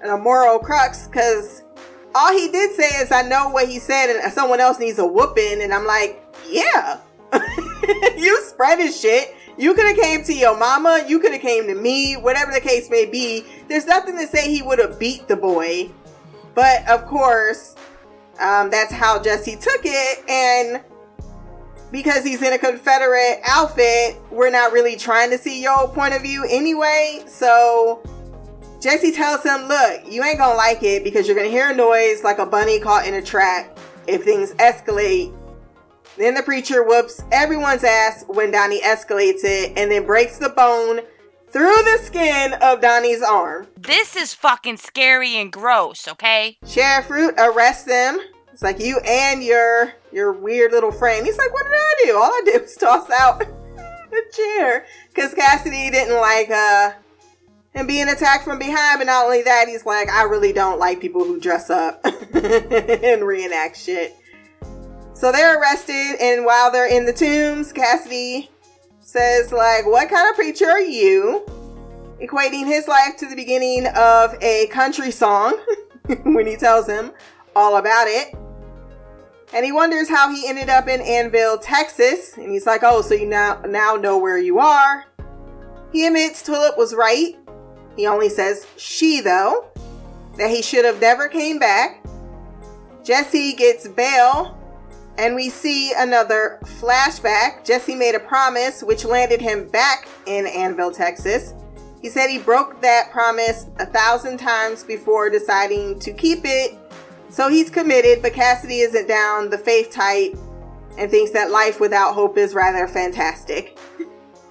at 0.00 0.11
a 0.11 0.16
moral 0.16 0.61
crux 0.61 1.09
because 1.09 1.64
all 2.14 2.33
he 2.33 2.51
did 2.51 2.73
say 2.75 2.88
is 3.01 3.12
I 3.12 3.23
know 3.23 3.49
what 3.49 3.68
he 3.68 3.79
said 3.79 4.14
and 4.14 4.33
someone 4.33 4.61
else 4.61 4.79
needs 4.79 4.99
a 4.99 5.07
whooping 5.07 5.62
and 5.62 5.73
I'm 5.73 5.87
like, 5.87 6.25
yeah. 6.49 6.99
you 8.16 8.42
spread 8.42 8.79
his 8.79 8.99
shit. 8.99 9.35
You 9.57 9.75
could 9.75 9.87
have 9.87 9.97
came 9.97 10.23
to 10.25 10.33
your 10.33 10.57
mama, 10.57 11.05
you 11.09 11.18
could 11.18 11.33
have 11.33 11.42
came 11.42 11.66
to 11.66 11.75
me, 11.75 12.14
whatever 12.14 12.53
the 12.53 12.61
case 12.61 12.88
may 12.88 13.07
be. 13.07 13.44
There's 13.68 13.87
nothing 13.87 14.16
to 14.16 14.27
say 14.27 14.51
he 14.51 14.62
would 14.62 14.79
have 14.79 14.99
beat 14.99 15.27
the 15.27 15.37
boy. 15.37 15.90
But 16.55 16.88
of 16.88 17.07
course, 17.07 17.75
um, 18.40 18.71
that's 18.71 18.92
how 18.92 19.21
Jesse 19.21 19.57
took 19.57 19.81
it 19.85 20.29
and 20.29 20.83
because 21.90 22.25
he's 22.25 22.42
in 22.42 22.53
a 22.53 22.59
Confederate 22.59 23.40
outfit, 23.47 24.16
we're 24.31 24.51
not 24.51 24.73
really 24.73 24.97
trying 24.97 25.31
to 25.31 25.38
see 25.38 25.62
your 25.62 25.88
point 25.88 26.14
of 26.14 26.23
view 26.23 26.44
anyway. 26.49 27.25
So 27.27 28.03
Jesse 28.81 29.11
tells 29.11 29.43
him, 29.43 29.67
Look, 29.67 30.03
you 30.09 30.23
ain't 30.23 30.38
gonna 30.38 30.57
like 30.57 30.83
it 30.83 31.03
because 31.03 31.27
you're 31.27 31.37
gonna 31.37 31.49
hear 31.49 31.71
a 31.71 31.75
noise 31.75 32.23
like 32.23 32.38
a 32.38 32.47
bunny 32.47 32.79
caught 32.79 33.07
in 33.07 33.14
a 33.14 33.23
trap 33.23 33.79
if 34.07 34.23
things 34.23 34.53
escalate. 34.55 35.35
Then 36.17 36.35
the 36.35 36.43
preacher 36.43 36.83
whoops 36.83 37.23
everyone's 37.33 37.85
ass 37.85 38.25
when 38.29 38.51
Donnie 38.51 38.81
escalates 38.81 39.45
it 39.45 39.73
and 39.77 39.91
then 39.91 40.07
breaks 40.07 40.38
the 40.38 40.49
bone 40.49 41.01
through 41.51 41.77
the 41.77 41.99
skin 42.03 42.55
of 42.55 42.81
Donnie's 42.81 43.23
arm. 43.23 43.67
This 43.77 44.14
is 44.14 44.35
fucking 44.35 44.77
scary 44.77 45.37
and 45.37 45.51
gross, 45.51 46.07
okay? 46.07 46.59
Sheriff 46.67 47.11
Root 47.11 47.35
arrests 47.38 47.85
them. 47.85 48.19
It's 48.53 48.62
like 48.62 48.81
you 48.81 48.99
and 49.01 49.43
your 49.43 49.93
your 50.12 50.33
weird 50.33 50.73
little 50.73 50.93
friend. 50.93 51.27
He's 51.27 51.38
like, 51.38 51.53
what 51.53 51.64
did 51.64 51.73
I 51.75 51.95
do? 52.05 52.17
All 52.17 52.31
I 52.31 52.43
did 52.45 52.62
was 52.62 52.77
toss 52.77 53.09
out 53.11 53.43
a 54.12 54.37
chair 54.37 54.87
because 55.09 55.35
Cassidy 55.35 55.91
didn't 55.91 56.21
like 56.21 56.51
uh 56.51 56.93
him 57.79 57.87
being 57.87 58.09
attacked 58.09 58.45
from 58.45 58.59
behind. 58.59 58.99
But 58.99 59.07
not 59.07 59.25
only 59.25 59.43
that, 59.43 59.69
he's 59.69 59.87
like, 59.87 60.09
I 60.11 60.25
really 60.25 60.53
don't 60.53 60.79
like 60.79 61.01
people 61.01 61.25
who 61.25 61.41
dress 61.41 61.71
up 61.71 62.01
and 62.35 63.25
reenact 63.25 63.77
shit. 63.77 64.17
So 65.14 65.33
they're 65.33 65.61
arrested, 65.61 66.17
and 66.21 66.45
while 66.45 66.71
they're 66.71 66.88
in 66.88 67.05
the 67.05 67.12
tombs, 67.12 67.73
Cassidy 67.73 68.51
says, 69.01 69.51
like, 69.51 69.85
what 69.85 70.09
kind 70.09 70.31
of 70.31 70.37
preacher 70.37 70.69
are 70.69 70.81
you? 70.81 71.45
equating 72.21 72.67
his 72.67 72.88
life 72.88 73.17
to 73.17 73.27
the 73.27 73.37
beginning 73.37 73.87
of 73.97 74.35
a 74.43 74.67
country 74.69 75.11
song 75.11 75.57
when 76.25 76.47
he 76.47 76.57
tells 76.57 76.87
him 76.87 77.12
all 77.55 77.77
about 77.77 78.07
it. 78.09 78.35
And 79.55 79.64
he 79.64 79.73
wonders 79.73 80.09
how 80.09 80.31
he 80.31 80.47
ended 80.47 80.69
up 80.69 80.88
in 80.88 81.01
Annville, 81.01 81.59
Texas. 81.62 82.37
And 82.37 82.53
he's 82.53 82.67
like, 82.67 82.83
"Oh, 82.83 83.01
so 83.01 83.14
you 83.14 83.27
now 83.27 83.62
now 83.67 83.97
know 83.97 84.19
where 84.19 84.37
you 84.37 84.59
are." 84.59 85.07
He 85.91 86.07
admits 86.07 86.43
Tulip 86.43 86.77
was 86.77 86.95
right. 86.95 87.35
He 87.98 88.06
only 88.06 88.28
says 88.28 88.64
she 88.76 89.20
though 89.20 89.66
that 90.37 90.50
he 90.50 90.62
should 90.62 90.84
have 90.84 91.00
never 91.00 91.26
came 91.26 91.58
back. 91.58 92.04
Jesse 93.04 93.54
gets 93.54 93.88
bail 93.88 94.56
and 95.18 95.34
we 95.34 95.50
see 95.50 95.92
another 95.96 96.61
flashback. 96.62 97.64
Jesse 97.64 97.96
made 97.96 98.14
a 98.14 98.20
promise 98.20 98.84
which 98.84 99.04
landed 99.04 99.40
him 99.40 99.66
back 99.68 100.06
in 100.26 100.46
Annville, 100.46 100.96
Texas. 100.96 101.54
He 102.00 102.08
said 102.08 102.28
he 102.28 102.38
broke 102.38 102.80
that 102.82 103.11
promise 103.11 103.66
a 103.80 103.87
thousand 103.87 104.38
times 104.38 104.84
before 104.84 105.28
deciding 105.28 105.98
to 105.98 106.12
keep 106.12 106.42
it. 106.44 106.78
So 107.30 107.48
he's 107.48 107.68
committed, 107.68 108.22
but 108.22 108.32
Cassidy 108.32 108.78
isn't 108.78 109.08
down 109.08 109.50
the 109.50 109.58
faith 109.58 109.90
type 109.90 110.37
and 110.96 111.11
thinks 111.11 111.32
that 111.32 111.50
life 111.50 111.80
without 111.80 112.14
hope 112.14 112.38
is 112.38 112.54
rather 112.54 112.87
fantastic. 112.87 113.76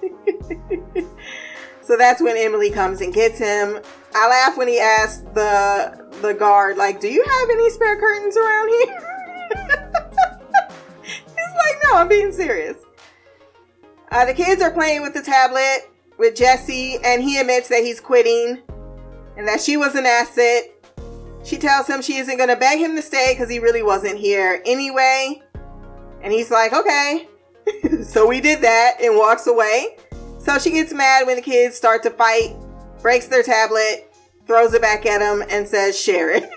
so 1.88 1.96
that's 1.96 2.20
when 2.20 2.36
Emily 2.36 2.70
comes 2.70 3.00
and 3.00 3.14
gets 3.14 3.38
him. 3.38 3.80
I 4.14 4.28
laugh 4.28 4.58
when 4.58 4.68
he 4.68 4.78
asks 4.78 5.22
the 5.32 6.06
the 6.20 6.34
guard, 6.34 6.76
like, 6.76 7.00
"Do 7.00 7.08
you 7.08 7.24
have 7.24 7.48
any 7.48 7.70
spare 7.70 7.98
curtains 7.98 8.36
around 8.36 8.68
here?" 8.68 8.84
He's 11.02 11.24
like, 11.24 11.78
"No, 11.84 11.94
I'm 11.94 12.08
being 12.08 12.30
serious." 12.30 12.76
Uh, 14.12 14.26
the 14.26 14.34
kids 14.34 14.60
are 14.60 14.70
playing 14.70 15.00
with 15.00 15.14
the 15.14 15.22
tablet 15.22 15.90
with 16.18 16.36
Jesse, 16.36 16.98
and 17.02 17.22
he 17.22 17.38
admits 17.38 17.68
that 17.68 17.82
he's 17.82 18.00
quitting 18.00 18.60
and 19.38 19.48
that 19.48 19.62
she 19.62 19.78
was 19.78 19.94
an 19.94 20.04
asset. 20.04 20.64
She 21.42 21.56
tells 21.56 21.86
him 21.86 22.02
she 22.02 22.18
isn't 22.18 22.36
going 22.36 22.50
to 22.50 22.56
beg 22.56 22.80
him 22.80 22.96
to 22.96 23.02
stay 23.02 23.32
because 23.32 23.48
he 23.48 23.60
really 23.60 23.82
wasn't 23.82 24.18
here 24.18 24.60
anyway. 24.66 25.40
And 26.20 26.34
he's 26.34 26.50
like, 26.50 26.74
"Okay." 26.74 27.28
so 28.04 28.26
we 28.26 28.42
did 28.42 28.60
that 28.60 29.00
and 29.00 29.16
walks 29.16 29.46
away. 29.46 29.96
So 30.48 30.58
she 30.58 30.70
gets 30.70 30.94
mad 30.94 31.26
when 31.26 31.36
the 31.36 31.42
kids 31.42 31.76
start 31.76 32.02
to 32.04 32.10
fight, 32.10 32.56
breaks 33.02 33.26
their 33.26 33.42
tablet, 33.42 34.10
throws 34.46 34.72
it 34.72 34.80
back 34.80 35.04
at 35.04 35.18
them, 35.18 35.44
and 35.50 35.68
says, 35.68 36.00
share 36.00 36.30
it. 36.30 36.42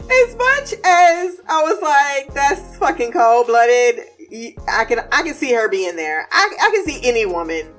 as 0.00 0.36
much 0.36 0.72
as 0.84 1.40
I 1.48 1.62
was 1.62 1.80
like, 1.80 2.34
that's 2.34 2.76
fucking 2.76 3.12
cold 3.12 3.46
blooded, 3.46 4.00
I 4.68 4.84
can 4.84 4.98
I 5.12 5.22
can 5.22 5.34
see 5.34 5.52
her 5.52 5.68
being 5.68 5.94
there. 5.94 6.26
I, 6.32 6.56
I 6.60 6.70
can 6.72 6.84
see 6.84 6.98
any 7.08 7.24
woman, 7.24 7.72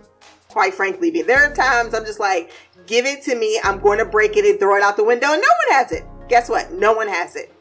quite 0.48 0.74
frankly, 0.74 1.12
be 1.12 1.22
there. 1.22 1.52
Are 1.52 1.54
times 1.54 1.94
I'm 1.94 2.06
just 2.06 2.22
like, 2.22 2.50
give 2.88 3.06
it 3.06 3.24
to 3.24 3.36
me. 3.36 3.60
I'm 3.62 3.82
going 3.82 4.00
to 4.00 4.06
break 4.06 4.38
it 4.38 4.46
and 4.46 4.58
throw 4.58 4.78
it 4.78 4.84
out 4.84 4.96
the 4.96 5.04
window. 5.04 5.28
No 5.28 5.34
one 5.36 5.72
has 5.72 5.92
it. 5.92 6.06
Guess 6.30 6.48
what? 6.48 6.72
No 6.72 6.94
one 6.94 7.10
has 7.10 7.36
it. 7.36 7.53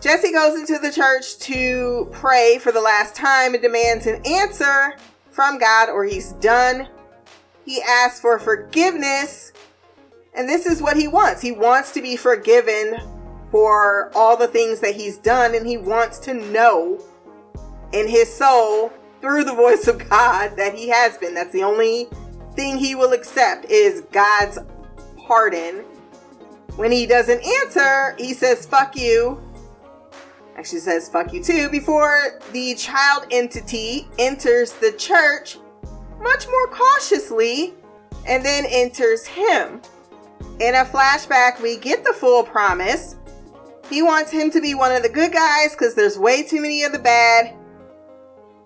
Jesse 0.00 0.32
goes 0.32 0.58
into 0.58 0.78
the 0.78 0.92
church 0.92 1.38
to 1.40 2.08
pray 2.12 2.58
for 2.58 2.70
the 2.70 2.80
last 2.80 3.16
time 3.16 3.54
and 3.54 3.62
demands 3.62 4.06
an 4.06 4.24
answer 4.24 4.96
from 5.30 5.58
God 5.58 5.88
or 5.88 6.04
he's 6.04 6.32
done. 6.34 6.88
He 7.64 7.82
asks 7.82 8.20
for 8.20 8.38
forgiveness, 8.38 9.52
and 10.34 10.48
this 10.48 10.66
is 10.66 10.80
what 10.80 10.96
he 10.96 11.08
wants. 11.08 11.42
He 11.42 11.52
wants 11.52 11.92
to 11.92 12.02
be 12.02 12.16
forgiven 12.16 12.98
for 13.50 14.10
all 14.14 14.36
the 14.36 14.46
things 14.46 14.80
that 14.80 14.94
he's 14.94 15.18
done, 15.18 15.54
and 15.54 15.66
he 15.66 15.76
wants 15.76 16.18
to 16.20 16.34
know 16.34 17.04
in 17.92 18.06
his 18.06 18.32
soul 18.32 18.92
through 19.20 19.44
the 19.44 19.54
voice 19.54 19.88
of 19.88 19.98
God 20.08 20.56
that 20.56 20.74
he 20.74 20.88
has 20.90 21.18
been. 21.18 21.34
That's 21.34 21.52
the 21.52 21.64
only 21.64 22.08
thing 22.54 22.78
he 22.78 22.94
will 22.94 23.12
accept 23.12 23.64
is 23.66 24.02
God's 24.12 24.58
pardon. 25.16 25.84
When 26.76 26.92
he 26.92 27.06
doesn't 27.06 27.44
answer, 27.44 28.14
he 28.18 28.32
says, 28.32 28.64
fuck 28.64 28.94
you, 28.94 29.42
actually 30.58 30.80
says 30.80 31.08
fuck 31.08 31.32
you 31.32 31.42
too 31.42 31.68
before 31.68 32.40
the 32.52 32.74
child 32.74 33.26
entity 33.30 34.08
enters 34.18 34.72
the 34.72 34.90
church 34.98 35.58
much 36.20 36.46
more 36.48 36.66
cautiously 36.68 37.74
and 38.26 38.44
then 38.44 38.66
enters 38.68 39.24
him. 39.24 39.80
In 40.60 40.74
a 40.74 40.84
flashback, 40.84 41.62
we 41.62 41.78
get 41.78 42.04
the 42.04 42.12
full 42.12 42.42
promise. 42.42 43.16
He 43.88 44.02
wants 44.02 44.32
him 44.32 44.50
to 44.50 44.60
be 44.60 44.74
one 44.74 44.90
of 44.90 45.02
the 45.02 45.08
good 45.08 45.32
guys 45.32 45.72
because 45.72 45.94
there's 45.94 46.18
way 46.18 46.42
too 46.42 46.60
many 46.60 46.82
of 46.82 46.92
the 46.92 46.98
bad. 46.98 47.54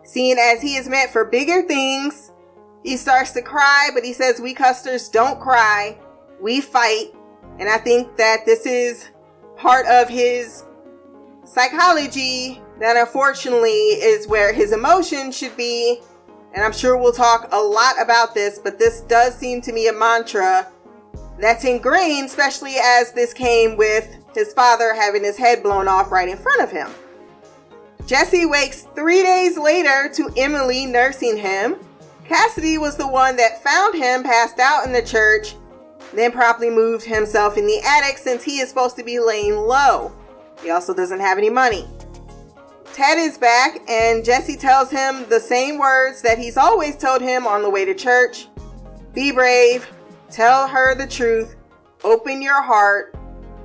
Seeing 0.03 0.39
as 0.39 0.63
he 0.63 0.77
is 0.77 0.89
meant 0.89 1.11
for 1.11 1.27
bigger 1.27 1.63
things, 1.63 2.33
he 2.83 2.97
starts 2.97 3.33
to 3.33 3.43
cry, 3.43 3.91
but 3.95 4.03
he 4.03 4.15
says, 4.15 4.41
We 4.41 4.55
custers 4.55 5.09
don't 5.09 5.39
cry, 5.39 5.99
we 6.41 6.61
fight. 6.61 7.15
And 7.59 7.69
I 7.69 7.77
think 7.77 8.17
that 8.17 8.47
this 8.47 8.67
is 8.67 9.11
part 9.57 9.87
of 9.87 10.09
his 10.09 10.65
psychology 11.45 12.61
that 12.79 12.97
unfortunately 12.97 13.71
is 13.71 14.27
where 14.27 14.53
his 14.53 14.73
emotions 14.73 15.37
should 15.37 15.57
be. 15.57 16.01
And 16.55 16.65
I'm 16.65 16.73
sure 16.73 16.97
we'll 16.97 17.13
talk 17.13 17.49
a 17.53 17.61
lot 17.61 18.01
about 18.01 18.35
this, 18.35 18.59
but 18.59 18.79
this 18.79 19.01
does 19.03 19.35
seem 19.35 19.61
to 19.63 19.73
me 19.73 19.89
a 19.89 19.93
mantra 19.93 20.71
that's 21.39 21.65
ingrained, 21.65 22.27
especially 22.27 22.77
as 22.77 23.13
this 23.13 23.33
came 23.33 23.77
with 23.77 24.17
his 24.35 24.53
father 24.53 24.95
having 24.95 25.25
his 25.25 25.37
head 25.37 25.63
blown 25.63 25.89
off 25.89 26.13
right 26.13 26.29
in 26.29 26.37
front 26.37 26.63
of 26.63 26.71
him. 26.71 26.91
Jesse 28.07 28.47
wakes 28.47 28.83
three 28.95 29.23
days 29.23 29.57
later 29.57 30.11
to 30.15 30.31
Emily 30.37 30.87
nursing 30.87 31.37
him. 31.37 31.77
Cassidy 32.25 32.79
was 32.79 32.97
the 32.97 33.09
one 33.09 33.37
that 33.37 33.63
found 33.63 33.95
him 33.95 34.23
passed 34.23 34.59
out 34.59 34.85
in 34.85 34.93
the 34.93 35.03
church, 35.03 35.57
then 36.13 36.33
promptly 36.33 36.71
moved 36.71 37.05
himself 37.05 37.57
in 37.57 37.67
the 37.67 37.81
attic 37.85 38.19
since 38.19 38.43
he 38.43 38.59
is 38.59 38.69
supposed 38.69 38.97
to 38.97 39.05
be 39.05 39.19
laying 39.19 39.57
low. 39.57 40.13
He 40.63 40.71
also 40.71 40.95
doesn't 40.95 41.21
have 41.21 41.39
any 41.39 41.51
money. 41.51 41.89
Ted 42.93 43.19
is 43.19 43.39
back, 43.39 43.79
and 43.89 44.25
Jesse 44.25 44.57
tells 44.57 44.91
him 44.91 45.27
the 45.29 45.41
same 45.41 45.79
words 45.79 46.21
that 46.23 46.39
he's 46.39 46.57
always 46.57 46.97
told 46.97 47.23
him 47.23 47.47
on 47.47 47.63
the 47.63 47.71
way 47.71 47.85
to 47.85 47.95
church 47.95 48.49
Be 49.15 49.33
brave, 49.33 49.91
tell 50.31 50.69
her 50.69 50.95
the 50.95 51.07
truth, 51.07 51.57
open 52.05 52.43
your 52.43 52.63
heart. 52.63 53.17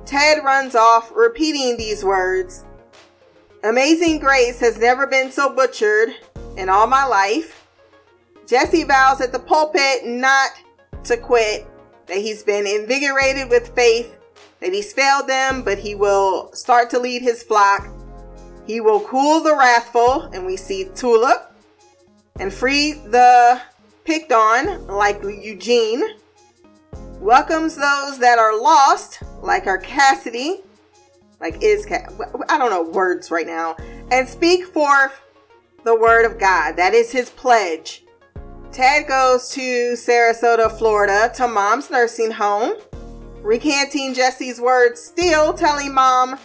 Ted 0.06 0.42
runs 0.42 0.74
off, 0.74 1.12
repeating 1.14 1.76
these 1.76 2.02
words. 2.02 2.64
Amazing 3.64 4.18
Grace 4.18 4.58
has 4.60 4.78
never 4.78 5.06
been 5.06 5.30
so 5.30 5.54
butchered 5.54 6.14
in 6.56 6.68
all 6.68 6.86
my 6.86 7.04
life. 7.04 7.66
Jesse 8.46 8.84
vows 8.84 9.20
at 9.20 9.32
the 9.32 9.38
pulpit 9.38 10.06
not 10.06 10.52
to 11.04 11.18
quit, 11.18 11.66
that 12.06 12.16
he's 12.16 12.42
been 12.42 12.66
invigorated 12.66 13.50
with 13.50 13.74
faith 13.74 14.17
that 14.60 14.72
he's 14.72 14.92
failed 14.92 15.28
them, 15.28 15.62
but 15.62 15.78
he 15.78 15.94
will 15.94 16.52
start 16.52 16.90
to 16.90 16.98
lead 16.98 17.22
his 17.22 17.42
flock. 17.42 17.88
He 18.66 18.80
will 18.80 19.00
cool 19.00 19.40
the 19.40 19.56
wrathful, 19.56 20.22
and 20.32 20.44
we 20.44 20.56
see 20.56 20.88
Tulip, 20.94 21.52
and 22.38 22.52
free 22.52 22.92
the 22.92 23.60
picked 24.04 24.32
on, 24.32 24.86
like 24.86 25.22
Eugene. 25.22 26.02
Welcomes 27.20 27.74
those 27.74 28.18
that 28.18 28.38
are 28.38 28.60
lost, 28.60 29.22
like 29.42 29.66
our 29.66 29.78
Cassidy, 29.78 30.60
like 31.40 31.62
is 31.62 31.86
I 32.48 32.58
don't 32.58 32.70
know 32.70 32.82
words 32.82 33.30
right 33.30 33.46
now, 33.46 33.76
and 34.10 34.28
speak 34.28 34.66
forth 34.66 35.20
the 35.84 35.94
word 35.94 36.24
of 36.24 36.38
God. 36.38 36.72
That 36.76 36.94
is 36.94 37.10
his 37.10 37.30
pledge. 37.30 38.04
Ted 38.70 39.08
goes 39.08 39.48
to 39.50 39.94
Sarasota, 39.94 40.70
Florida, 40.78 41.32
to 41.36 41.48
mom's 41.48 41.90
nursing 41.90 42.30
home 42.30 42.74
recanting 43.42 44.14
Jesse's 44.14 44.60
words, 44.60 45.00
still 45.00 45.52
telling 45.52 45.94
mom 45.94 46.38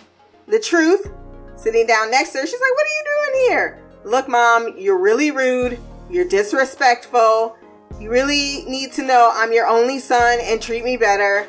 the 0.47 0.60
truth. 0.60 1.12
Sitting 1.56 1.86
down 1.86 2.12
next 2.12 2.32
to 2.32 2.39
her, 2.39 2.45
she's 2.45 2.60
like, 2.60 2.71
What 2.71 2.86
are 2.86 2.97
you 2.97 3.03
doing 3.06 3.49
here? 3.49 3.79
Look, 4.06 4.27
mom, 4.27 4.77
you're 4.77 4.99
really 4.99 5.32
rude. 5.32 5.79
You're 6.10 6.27
disrespectful. 6.27 7.56
You 7.99 8.10
really 8.12 8.65
need 8.65 8.91
to 8.93 9.03
know 9.03 9.32
I'm 9.34 9.53
your 9.53 9.67
only 9.67 9.99
son 9.99 10.39
and 10.41 10.62
treat 10.62 10.84
me 10.84 10.97
better. 10.97 11.47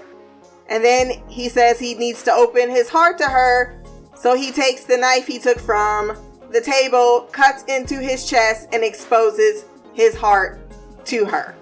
And 0.68 0.85
then 0.85 1.22
he 1.28 1.48
says 1.48 1.78
he 1.78 1.94
needs 1.94 2.22
to 2.24 2.33
open 2.33 2.70
his 2.70 2.88
heart 2.88 3.18
to 3.18 3.24
her. 3.24 3.83
So 4.16 4.37
he 4.37 4.52
takes 4.52 4.85
the 4.85 4.96
knife 4.96 5.26
he 5.26 5.38
took 5.38 5.59
from 5.59 6.16
the 6.50 6.61
table, 6.61 7.28
cuts 7.33 7.64
into 7.64 8.00
his 8.00 8.28
chest, 8.28 8.68
and 8.72 8.85
exposes 8.85 9.64
his 9.92 10.14
heart 10.14 10.61
to 11.07 11.24
her. 11.24 11.54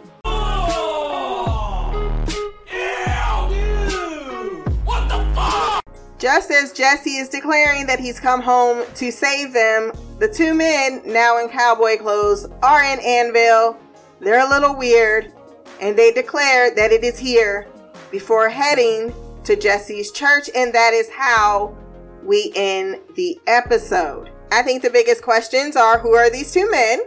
Just 6.22 6.52
as 6.52 6.70
Jesse 6.70 7.16
is 7.16 7.28
declaring 7.28 7.84
that 7.86 7.98
he's 7.98 8.20
come 8.20 8.40
home 8.40 8.84
to 8.94 9.10
save 9.10 9.52
them, 9.52 9.90
the 10.20 10.28
two 10.28 10.54
men, 10.54 11.02
now 11.04 11.40
in 11.40 11.48
cowboy 11.48 11.96
clothes, 11.96 12.46
are 12.62 12.84
in 12.84 13.00
Annville. 13.00 13.76
They're 14.20 14.46
a 14.46 14.48
little 14.48 14.76
weird, 14.76 15.32
and 15.80 15.98
they 15.98 16.12
declare 16.12 16.72
that 16.76 16.92
it 16.92 17.02
is 17.02 17.18
here 17.18 17.66
before 18.12 18.48
heading 18.48 19.12
to 19.42 19.56
Jesse's 19.56 20.12
church, 20.12 20.48
and 20.54 20.72
that 20.72 20.92
is 20.94 21.10
how 21.10 21.76
we 22.22 22.52
end 22.54 23.00
the 23.16 23.40
episode. 23.48 24.30
I 24.52 24.62
think 24.62 24.82
the 24.82 24.90
biggest 24.90 25.24
questions 25.24 25.74
are 25.74 25.98
who 25.98 26.14
are 26.14 26.30
these 26.30 26.52
two 26.52 26.70
men? 26.70 27.00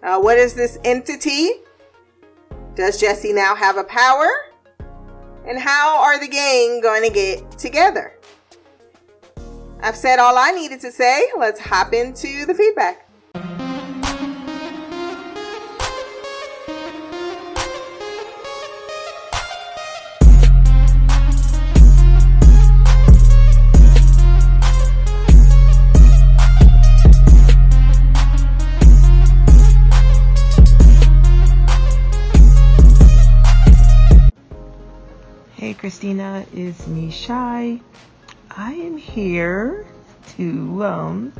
Uh, 0.00 0.20
what 0.20 0.38
is 0.38 0.54
this 0.54 0.78
entity 0.84 1.50
Does 2.76 3.00
Jesse 3.00 3.32
now 3.32 3.56
have 3.56 3.78
a 3.78 3.84
power? 3.84 4.51
And 5.46 5.58
how 5.58 6.00
are 6.02 6.20
the 6.20 6.28
gang 6.28 6.80
going 6.80 7.02
to 7.02 7.10
get 7.10 7.58
together? 7.58 8.12
I've 9.80 9.96
said 9.96 10.20
all 10.20 10.38
I 10.38 10.52
needed 10.52 10.80
to 10.82 10.92
say. 10.92 11.28
Let's 11.36 11.58
hop 11.58 11.92
into 11.92 12.46
the 12.46 12.54
feedback. 12.54 13.01
Christina, 35.82 36.46
is 36.54 36.86
me 36.86 37.10
Shy. 37.10 37.80
I 38.52 38.72
am 38.72 38.96
here 38.96 39.84
to 40.36 40.84
um, 40.84 41.32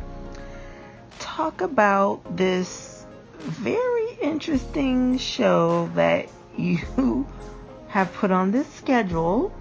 talk 1.20 1.60
about 1.60 2.36
this 2.36 3.06
very 3.38 4.14
interesting 4.20 5.16
show 5.16 5.88
that 5.94 6.28
you 6.56 7.24
have 7.86 8.12
put 8.14 8.32
on 8.32 8.50
this 8.50 8.66
schedule 8.66 9.54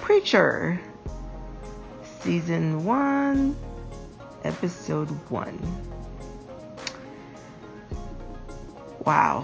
Preacher, 0.00 0.80
Season 2.22 2.86
1, 2.86 3.56
Episode 4.42 5.10
1. 5.28 5.58
Wow, 9.04 9.40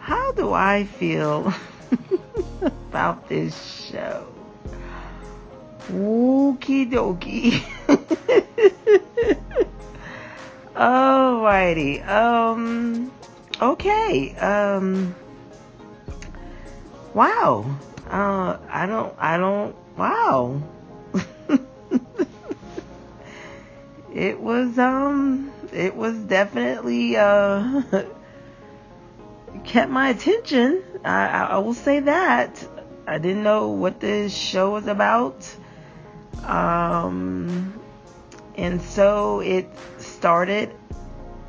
how 0.00 0.32
do 0.32 0.52
I 0.52 0.84
feel 0.84 1.50
about 2.62 3.28
this 3.28 3.90
show? 3.90 4.26
Okie 5.88 6.90
dokie. 6.90 7.62
Alrighty. 10.74 12.06
Um. 12.06 13.12
Okay. 13.62 14.34
Um. 14.36 15.14
Wow. 17.14 17.64
Uh. 18.10 18.58
I 18.68 18.86
don't. 18.86 19.14
I 19.18 19.36
don't. 19.36 19.76
Wow. 19.96 20.60
it 24.12 24.40
was. 24.40 24.78
Um. 24.78 25.52
It 25.72 25.94
was 25.94 26.18
definitely. 26.18 27.16
Uh. 27.16 27.82
kept 29.64 29.90
my 29.90 30.10
attention. 30.10 30.82
I, 31.06 31.46
I, 31.50 31.58
will 31.58 31.74
say 31.74 32.00
that. 32.00 32.66
I 33.06 33.18
didn't 33.18 33.44
know 33.44 33.68
what 33.68 34.00
this 34.00 34.34
show 34.34 34.70
was 34.72 34.88
about. 34.88 35.48
Um, 36.42 37.80
and 38.56 38.82
so 38.82 39.40
it 39.40 39.68
started 39.98 40.74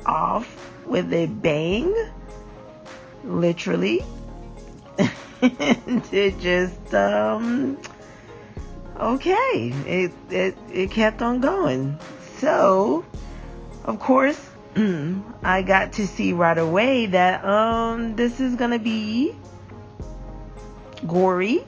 off 0.06 0.70
with 0.86 1.12
a 1.12 1.26
bang, 1.26 1.92
literally. 3.24 4.04
it 5.42 6.38
just, 6.38 6.94
um, 6.94 7.78
okay, 8.96 9.72
it, 9.86 10.12
it, 10.30 10.56
it 10.72 10.90
kept 10.92 11.20
on 11.20 11.40
going. 11.40 11.98
So, 12.38 13.04
of 13.84 13.98
course, 13.98 14.40
I 15.42 15.62
got 15.62 15.94
to 15.94 16.06
see 16.06 16.32
right 16.32 16.58
away 16.58 17.06
that, 17.06 17.44
um, 17.44 18.14
this 18.14 18.38
is 18.38 18.54
gonna 18.54 18.78
be 18.78 19.34
gory. 21.06 21.64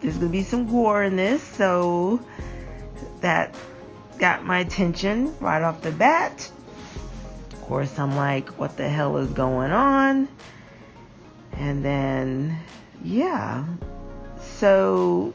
There's 0.00 0.16
gonna 0.16 0.30
be 0.30 0.42
some 0.42 0.66
gore 0.70 1.02
in 1.02 1.16
this, 1.16 1.42
so 1.42 2.20
that 3.20 3.54
got 4.18 4.44
my 4.44 4.60
attention 4.60 5.34
right 5.40 5.62
off 5.62 5.82
the 5.82 5.92
bat. 5.92 6.50
Of 7.52 7.60
course, 7.62 7.98
I'm 7.98 8.16
like, 8.16 8.48
what 8.58 8.76
the 8.76 8.88
hell 8.88 9.16
is 9.18 9.30
going 9.30 9.72
on? 9.72 10.28
And 11.52 11.84
then, 11.84 12.58
yeah. 13.02 13.64
So 14.40 15.34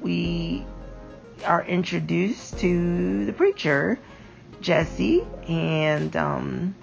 we 0.00 0.64
are 1.44 1.64
introduced 1.64 2.58
to 2.60 3.24
the 3.26 3.32
preacher, 3.32 3.98
Jesse, 4.60 5.24
and 5.48 6.14
um, 6.16 6.74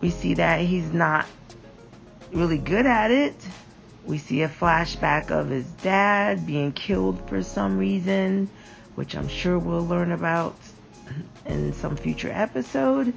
we 0.00 0.10
see 0.10 0.34
that 0.34 0.60
he's 0.60 0.92
not 0.92 1.26
really 2.32 2.58
good 2.58 2.86
at 2.86 3.10
it. 3.10 3.34
We 4.04 4.18
see 4.18 4.42
a 4.42 4.48
flashback 4.48 5.30
of 5.30 5.48
his 5.48 5.66
dad 5.82 6.46
being 6.46 6.72
killed 6.72 7.28
for 7.28 7.42
some 7.42 7.78
reason, 7.78 8.48
which 8.94 9.14
I'm 9.14 9.28
sure 9.28 9.58
we'll 9.58 9.86
learn 9.86 10.12
about 10.12 10.56
in 11.46 11.72
some 11.72 11.96
future 11.96 12.30
episode. 12.32 13.14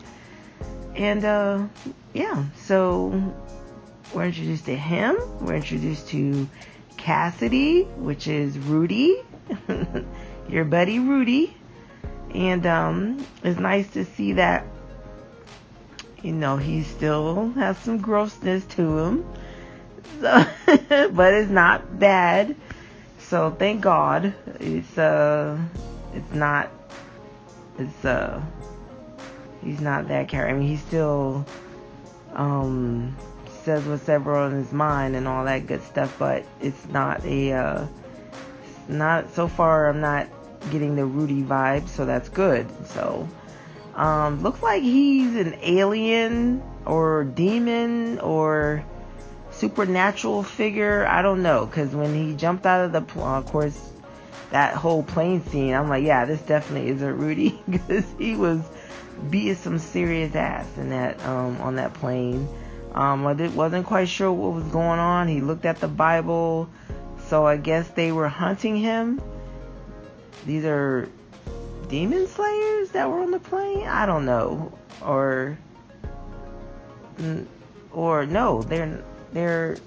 And 0.95 1.25
uh, 1.25 1.65
yeah, 2.13 2.45
so 2.55 3.33
we're 4.13 4.25
introduced 4.25 4.65
to 4.65 4.75
him. 4.75 5.17
We're 5.41 5.55
introduced 5.55 6.07
to 6.09 6.47
Cassidy, 6.97 7.83
which 7.83 8.27
is 8.27 8.57
Rudy, 8.57 9.17
your 10.49 10.65
buddy 10.65 10.99
Rudy. 10.99 11.55
And 12.33 12.65
um, 12.65 13.25
it's 13.43 13.59
nice 13.59 13.89
to 13.91 14.05
see 14.05 14.33
that, 14.33 14.65
you 16.25 16.31
know, 16.31 16.57
he 16.57 16.83
still 16.83 17.51
has 17.51 17.77
some 17.77 17.99
grossness 17.99 18.65
to 18.65 18.97
him 18.97 19.25
so, 20.21 20.45
but 21.11 21.33
it's 21.33 21.51
not 21.51 21.99
bad. 21.99 22.55
So 23.19 23.51
thank 23.51 23.81
God. 23.81 24.33
It's 24.59 24.97
uh, 24.97 25.57
it's 26.13 26.33
not. 26.33 26.71
It's 27.77 28.05
uh, 28.05 28.41
he's 29.63 29.81
not 29.81 30.07
that 30.07 30.27
character. 30.27 30.55
I 30.55 30.57
mean, 30.57 30.67
he 30.67 30.77
still 30.77 31.45
um 32.33 33.15
says 33.63 33.85
what's 33.85 34.09
ever 34.09 34.35
on 34.35 34.51
his 34.51 34.71
mind 34.71 35.15
and 35.15 35.27
all 35.27 35.45
that 35.45 35.67
good 35.67 35.83
stuff, 35.83 36.15
but 36.19 36.45
it's 36.61 36.87
not 36.89 37.23
a 37.25 37.53
uh, 37.53 37.87
not 38.87 39.33
so 39.33 39.47
far. 39.47 39.89
I'm 39.89 40.01
not 40.01 40.27
getting 40.71 40.95
the 40.95 41.05
Rudy 41.05 41.41
vibe, 41.41 41.87
so 41.87 42.05
that's 42.05 42.29
good. 42.29 42.67
So 42.87 43.27
um, 43.95 44.43
looks 44.43 44.61
like 44.61 44.83
he's 44.83 45.35
an 45.35 45.57
alien 45.61 46.61
or 46.85 47.23
demon 47.23 48.19
or 48.19 48.83
supernatural 49.51 50.43
figure. 50.43 51.05
I 51.07 51.21
don't 51.21 51.41
know 51.41 51.65
because 51.65 51.95
when 51.95 52.13
he 52.13 52.35
jumped 52.35 52.65
out 52.65 52.85
of 52.85 52.91
the 52.91 53.01
plane, 53.01 53.25
of 53.25 53.45
course, 53.45 53.91
that 54.51 54.75
whole 54.75 55.03
plane 55.03 55.43
scene, 55.45 55.73
I'm 55.73 55.89
like, 55.89 56.03
yeah, 56.03 56.25
this 56.25 56.41
definitely 56.41 56.89
isn't 56.89 57.17
Rudy 57.17 57.59
because 57.69 58.05
he 58.17 58.35
was 58.35 58.61
beating 59.29 59.55
some 59.55 59.79
serious 59.79 60.35
ass 60.35 60.67
in 60.77 60.89
that 60.89 61.23
um, 61.25 61.59
on 61.61 61.75
that 61.75 61.93
plane. 61.93 62.47
Um, 62.93 63.25
I 63.25 63.33
wasn't 63.49 63.85
quite 63.85 64.07
sure 64.07 64.31
what 64.31 64.53
was 64.53 64.65
going 64.65 64.99
on. 64.99 65.27
He 65.27 65.41
looked 65.41 65.65
at 65.65 65.79
the 65.79 65.87
Bible, 65.87 66.69
so 67.27 67.45
I 67.45 67.57
guess 67.57 67.89
they 67.89 68.11
were 68.11 68.29
hunting 68.29 68.77
him. 68.77 69.21
These 70.45 70.63
are 70.65 71.09
demon 71.87 72.27
slayers 72.27 72.89
that 72.91 73.09
were 73.09 73.19
on 73.19 73.31
the 73.31 73.39
plane. 73.39 73.87
I 73.87 74.05
don't 74.05 74.25
know, 74.25 74.77
or 75.01 75.57
or 77.91 78.25
no, 78.25 78.61
they're 78.63 79.03
they're 79.33 79.77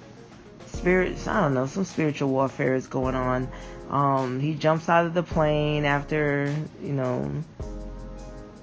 spirits. 0.66 1.26
I 1.26 1.40
don't 1.40 1.54
know. 1.54 1.66
Some 1.66 1.84
spiritual 1.84 2.30
warfare 2.30 2.74
is 2.74 2.86
going 2.86 3.14
on. 3.14 3.48
Um, 3.90 4.40
he 4.40 4.54
jumps 4.54 4.88
out 4.88 5.06
of 5.06 5.14
the 5.14 5.22
plane 5.22 5.84
after 5.84 6.54
you 6.82 6.92
know 6.92 7.30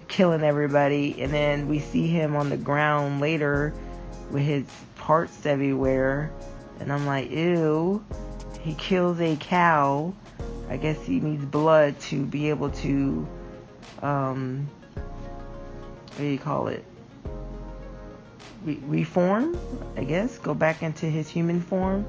killing 0.08 0.44
everybody, 0.44 1.22
and 1.22 1.34
then 1.34 1.68
we 1.68 1.80
see 1.80 2.08
him 2.08 2.36
on 2.36 2.50
the 2.50 2.58
ground 2.58 3.22
later 3.22 3.74
with 4.32 4.44
his 4.44 4.66
parts 4.96 5.46
everywhere, 5.46 6.32
and 6.80 6.92
I'm 6.92 7.06
like, 7.06 7.32
ew. 7.32 8.04
He 8.62 8.74
kills 8.74 9.22
a 9.22 9.36
cow. 9.36 10.12
I 10.70 10.78
guess 10.78 11.04
he 11.06 11.20
needs 11.20 11.46
blood 11.46 12.00
to 12.02 12.26
be 12.26 12.50
able 12.50 12.70
to, 12.72 13.28
um, 14.02 14.68
what 14.94 16.18
do 16.18 16.26
you 16.26 16.40
call 16.40 16.68
it? 16.68 16.84
Re- 18.64 18.82
reform, 18.88 19.58
I 19.96 20.04
guess, 20.04 20.40
go 20.40 20.54
back 20.54 20.82
into 20.82 21.06
his 21.06 21.30
human 21.30 21.62
form. 21.62 22.06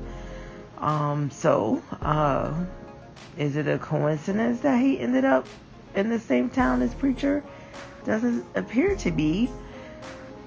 Um, 0.79 1.31
so, 1.31 1.83
uh, 2.01 2.55
is 3.37 3.57
it 3.57 3.69
a 3.69 3.79
coincidence 3.79 4.61
that 4.61 4.81
he 4.81 4.99
ended 4.99 5.25
up 5.25 5.47
in 5.95 6.09
the 6.09 6.19
same 6.19 6.49
town 6.49 6.83
as 6.83 6.95
Preacher? 6.95 7.45
Doesn't 8.05 8.45
appear 8.55 8.97
to 8.97 9.11
be, 9.11 9.51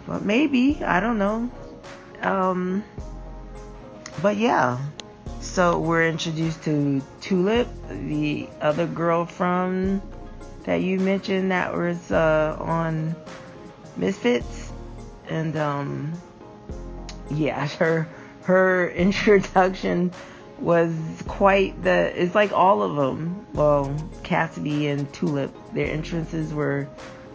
but 0.07 0.23
maybe, 0.23 0.83
I 0.83 0.99
don't 0.99 1.19
know. 1.19 1.51
Um, 2.21 2.83
but 4.21 4.37
yeah, 4.37 4.79
so 5.41 5.79
we're 5.79 6.07
introduced 6.07 6.63
to 6.63 7.01
Tulip, 7.21 7.67
the 7.89 8.47
other 8.61 8.87
girl 8.87 9.25
from 9.25 10.01
that 10.63 10.81
you 10.81 10.99
mentioned 10.99 11.51
that 11.51 11.75
was 11.75 12.11
uh, 12.11 12.57
on 12.59 13.15
Misfits, 13.97 14.71
and 15.27 15.55
um, 15.57 16.13
yeah, 17.31 17.67
her 17.79 18.07
her 18.43 18.89
introduction 18.89 20.11
was 20.59 20.93
quite 21.27 21.81
the. 21.83 22.21
It's 22.21 22.35
like 22.35 22.51
all 22.51 22.81
of 22.81 22.95
them. 22.95 23.45
Well, 23.53 23.95
Cassidy 24.23 24.87
and 24.87 25.11
Tulip, 25.13 25.53
their 25.73 25.87
entrances 25.87 26.53
were, 26.53 26.87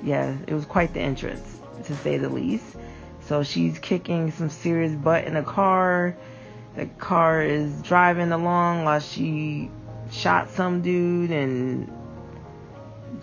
yeah, 0.02 0.36
it 0.46 0.54
was 0.54 0.64
quite 0.64 0.94
the 0.94 1.00
entrance 1.00 1.58
to 1.84 1.96
say 1.96 2.18
the 2.18 2.28
least. 2.28 2.76
So 3.26 3.42
she's 3.42 3.78
kicking 3.78 4.30
some 4.30 4.50
serious 4.50 4.94
butt 4.94 5.24
in 5.24 5.36
a 5.36 5.42
car. 5.42 6.14
The 6.76 6.86
car 6.86 7.40
is 7.42 7.82
driving 7.82 8.32
along 8.32 8.84
while 8.84 9.00
she 9.00 9.70
shot 10.10 10.50
some 10.50 10.82
dude 10.82 11.30
and 11.30 11.90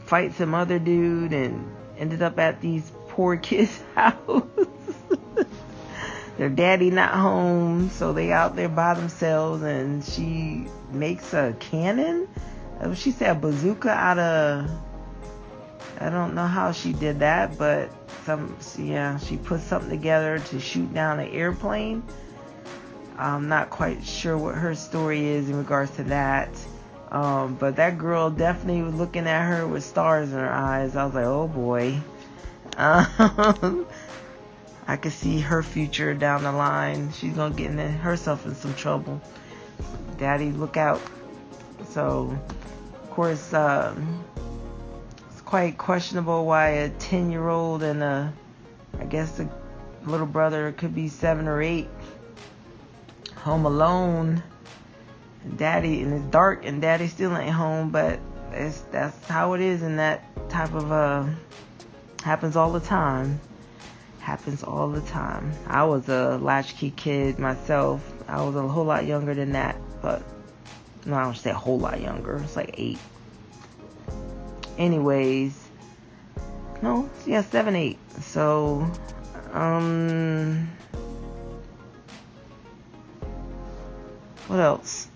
fight 0.06 0.34
some 0.34 0.54
other 0.54 0.80
dude 0.80 1.34
and 1.34 1.70
ended 1.97 2.22
up 2.22 2.39
at 2.39 2.62
these 2.62 2.91
poor 3.10 3.38
kids' 3.38 3.82
house. 3.95 4.43
Their 6.38 6.49
daddy 6.49 6.89
not 6.89 7.14
home, 7.14 7.89
so 7.89 8.14
they 8.14 8.32
out 8.32 8.56
there 8.56 8.70
by 8.70 8.93
themselves 8.93 9.62
and 9.64 10.04
she 10.04 10.66
makes 10.91 11.34
a 11.34 11.56
cannon. 11.60 12.28
Uh, 12.80 12.95
She 12.95 13.12
said 13.12 13.38
a 13.38 13.39
bazooka 13.39 13.89
out 13.89 14.18
of 14.18 14.72
I 15.99 16.10
don't 16.10 16.34
know 16.34 16.47
how 16.47 16.72
she 16.72 16.93
did 16.93 17.20
that, 17.20 17.58
but 17.60 17.91
some 18.24 18.58
yeah, 18.80 19.20
she 19.20 19.38
put 19.38 19.62
something 19.62 19.89
together 19.89 20.39
to 20.39 20.60
shoot 20.60 20.91
down 20.93 21.20
an 21.20 21.28
airplane. 21.30 22.02
I'm 23.22 23.47
not 23.47 23.69
quite 23.69 24.03
sure 24.03 24.36
what 24.36 24.55
her 24.55 24.74
story 24.74 25.28
is 25.28 25.47
in 25.47 25.55
regards 25.55 25.91
to 25.97 26.03
that. 26.05 26.49
Um, 27.11 27.55
but 27.55 27.76
that 27.76 27.99
girl 27.99 28.32
definitely 28.32 28.82
was 28.82 28.95
looking 28.95 29.28
at 29.28 29.47
her 29.47 29.67
with 29.67 29.84
stars 29.84 30.32
in 30.32 30.39
her 30.39 30.51
eyes. 30.51 30.95
I 30.95 31.05
was 31.05 31.13
like, 31.13 31.26
oh 31.26 31.47
boy. 31.47 31.99
Um, 32.78 33.86
I 34.88 34.97
could 34.97 35.11
see 35.11 35.39
her 35.39 35.61
future 35.61 36.15
down 36.15 36.41
the 36.43 36.51
line. 36.51 37.11
She's 37.11 37.34
gonna 37.34 37.53
get 37.53 37.69
in 37.69 37.78
herself 37.78 38.47
in 38.47 38.55
some 38.55 38.74
trouble. 38.74 39.22
Daddy, 40.17 40.51
look 40.51 40.76
out. 40.76 41.01
So, 41.89 42.36
of 43.03 43.09
course, 43.11 43.53
um, 43.53 44.24
it's 45.30 45.41
quite 45.41 45.78
questionable 45.78 46.45
why 46.47 46.69
a 46.69 46.89
10 46.89 47.30
year 47.30 47.47
old 47.49 47.84
and 47.84 48.01
a, 48.01 48.34
I 48.99 49.05
guess 49.05 49.34
the 49.34 49.47
little 50.05 50.26
brother 50.26 50.72
could 50.72 50.95
be 50.95 51.07
seven 51.07 51.47
or 51.47 51.61
eight, 51.61 51.88
home 53.42 53.66
alone. 53.66 54.44
Daddy, 55.58 56.02
and 56.02 56.14
it's 56.14 56.26
dark, 56.26 56.66
and 56.66 56.82
daddy 56.82 57.08
still 57.08 57.36
ain't 57.36 57.50
home, 57.50 57.89
but 57.89 58.20
it's, 58.52 58.82
that's 58.92 59.28
how 59.28 59.54
it 59.54 59.62
is 59.62 59.82
in 59.82 59.96
that 59.96 60.24
type 60.50 60.74
of, 60.74 60.92
uh, 60.92 61.26
happens 62.24 62.56
all 62.56 62.72
the 62.72 62.80
time. 62.80 63.39
Happens 64.20 64.64
all 64.64 64.89
the 64.89 65.02
time. 65.02 65.52
I 65.66 65.84
was 65.84 66.08
a 66.08 66.38
latchkey 66.38 66.92
kid 66.92 67.39
myself. 67.39 68.02
I 68.28 68.44
was 68.44 68.56
a 68.56 68.68
whole 68.68 68.86
lot 68.86 69.08
younger 69.08 69.34
than 69.34 69.54
that, 69.54 69.76
but 70.04 70.22
no, 71.08 71.16
I 71.16 71.24
don't 71.24 71.36
say 71.36 71.50
a 71.50 71.56
whole 71.56 71.80
lot 71.80 72.00
younger. 72.00 72.38
It's 72.38 72.56
like 72.56 72.76
eight. 72.78 73.00
Anyways, 74.78 75.68
no, 76.84 77.10
yeah, 77.26 77.42
seven, 77.42 77.76
eight. 77.76 77.98
So, 78.22 78.86
um, 79.54 80.70
what 84.52 84.60
else? 84.60 85.08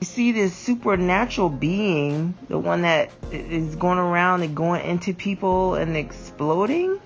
You 0.00 0.06
see 0.06 0.30
this 0.30 0.54
supernatural 0.54 1.48
being, 1.48 2.34
the 2.48 2.60
one 2.60 2.82
that 2.82 3.10
is 3.32 3.74
going 3.74 3.98
around 3.98 4.42
and 4.42 4.54
going 4.54 4.84
into 4.86 5.12
people 5.12 5.74
and 5.74 5.96
exploding. 5.96 7.00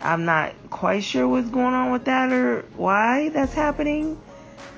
I'm 0.00 0.24
not 0.24 0.54
quite 0.70 1.04
sure 1.04 1.28
what's 1.28 1.50
going 1.50 1.74
on 1.74 1.92
with 1.92 2.06
that 2.06 2.32
or 2.32 2.62
why 2.74 3.28
that's 3.28 3.52
happening. 3.52 4.18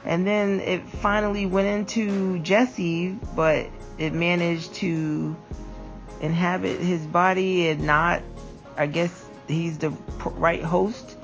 And 0.04 0.26
then 0.26 0.58
it 0.58 0.84
finally 0.84 1.46
went 1.46 1.68
into 1.68 2.40
Jesse, 2.40 3.16
but 3.36 3.68
it 3.96 4.12
managed 4.12 4.74
to 4.74 5.36
inhabit 6.20 6.80
his 6.80 7.06
body 7.06 7.68
and 7.68 7.84
not, 7.84 8.22
I 8.76 8.86
guess 8.86 9.24
he's 9.46 9.78
the 9.78 9.90
right 10.24 10.64
host 10.64 11.16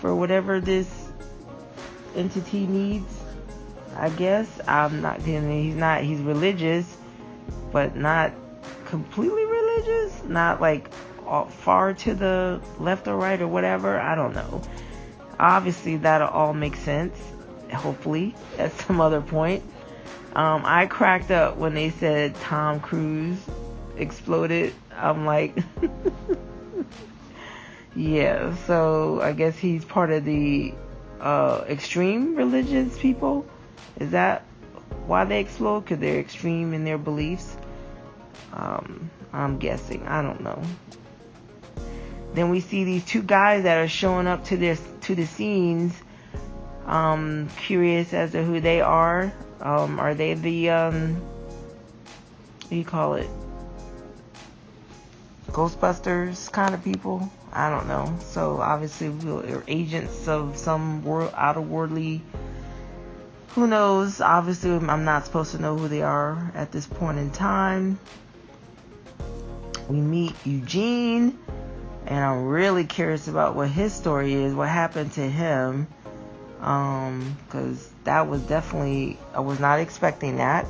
for 0.00 0.14
whatever 0.14 0.60
this 0.60 1.09
entity 2.16 2.66
needs. 2.66 3.20
I 3.96 4.08
guess 4.10 4.60
I'm 4.66 5.02
not. 5.02 5.20
He's 5.22 5.74
not. 5.74 6.02
He's 6.02 6.20
religious, 6.20 6.96
but 7.72 7.96
not 7.96 8.32
completely 8.86 9.44
religious. 9.44 10.24
Not 10.24 10.60
like 10.60 10.90
far 11.50 11.94
to 11.94 12.14
the 12.14 12.60
left 12.78 13.06
or 13.08 13.16
right 13.16 13.40
or 13.40 13.48
whatever. 13.48 13.98
I 13.98 14.14
don't 14.14 14.34
know. 14.34 14.62
Obviously, 15.38 15.96
that'll 15.96 16.28
all 16.28 16.54
make 16.54 16.76
sense. 16.76 17.18
Hopefully, 17.72 18.34
at 18.58 18.72
some 18.72 19.00
other 19.00 19.20
point. 19.20 19.62
Um, 20.34 20.62
I 20.64 20.86
cracked 20.86 21.30
up 21.30 21.56
when 21.56 21.74
they 21.74 21.90
said 21.90 22.34
Tom 22.36 22.80
Cruise 22.80 23.38
exploded. 23.96 24.72
I'm 24.96 25.26
like, 25.26 25.56
yeah. 27.96 28.54
So 28.66 29.20
I 29.20 29.32
guess 29.32 29.58
he's 29.58 29.84
part 29.84 30.10
of 30.10 30.24
the 30.24 30.74
uh, 31.20 31.64
extreme 31.68 32.34
religious 32.34 32.98
people. 32.98 33.46
Is 33.98 34.10
that 34.10 34.42
why 35.06 35.24
they 35.24 35.40
explode? 35.40 35.80
Because 35.80 35.98
they're 35.98 36.18
extreme 36.18 36.72
in 36.72 36.84
their 36.84 36.98
beliefs. 36.98 37.56
Um, 38.52 39.10
I'm 39.32 39.58
guessing. 39.58 40.06
I 40.06 40.22
don't 40.22 40.40
know. 40.40 40.62
Then 42.34 42.50
we 42.50 42.60
see 42.60 42.84
these 42.84 43.04
two 43.04 43.22
guys 43.22 43.64
that 43.64 43.78
are 43.78 43.88
showing 43.88 44.26
up 44.26 44.44
to 44.46 44.56
this 44.56 44.80
to 45.02 45.14
the 45.14 45.26
scenes. 45.26 45.94
Um, 46.86 47.48
curious 47.56 48.12
as 48.14 48.32
to 48.32 48.42
who 48.42 48.60
they 48.60 48.80
are. 48.80 49.32
Um, 49.60 50.00
are 50.00 50.14
they 50.14 50.34
the 50.34 50.70
um, 50.70 51.14
what 51.14 52.70
do 52.70 52.76
you 52.76 52.84
call 52.84 53.14
it? 53.14 53.28
Ghostbusters 55.48 56.50
kind 56.52 56.74
of 56.74 56.82
people? 56.82 57.30
I 57.52 57.70
don't 57.70 57.88
know. 57.88 58.16
So 58.20 58.60
obviously 58.60 59.08
we're 59.08 59.64
agents 59.66 60.28
of 60.28 60.56
some 60.56 61.04
world 61.04 61.32
outer 61.34 61.60
worldly 61.60 62.22
who 63.54 63.66
knows? 63.66 64.20
Obviously, 64.20 64.70
I'm 64.70 65.04
not 65.04 65.24
supposed 65.24 65.50
to 65.52 65.60
know 65.60 65.76
who 65.76 65.88
they 65.88 66.02
are 66.02 66.52
at 66.54 66.70
this 66.70 66.86
point 66.86 67.18
in 67.18 67.30
time. 67.30 67.98
We 69.88 69.96
meet 69.96 70.34
Eugene, 70.44 71.36
and 72.06 72.24
I'm 72.24 72.46
really 72.46 72.84
curious 72.84 73.26
about 73.26 73.56
what 73.56 73.68
his 73.68 73.92
story 73.92 74.34
is, 74.34 74.54
what 74.54 74.68
happened 74.68 75.12
to 75.12 75.28
him. 75.28 75.88
Um, 76.60 77.36
because 77.44 77.90
that 78.04 78.28
was 78.28 78.42
definitely, 78.42 79.18
I 79.34 79.40
was 79.40 79.58
not 79.58 79.80
expecting 79.80 80.36
that. 80.36 80.66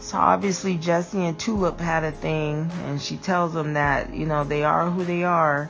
So 0.00 0.18
obviously, 0.18 0.76
Jesse 0.76 1.24
and 1.24 1.36
Tulip 1.36 1.80
had 1.80 2.04
a 2.04 2.12
thing, 2.12 2.70
and 2.84 3.02
she 3.02 3.16
tells 3.16 3.54
them 3.54 3.74
that, 3.74 4.14
you 4.14 4.26
know, 4.26 4.44
they 4.44 4.62
are 4.62 4.88
who 4.88 5.02
they 5.02 5.24
are, 5.24 5.68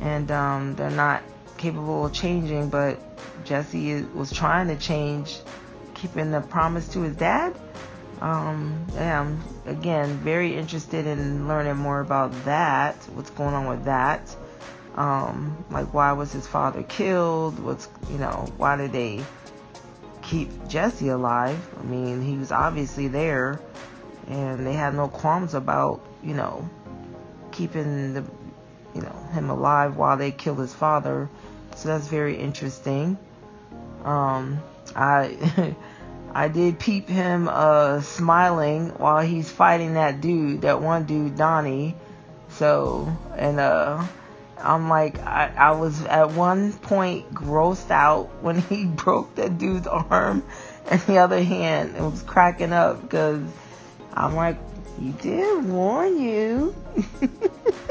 and 0.00 0.30
um, 0.30 0.74
they're 0.76 0.90
not 0.90 1.22
capable 1.56 2.06
of 2.06 2.12
changing, 2.12 2.68
but 2.68 2.98
Jesse 3.44 4.02
was 4.02 4.32
trying 4.32 4.68
to 4.68 4.76
change 4.76 5.38
keeping 5.94 6.30
the 6.30 6.40
promise 6.40 6.88
to 6.88 7.02
his 7.02 7.16
dad. 7.16 7.54
Um, 8.20 8.86
I'm 8.96 9.42
again 9.66 10.16
very 10.18 10.56
interested 10.56 11.06
in 11.06 11.48
learning 11.48 11.76
more 11.76 12.00
about 12.00 12.32
that. 12.44 12.96
What's 13.14 13.30
going 13.30 13.54
on 13.54 13.66
with 13.66 13.84
that? 13.84 14.34
Um, 14.94 15.64
like 15.70 15.92
why 15.92 16.12
was 16.12 16.32
his 16.32 16.46
father 16.46 16.82
killed? 16.82 17.58
What's 17.58 17.88
you 18.10 18.18
know 18.18 18.50
why 18.56 18.76
did 18.76 18.92
they 18.92 19.22
keep 20.22 20.68
Jesse 20.68 21.08
alive? 21.08 21.58
I 21.78 21.82
mean, 21.84 22.22
he 22.22 22.38
was 22.38 22.52
obviously 22.52 23.08
there, 23.08 23.60
and 24.28 24.66
they 24.66 24.72
had 24.72 24.94
no 24.94 25.08
qualms 25.08 25.52
about 25.52 26.00
you 26.22 26.32
know 26.32 26.68
keeping 27.52 28.14
the 28.14 28.24
you 28.96 29.02
know 29.02 29.28
him 29.32 29.50
alive 29.50 29.96
while 29.96 30.16
they 30.16 30.30
kill 30.30 30.54
his 30.54 30.74
father. 30.74 31.28
So 31.76 31.88
that's 31.88 32.08
very 32.08 32.36
interesting. 32.36 33.18
Um, 34.04 34.62
I 34.94 35.76
I 36.32 36.48
did 36.48 36.78
peep 36.78 37.08
him 37.08 37.48
uh 37.48 38.00
smiling 38.00 38.90
while 38.98 39.20
he's 39.20 39.50
fighting 39.50 39.94
that 39.94 40.20
dude, 40.20 40.62
that 40.62 40.80
one 40.80 41.04
dude, 41.04 41.36
Donnie. 41.36 41.94
So 42.48 43.14
and 43.36 43.60
uh 43.60 44.04
I'm 44.58 44.88
like 44.88 45.18
I, 45.18 45.52
I 45.56 45.70
was 45.72 46.02
at 46.06 46.32
one 46.32 46.72
point 46.72 47.32
grossed 47.34 47.90
out 47.90 48.30
when 48.42 48.60
he 48.70 48.86
broke 48.86 49.34
that 49.34 49.58
dude's 49.58 49.86
arm 49.86 50.42
and 50.90 51.00
the 51.02 51.18
other 51.18 51.42
hand 51.42 51.94
and 51.96 52.10
was 52.10 52.22
cracking 52.22 52.72
up 52.72 53.02
because 53.02 53.42
I'm 54.14 54.34
like, 54.34 54.56
he 54.98 55.10
did 55.10 55.64
warn 55.66 56.18
you. 56.18 56.74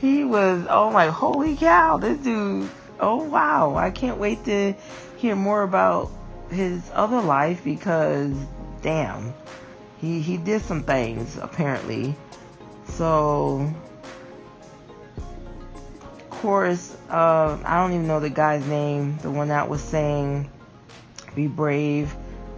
he 0.00 0.24
was 0.24 0.66
oh 0.68 0.90
my 0.90 1.06
holy 1.06 1.56
cow, 1.56 1.96
this 1.96 2.18
dude 2.18 2.68
oh 3.00 3.24
wow, 3.24 3.74
I 3.76 3.90
can't 3.90 4.18
wait 4.18 4.44
to 4.44 4.74
hear 5.16 5.34
more 5.34 5.62
about 5.62 6.10
his 6.50 6.90
other 6.94 7.20
life 7.20 7.62
because 7.64 8.34
damn, 8.82 9.34
he 9.98 10.20
he 10.20 10.36
did 10.36 10.62
some 10.62 10.82
things 10.82 11.36
apparently. 11.36 12.14
So 12.86 13.72
of 15.16 16.30
course, 16.30 16.96
uh, 17.10 17.58
I 17.64 17.82
don't 17.82 17.92
even 17.92 18.06
know 18.06 18.20
the 18.20 18.30
guy's 18.30 18.64
name, 18.66 19.18
the 19.18 19.30
one 19.30 19.48
that 19.48 19.68
was 19.68 19.82
saying, 19.82 20.48
be 21.34 21.48
brave, 21.48 22.14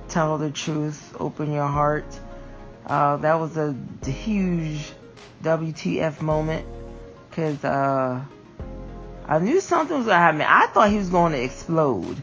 tell 0.09 0.36
the 0.36 0.51
truth, 0.51 1.16
open 1.18 1.53
your 1.53 1.66
heart. 1.66 2.20
Uh, 2.86 3.16
that 3.18 3.34
was 3.34 3.57
a 3.57 3.74
huge 4.05 4.93
WTF 5.43 6.20
moment 6.20 6.66
because 7.31 7.64
uh, 7.64 8.22
I 9.26 9.39
knew 9.39 9.61
something 9.61 9.97
was 9.97 10.07
to 10.07 10.14
happen. 10.14 10.43
I 10.43 10.66
thought 10.66 10.91
he 10.91 10.99
was 10.99 11.09
going 11.09 11.33
to 11.33 11.43
explode. 11.43 12.20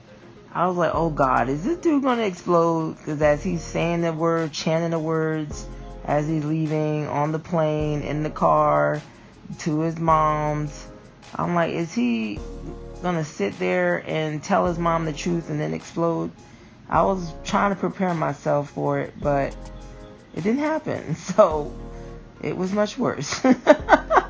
I 0.54 0.68
was 0.68 0.76
like, 0.76 0.92
oh 0.94 1.10
God, 1.10 1.50
is 1.50 1.64
this 1.64 1.78
dude 1.78 2.04
to 2.04 2.26
explode? 2.26 2.98
Because 2.98 3.22
as 3.22 3.44
he's 3.44 3.64
saying 3.64 4.02
the 4.02 4.12
word, 4.12 4.52
chanting 4.52 4.92
the 4.92 5.00
words, 5.00 5.66
as 6.04 6.28
he's 6.28 6.44
leaving 6.44 7.08
on 7.08 7.32
the 7.32 7.40
plane, 7.40 8.02
in 8.02 8.24
the 8.24 8.30
car, 8.30 9.02
to 9.60 9.80
his 9.82 9.98
mom's, 9.98 10.88
I'm 11.36 11.56
like, 11.56 11.74
is 11.74 11.94
he 11.94 12.40
to 13.16 13.24
sit 13.24 13.58
there 13.60 14.04
and 14.08 14.44
tell 14.44 14.66
his 14.66 14.78
mom 14.78 15.06
the 15.06 15.14
truth 15.14 15.50
and 15.50 15.60
then 15.60 15.74
explode? 15.74 16.32
I 16.90 17.04
was 17.04 17.34
trying 17.44 17.74
to 17.74 17.80
prepare 17.80 18.14
myself 18.14 18.72
for 18.72 19.00
it, 19.00 19.14
but 19.22 19.56
it 20.36 20.44
didn't 20.44 20.60
happen. 20.60 21.16
So 21.36 21.74
it 22.42 22.56
was 22.56 22.72
much 22.72 22.98
worse. 22.98 23.42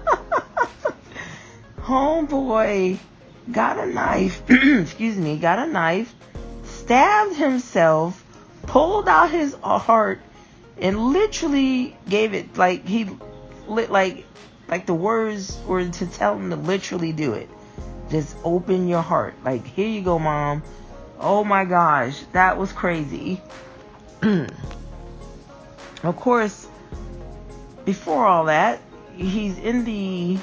Homeboy 1.88 3.00
got 3.50 3.80
a 3.80 3.86
knife, 3.86 4.42
excuse 4.50 5.16
me, 5.16 5.38
got 5.38 5.58
a 5.58 5.72
knife, 5.72 6.14
stabbed 6.66 7.36
himself, 7.38 8.22
pulled 8.64 9.08
out 9.08 9.32
his 9.32 9.54
heart, 9.54 10.20
and 10.80 11.00
literally 11.00 11.96
gave 12.10 12.34
it 12.34 12.58
like 12.58 12.86
he 12.86 13.10
lit 13.70 13.90
like 13.90 14.26
like 14.68 14.86
the 14.86 14.94
words 14.94 15.58
were 15.66 15.88
to 15.88 16.06
tell 16.08 16.36
him 16.36 16.50
to 16.50 16.58
literally 16.58 17.14
do 17.14 17.32
it. 17.32 17.50
Just 18.10 18.36
open 18.44 18.90
your 18.90 19.02
heart. 19.02 19.36
Like, 19.46 19.66
here 19.66 19.88
you 19.88 20.02
go, 20.02 20.20
mom. 20.20 20.64
Oh 21.22 21.46
my 21.46 21.64
gosh, 21.64 22.22
that 22.34 22.58
was 22.58 22.74
crazy. 22.74 23.42
of 26.04 26.18
course, 26.18 26.68
before 27.86 28.26
all 28.26 28.44
that, 28.46 28.82
he's 29.16 29.58
in 29.58 29.86
the 29.86 30.38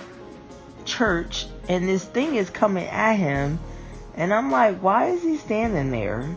church 0.85 1.47
and 1.69 1.89
this 1.89 2.05
thing 2.05 2.37
is 2.37 2.51
coming 2.51 2.87
at 2.87 3.15
him 3.15 3.59
and 4.17 4.33
I'm 4.33 4.51
like, 4.51 4.79
why 4.79 5.07
is 5.07 5.23
he 5.23 5.37
standing 5.37 5.91
there? 5.91 6.29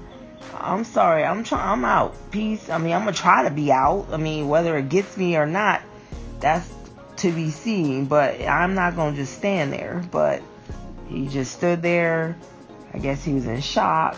I'm 0.53 0.83
sorry, 0.83 1.23
I'm 1.23 1.43
trying 1.43 1.69
I'm 1.69 1.85
out. 1.85 2.15
Peace. 2.31 2.69
I 2.69 2.77
mean, 2.77 2.93
I'm 2.93 3.01
gonna 3.01 3.13
try 3.13 3.43
to 3.43 3.51
be 3.51 3.71
out. 3.71 4.07
I 4.11 4.17
mean, 4.17 4.47
whether 4.47 4.77
it 4.77 4.89
gets 4.89 5.15
me 5.17 5.37
or 5.37 5.45
not, 5.45 5.81
that's 6.39 6.73
to 7.17 7.31
be 7.31 7.51
seen, 7.51 8.05
but 8.05 8.41
I'm 8.41 8.73
not 8.73 8.95
gonna 8.95 9.15
just 9.15 9.35
stand 9.35 9.73
there. 9.73 10.03
But 10.11 10.41
he 11.09 11.27
just 11.27 11.53
stood 11.53 11.81
there. 11.81 12.37
I 12.93 12.99
guess 12.99 13.23
he 13.23 13.33
was 13.33 13.45
in 13.45 13.61
shock. 13.61 14.17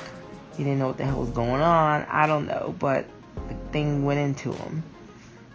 He 0.55 0.63
didn't 0.63 0.79
know 0.79 0.87
what 0.87 0.97
the 0.97 1.05
hell 1.05 1.19
was 1.19 1.29
going 1.29 1.61
on. 1.61 2.05
I 2.09 2.27
don't 2.27 2.47
know, 2.47 2.75
but 2.79 3.05
the 3.47 3.55
thing 3.71 4.05
went 4.05 4.19
into 4.19 4.53
him. 4.53 4.83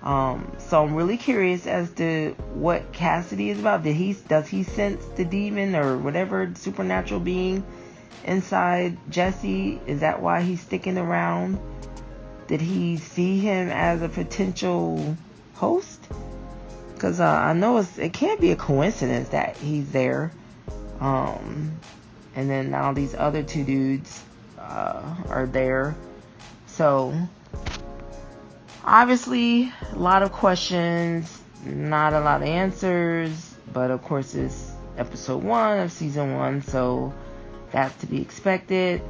Um, 0.05 0.53
so 0.59 0.85
I'm 0.85 0.95
really 0.95 1.17
curious 1.17 1.67
as 1.67 1.91
to 1.93 2.37
what 2.53 2.93
Cassidy 2.93 3.49
is 3.49 3.59
about. 3.59 3.83
Did 3.83 3.97
he 3.97 4.13
does 4.13 4.47
he 4.47 4.63
sense 4.63 5.03
the 5.17 5.25
demon 5.25 5.75
or 5.75 5.97
whatever 5.97 6.53
supernatural 6.55 7.21
being 7.21 7.65
inside 8.25 8.99
Jesse? 9.11 9.81
Is 9.87 10.01
that 10.01 10.21
why 10.21 10.43
he's 10.43 10.61
sticking 10.61 10.99
around? 10.99 11.59
Did 12.49 12.61
he 12.61 12.99
see 12.99 13.39
him 13.39 13.71
as 13.71 14.03
a 14.03 14.09
potential 14.11 15.17
host? 15.55 16.07
Because 16.93 17.19
uh, 17.19 17.25
I 17.25 17.55
know 17.55 17.83
it 17.97 18.13
can't 18.13 18.41
be 18.41 18.51
a 18.51 18.57
coincidence 18.57 19.31
that 19.31 19.57
he's 19.57 19.91
there. 19.91 20.31
Um, 21.01 21.81
and 22.37 22.51
then 22.51 22.71
now 22.71 22.93
these 22.93 23.15
other 23.15 23.43
two 23.43 23.65
dudes 23.65 24.23
uh, 24.59 25.17
are 25.29 25.47
there. 25.47 25.97
So 26.67 27.15
obviously 28.85 29.73
a 29.93 29.99
lot 29.99 30.23
of 30.23 30.33
questions, 30.33 31.41
not 31.65 32.13
a 32.13 32.21
lot 32.21 32.43
of 32.43 32.49
answers, 32.49 33.55
but 33.73 33.91
of 33.91 34.03
course 34.03 34.35
it's 34.35 34.73
episode 34.97 35.43
one 35.43 35.79
of 35.81 35.91
season 35.91 36.37
one, 36.37 36.63
so 36.63 37.13
that's 37.73 37.97
to 38.01 38.07
be 38.07 38.21
expected. 38.21 39.03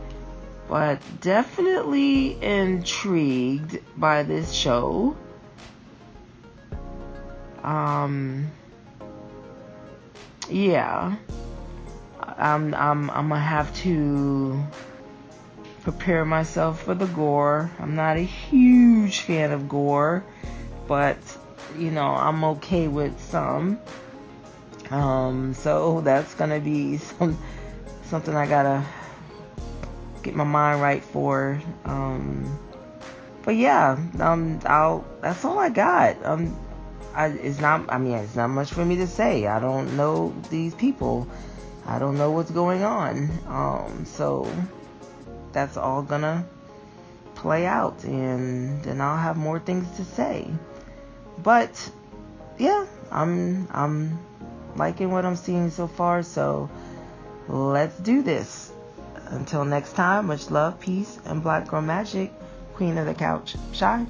But 0.68 1.00
definitely 1.20 2.42
intrigued 2.42 3.80
by 3.98 4.22
this 4.22 4.52
show. 4.52 5.14
Um, 7.62 8.50
yeah, 10.48 11.16
I'm 12.20 12.74
I'm 12.74 13.10
I'm 13.10 13.28
gonna 13.28 13.40
have 13.40 13.74
to 13.82 14.62
prepare 15.84 16.24
myself 16.24 16.82
for 16.82 16.94
the 16.94 17.06
gore. 17.06 17.70
I'm 17.78 17.94
not 17.94 18.16
a 18.16 18.22
huge 18.22 19.20
fan 19.20 19.52
of 19.52 19.68
gore, 19.68 20.24
but 20.88 21.18
you 21.78 21.90
know, 21.90 22.08
I'm 22.08 22.42
okay 22.44 22.88
with 22.88 23.20
some. 23.20 23.78
Um, 24.90 25.54
so 25.54 26.00
that's 26.00 26.34
gonna 26.34 26.60
be 26.60 26.96
some 26.98 27.38
something 28.04 28.34
I 28.34 28.46
gotta 28.46 28.84
get 30.22 30.34
my 30.34 30.44
mind 30.44 30.80
right 30.80 31.04
for. 31.04 31.60
Um, 31.84 32.58
but 33.44 33.56
yeah, 33.56 33.98
um, 34.20 34.58
I'll. 34.64 35.04
That's 35.20 35.44
all 35.44 35.58
I 35.58 35.68
got. 35.68 36.24
Um, 36.24 36.56
I, 37.14 37.26
it's 37.26 37.60
not. 37.60 37.84
I 37.92 37.98
mean, 37.98 38.14
it's 38.14 38.36
not 38.36 38.48
much 38.48 38.72
for 38.72 38.84
me 38.84 38.96
to 38.96 39.06
say. 39.06 39.46
I 39.46 39.60
don't 39.60 39.96
know 39.98 40.34
these 40.48 40.74
people. 40.74 41.28
I 41.86 41.98
don't 41.98 42.16
know 42.16 42.30
what's 42.30 42.50
going 42.50 42.82
on. 42.82 43.28
Um, 43.46 44.06
so 44.06 44.50
that's 45.54 45.78
all 45.78 46.02
gonna 46.02 46.44
play 47.34 47.64
out 47.66 48.04
and 48.04 48.82
then 48.84 49.00
I'll 49.00 49.16
have 49.16 49.36
more 49.36 49.58
things 49.58 49.96
to 49.96 50.04
say. 50.04 50.50
But 51.42 51.90
yeah, 52.58 52.84
I'm 53.10 53.68
I'm 53.70 54.18
liking 54.76 55.10
what 55.10 55.24
I'm 55.24 55.36
seeing 55.36 55.70
so 55.70 55.86
far, 55.86 56.22
so 56.22 56.68
let's 57.48 57.96
do 57.98 58.22
this. 58.22 58.72
Until 59.28 59.64
next 59.64 59.94
time, 59.94 60.26
much 60.26 60.50
love, 60.50 60.78
peace, 60.80 61.18
and 61.24 61.42
black 61.42 61.68
girl 61.68 61.80
magic. 61.80 62.30
Queen 62.74 62.98
of 62.98 63.06
the 63.06 63.14
couch, 63.14 63.56
Shy. 63.72 64.04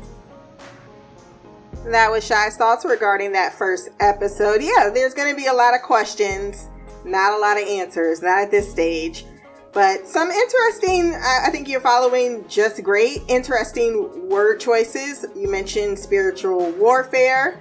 That 1.87 2.11
was 2.11 2.25
Shy's 2.25 2.57
thoughts 2.57 2.85
regarding 2.85 3.33
that 3.33 3.53
first 3.53 3.91
episode. 4.01 4.63
Yeah, 4.63 4.91
there's 4.93 5.13
going 5.13 5.31
to 5.31 5.37
be 5.37 5.47
a 5.47 5.53
lot 5.53 5.75
of 5.75 5.83
questions, 5.83 6.69
not 7.05 7.35
a 7.35 7.39
lot 7.39 7.61
of 7.61 7.69
answers, 7.69 8.23
not 8.23 8.45
at 8.45 8.51
this 8.51 8.71
stage. 8.71 9.27
But 9.75 10.07
some 10.07 10.31
interesting, 10.31 11.17
I 11.17 11.49
think 11.51 11.69
you're 11.69 11.81
following 11.81 12.47
just 12.47 12.81
great, 12.85 13.23
interesting 13.27 14.29
word 14.29 14.61
choices. 14.61 15.27
You 15.35 15.51
mentioned 15.51 15.99
spiritual 15.99 16.71
warfare. 16.73 17.61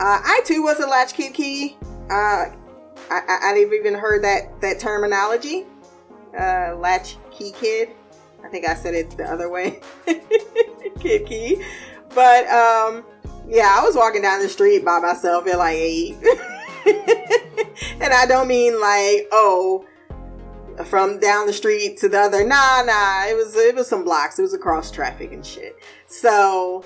Uh, 0.00 0.20
I 0.24 0.40
too 0.44 0.64
was 0.64 0.80
a 0.80 0.86
latchkey 0.86 1.30
key. 1.30 1.76
Uh, 2.10 2.46
I, 3.08 3.38
I, 3.40 3.56
have 3.56 3.72
even 3.72 3.94
heard 3.94 4.24
that, 4.24 4.60
that 4.62 4.80
terminology. 4.80 5.64
Uh, 6.36 6.74
latchkey 6.76 7.52
kid. 7.52 7.90
I 8.44 8.48
think 8.48 8.68
I 8.68 8.74
said 8.74 8.94
it 8.94 9.16
the 9.16 9.24
other 9.24 9.48
way. 9.48 9.80
kid 10.98 11.26
key. 11.26 11.64
But 12.16 12.48
um, 12.48 13.04
yeah, 13.48 13.76
I 13.78 13.84
was 13.84 13.94
walking 13.94 14.22
down 14.22 14.40
the 14.40 14.48
street 14.48 14.84
by 14.84 14.98
myself 14.98 15.46
at 15.46 15.58
like 15.58 15.76
eight. 15.76 16.16
and 16.86 18.12
I 18.12 18.26
don't 18.26 18.48
mean 18.48 18.80
like, 18.80 19.28
oh, 19.30 19.86
from 20.84 21.18
down 21.18 21.46
the 21.46 21.52
street 21.52 21.98
to 21.98 22.08
the 22.08 22.18
other. 22.18 22.44
Nah, 22.44 22.82
nah. 22.82 23.26
It 23.26 23.36
was 23.36 23.56
it 23.56 23.74
was 23.74 23.88
some 23.88 24.04
blocks. 24.04 24.38
It 24.38 24.42
was 24.42 24.54
across 24.54 24.90
traffic 24.90 25.32
and 25.32 25.44
shit. 25.44 25.76
So, 26.06 26.84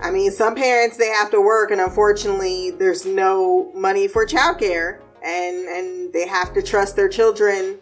I 0.00 0.10
mean, 0.10 0.30
some 0.30 0.54
parents 0.54 0.96
they 0.96 1.08
have 1.08 1.30
to 1.30 1.40
work, 1.40 1.70
and 1.70 1.80
unfortunately, 1.80 2.70
there's 2.70 3.04
no 3.04 3.70
money 3.74 4.08
for 4.08 4.26
childcare, 4.26 5.00
and 5.22 5.56
and 5.68 6.12
they 6.12 6.26
have 6.26 6.54
to 6.54 6.62
trust 6.62 6.96
their 6.96 7.08
children. 7.08 7.78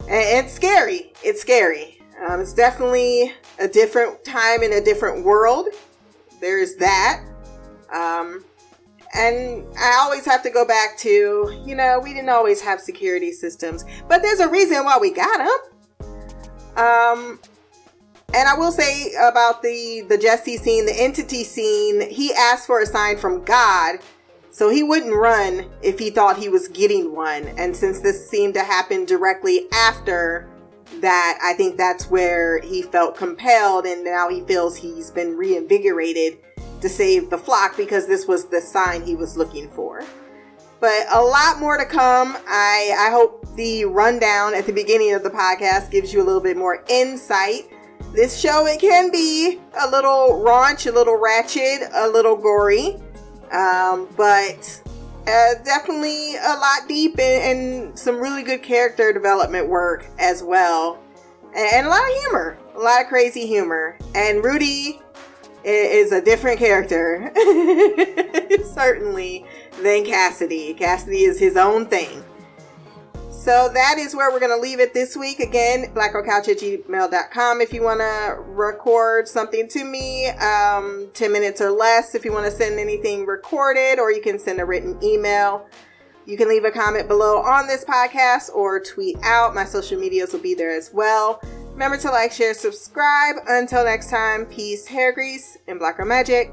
And 0.00 0.44
it's 0.44 0.52
scary. 0.52 1.12
It's 1.22 1.40
scary. 1.40 2.00
Um, 2.26 2.40
it's 2.40 2.54
definitely 2.54 3.32
a 3.58 3.66
different 3.66 4.24
time 4.24 4.62
in 4.62 4.74
a 4.74 4.80
different 4.80 5.24
world. 5.24 5.68
There's 6.40 6.76
that. 6.76 7.24
Um, 7.92 8.44
and 9.14 9.64
I 9.78 9.98
always 10.00 10.24
have 10.24 10.42
to 10.42 10.50
go 10.50 10.66
back 10.66 10.98
to, 10.98 11.62
you 11.64 11.74
know, 11.74 12.00
we 12.00 12.12
didn't 12.12 12.30
always 12.30 12.60
have 12.62 12.80
security 12.80 13.32
systems, 13.32 13.84
but 14.08 14.22
there's 14.22 14.40
a 14.40 14.48
reason 14.48 14.84
why 14.84 14.98
we 14.98 15.12
got 15.12 15.38
them. 15.38 16.06
Um, 16.76 17.40
and 18.34 18.48
I 18.48 18.54
will 18.54 18.72
say 18.72 19.12
about 19.14 19.62
the 19.62 20.04
the 20.08 20.18
Jesse 20.18 20.56
scene, 20.56 20.86
the 20.86 21.00
entity 21.00 21.44
scene, 21.44 22.10
he 22.10 22.34
asked 22.34 22.66
for 22.66 22.80
a 22.80 22.86
sign 22.86 23.16
from 23.16 23.44
God, 23.44 24.00
so 24.50 24.68
he 24.68 24.82
wouldn't 24.82 25.14
run 25.14 25.70
if 25.82 26.00
he 26.00 26.10
thought 26.10 26.36
he 26.36 26.48
was 26.48 26.66
getting 26.66 27.14
one. 27.14 27.44
And 27.56 27.76
since 27.76 28.00
this 28.00 28.28
seemed 28.28 28.54
to 28.54 28.64
happen 28.64 29.04
directly 29.04 29.66
after 29.72 30.48
that, 31.00 31.38
I 31.42 31.54
think 31.54 31.76
that's 31.76 32.10
where 32.10 32.60
he 32.60 32.82
felt 32.82 33.16
compelled, 33.16 33.86
and 33.86 34.02
now 34.02 34.28
he 34.28 34.40
feels 34.42 34.76
he's 34.76 35.12
been 35.12 35.36
reinvigorated 35.36 36.38
to 36.84 36.90
save 36.90 37.30
the 37.30 37.38
flock 37.38 37.78
because 37.78 38.06
this 38.06 38.28
was 38.28 38.44
the 38.44 38.60
sign 38.60 39.02
he 39.02 39.14
was 39.14 39.38
looking 39.38 39.70
for. 39.70 40.04
but 40.80 41.06
a 41.14 41.18
lot 41.18 41.58
more 41.58 41.78
to 41.78 41.86
come. 41.86 42.36
I, 42.46 42.94
I 42.98 43.10
hope 43.10 43.46
the 43.56 43.86
rundown 43.86 44.54
at 44.54 44.66
the 44.66 44.72
beginning 44.72 45.14
of 45.14 45.22
the 45.22 45.30
podcast 45.30 45.90
gives 45.90 46.12
you 46.12 46.20
a 46.20 46.26
little 46.26 46.42
bit 46.42 46.58
more 46.58 46.84
insight. 46.90 47.70
This 48.12 48.38
show, 48.38 48.66
it 48.66 48.80
can 48.82 49.10
be 49.10 49.58
a 49.80 49.88
little 49.88 50.42
raunch, 50.44 50.86
a 50.86 50.92
little 50.92 51.16
ratchet, 51.16 51.88
a 51.94 52.06
little 52.06 52.36
gory, 52.36 52.96
um, 53.50 54.06
but 54.14 54.82
uh, 55.26 55.54
definitely 55.64 56.36
a 56.36 56.54
lot 56.60 56.86
deep 56.86 57.18
and, 57.18 57.58
and 57.58 57.98
some 57.98 58.18
really 58.18 58.42
good 58.42 58.62
character 58.62 59.10
development 59.10 59.70
work 59.70 60.04
as 60.18 60.42
well. 60.42 60.98
And, 61.56 61.66
and 61.72 61.86
a 61.86 61.88
lot 61.88 62.02
of 62.02 62.14
humor, 62.24 62.58
a 62.76 62.78
lot 62.78 63.00
of 63.00 63.06
crazy 63.06 63.46
humor. 63.46 63.96
And 64.14 64.44
Rudy 64.44 65.00
is 65.64 66.12
a 66.12 66.20
different 66.20 66.58
character, 66.58 67.32
certainly, 68.74 69.44
than 69.82 70.04
Cassidy. 70.04 70.74
Cassidy 70.74 71.24
is 71.24 71.38
his 71.38 71.56
own 71.56 71.86
thing. 71.86 72.24
So 73.44 73.68
that 73.74 73.98
is 73.98 74.16
where 74.16 74.30
we're 74.30 74.40
going 74.40 74.56
to 74.56 74.62
leave 74.62 74.80
it 74.80 74.94
this 74.94 75.18
week. 75.18 75.38
Again, 75.38 75.92
blackgirlcouch 75.94 76.48
at 76.48 76.58
gmail.com 76.60 77.60
if 77.60 77.74
you 77.74 77.82
want 77.82 78.00
to 78.00 78.36
record 78.38 79.28
something 79.28 79.68
to 79.68 79.84
me, 79.84 80.28
um, 80.28 81.10
10 81.12 81.30
minutes 81.30 81.60
or 81.60 81.70
less 81.70 82.14
if 82.14 82.24
you 82.24 82.32
want 82.32 82.46
to 82.46 82.50
send 82.50 82.80
anything 82.80 83.26
recorded, 83.26 83.98
or 83.98 84.10
you 84.10 84.22
can 84.22 84.38
send 84.38 84.60
a 84.60 84.64
written 84.64 84.98
email. 85.02 85.66
You 86.24 86.38
can 86.38 86.48
leave 86.48 86.64
a 86.64 86.70
comment 86.70 87.06
below 87.06 87.42
on 87.42 87.66
this 87.66 87.84
podcast 87.84 88.48
or 88.54 88.80
tweet 88.80 89.18
out. 89.22 89.54
My 89.54 89.66
social 89.66 90.00
medias 90.00 90.32
will 90.32 90.40
be 90.40 90.54
there 90.54 90.74
as 90.74 90.90
well. 90.94 91.42
Remember 91.74 91.96
to 91.98 92.10
like, 92.10 92.32
share, 92.32 92.54
subscribe. 92.54 93.36
Until 93.48 93.84
next 93.84 94.08
time, 94.08 94.46
peace, 94.46 94.86
hair 94.86 95.12
grease, 95.12 95.58
and 95.66 95.78
blacker 95.78 96.04
magic. 96.04 96.52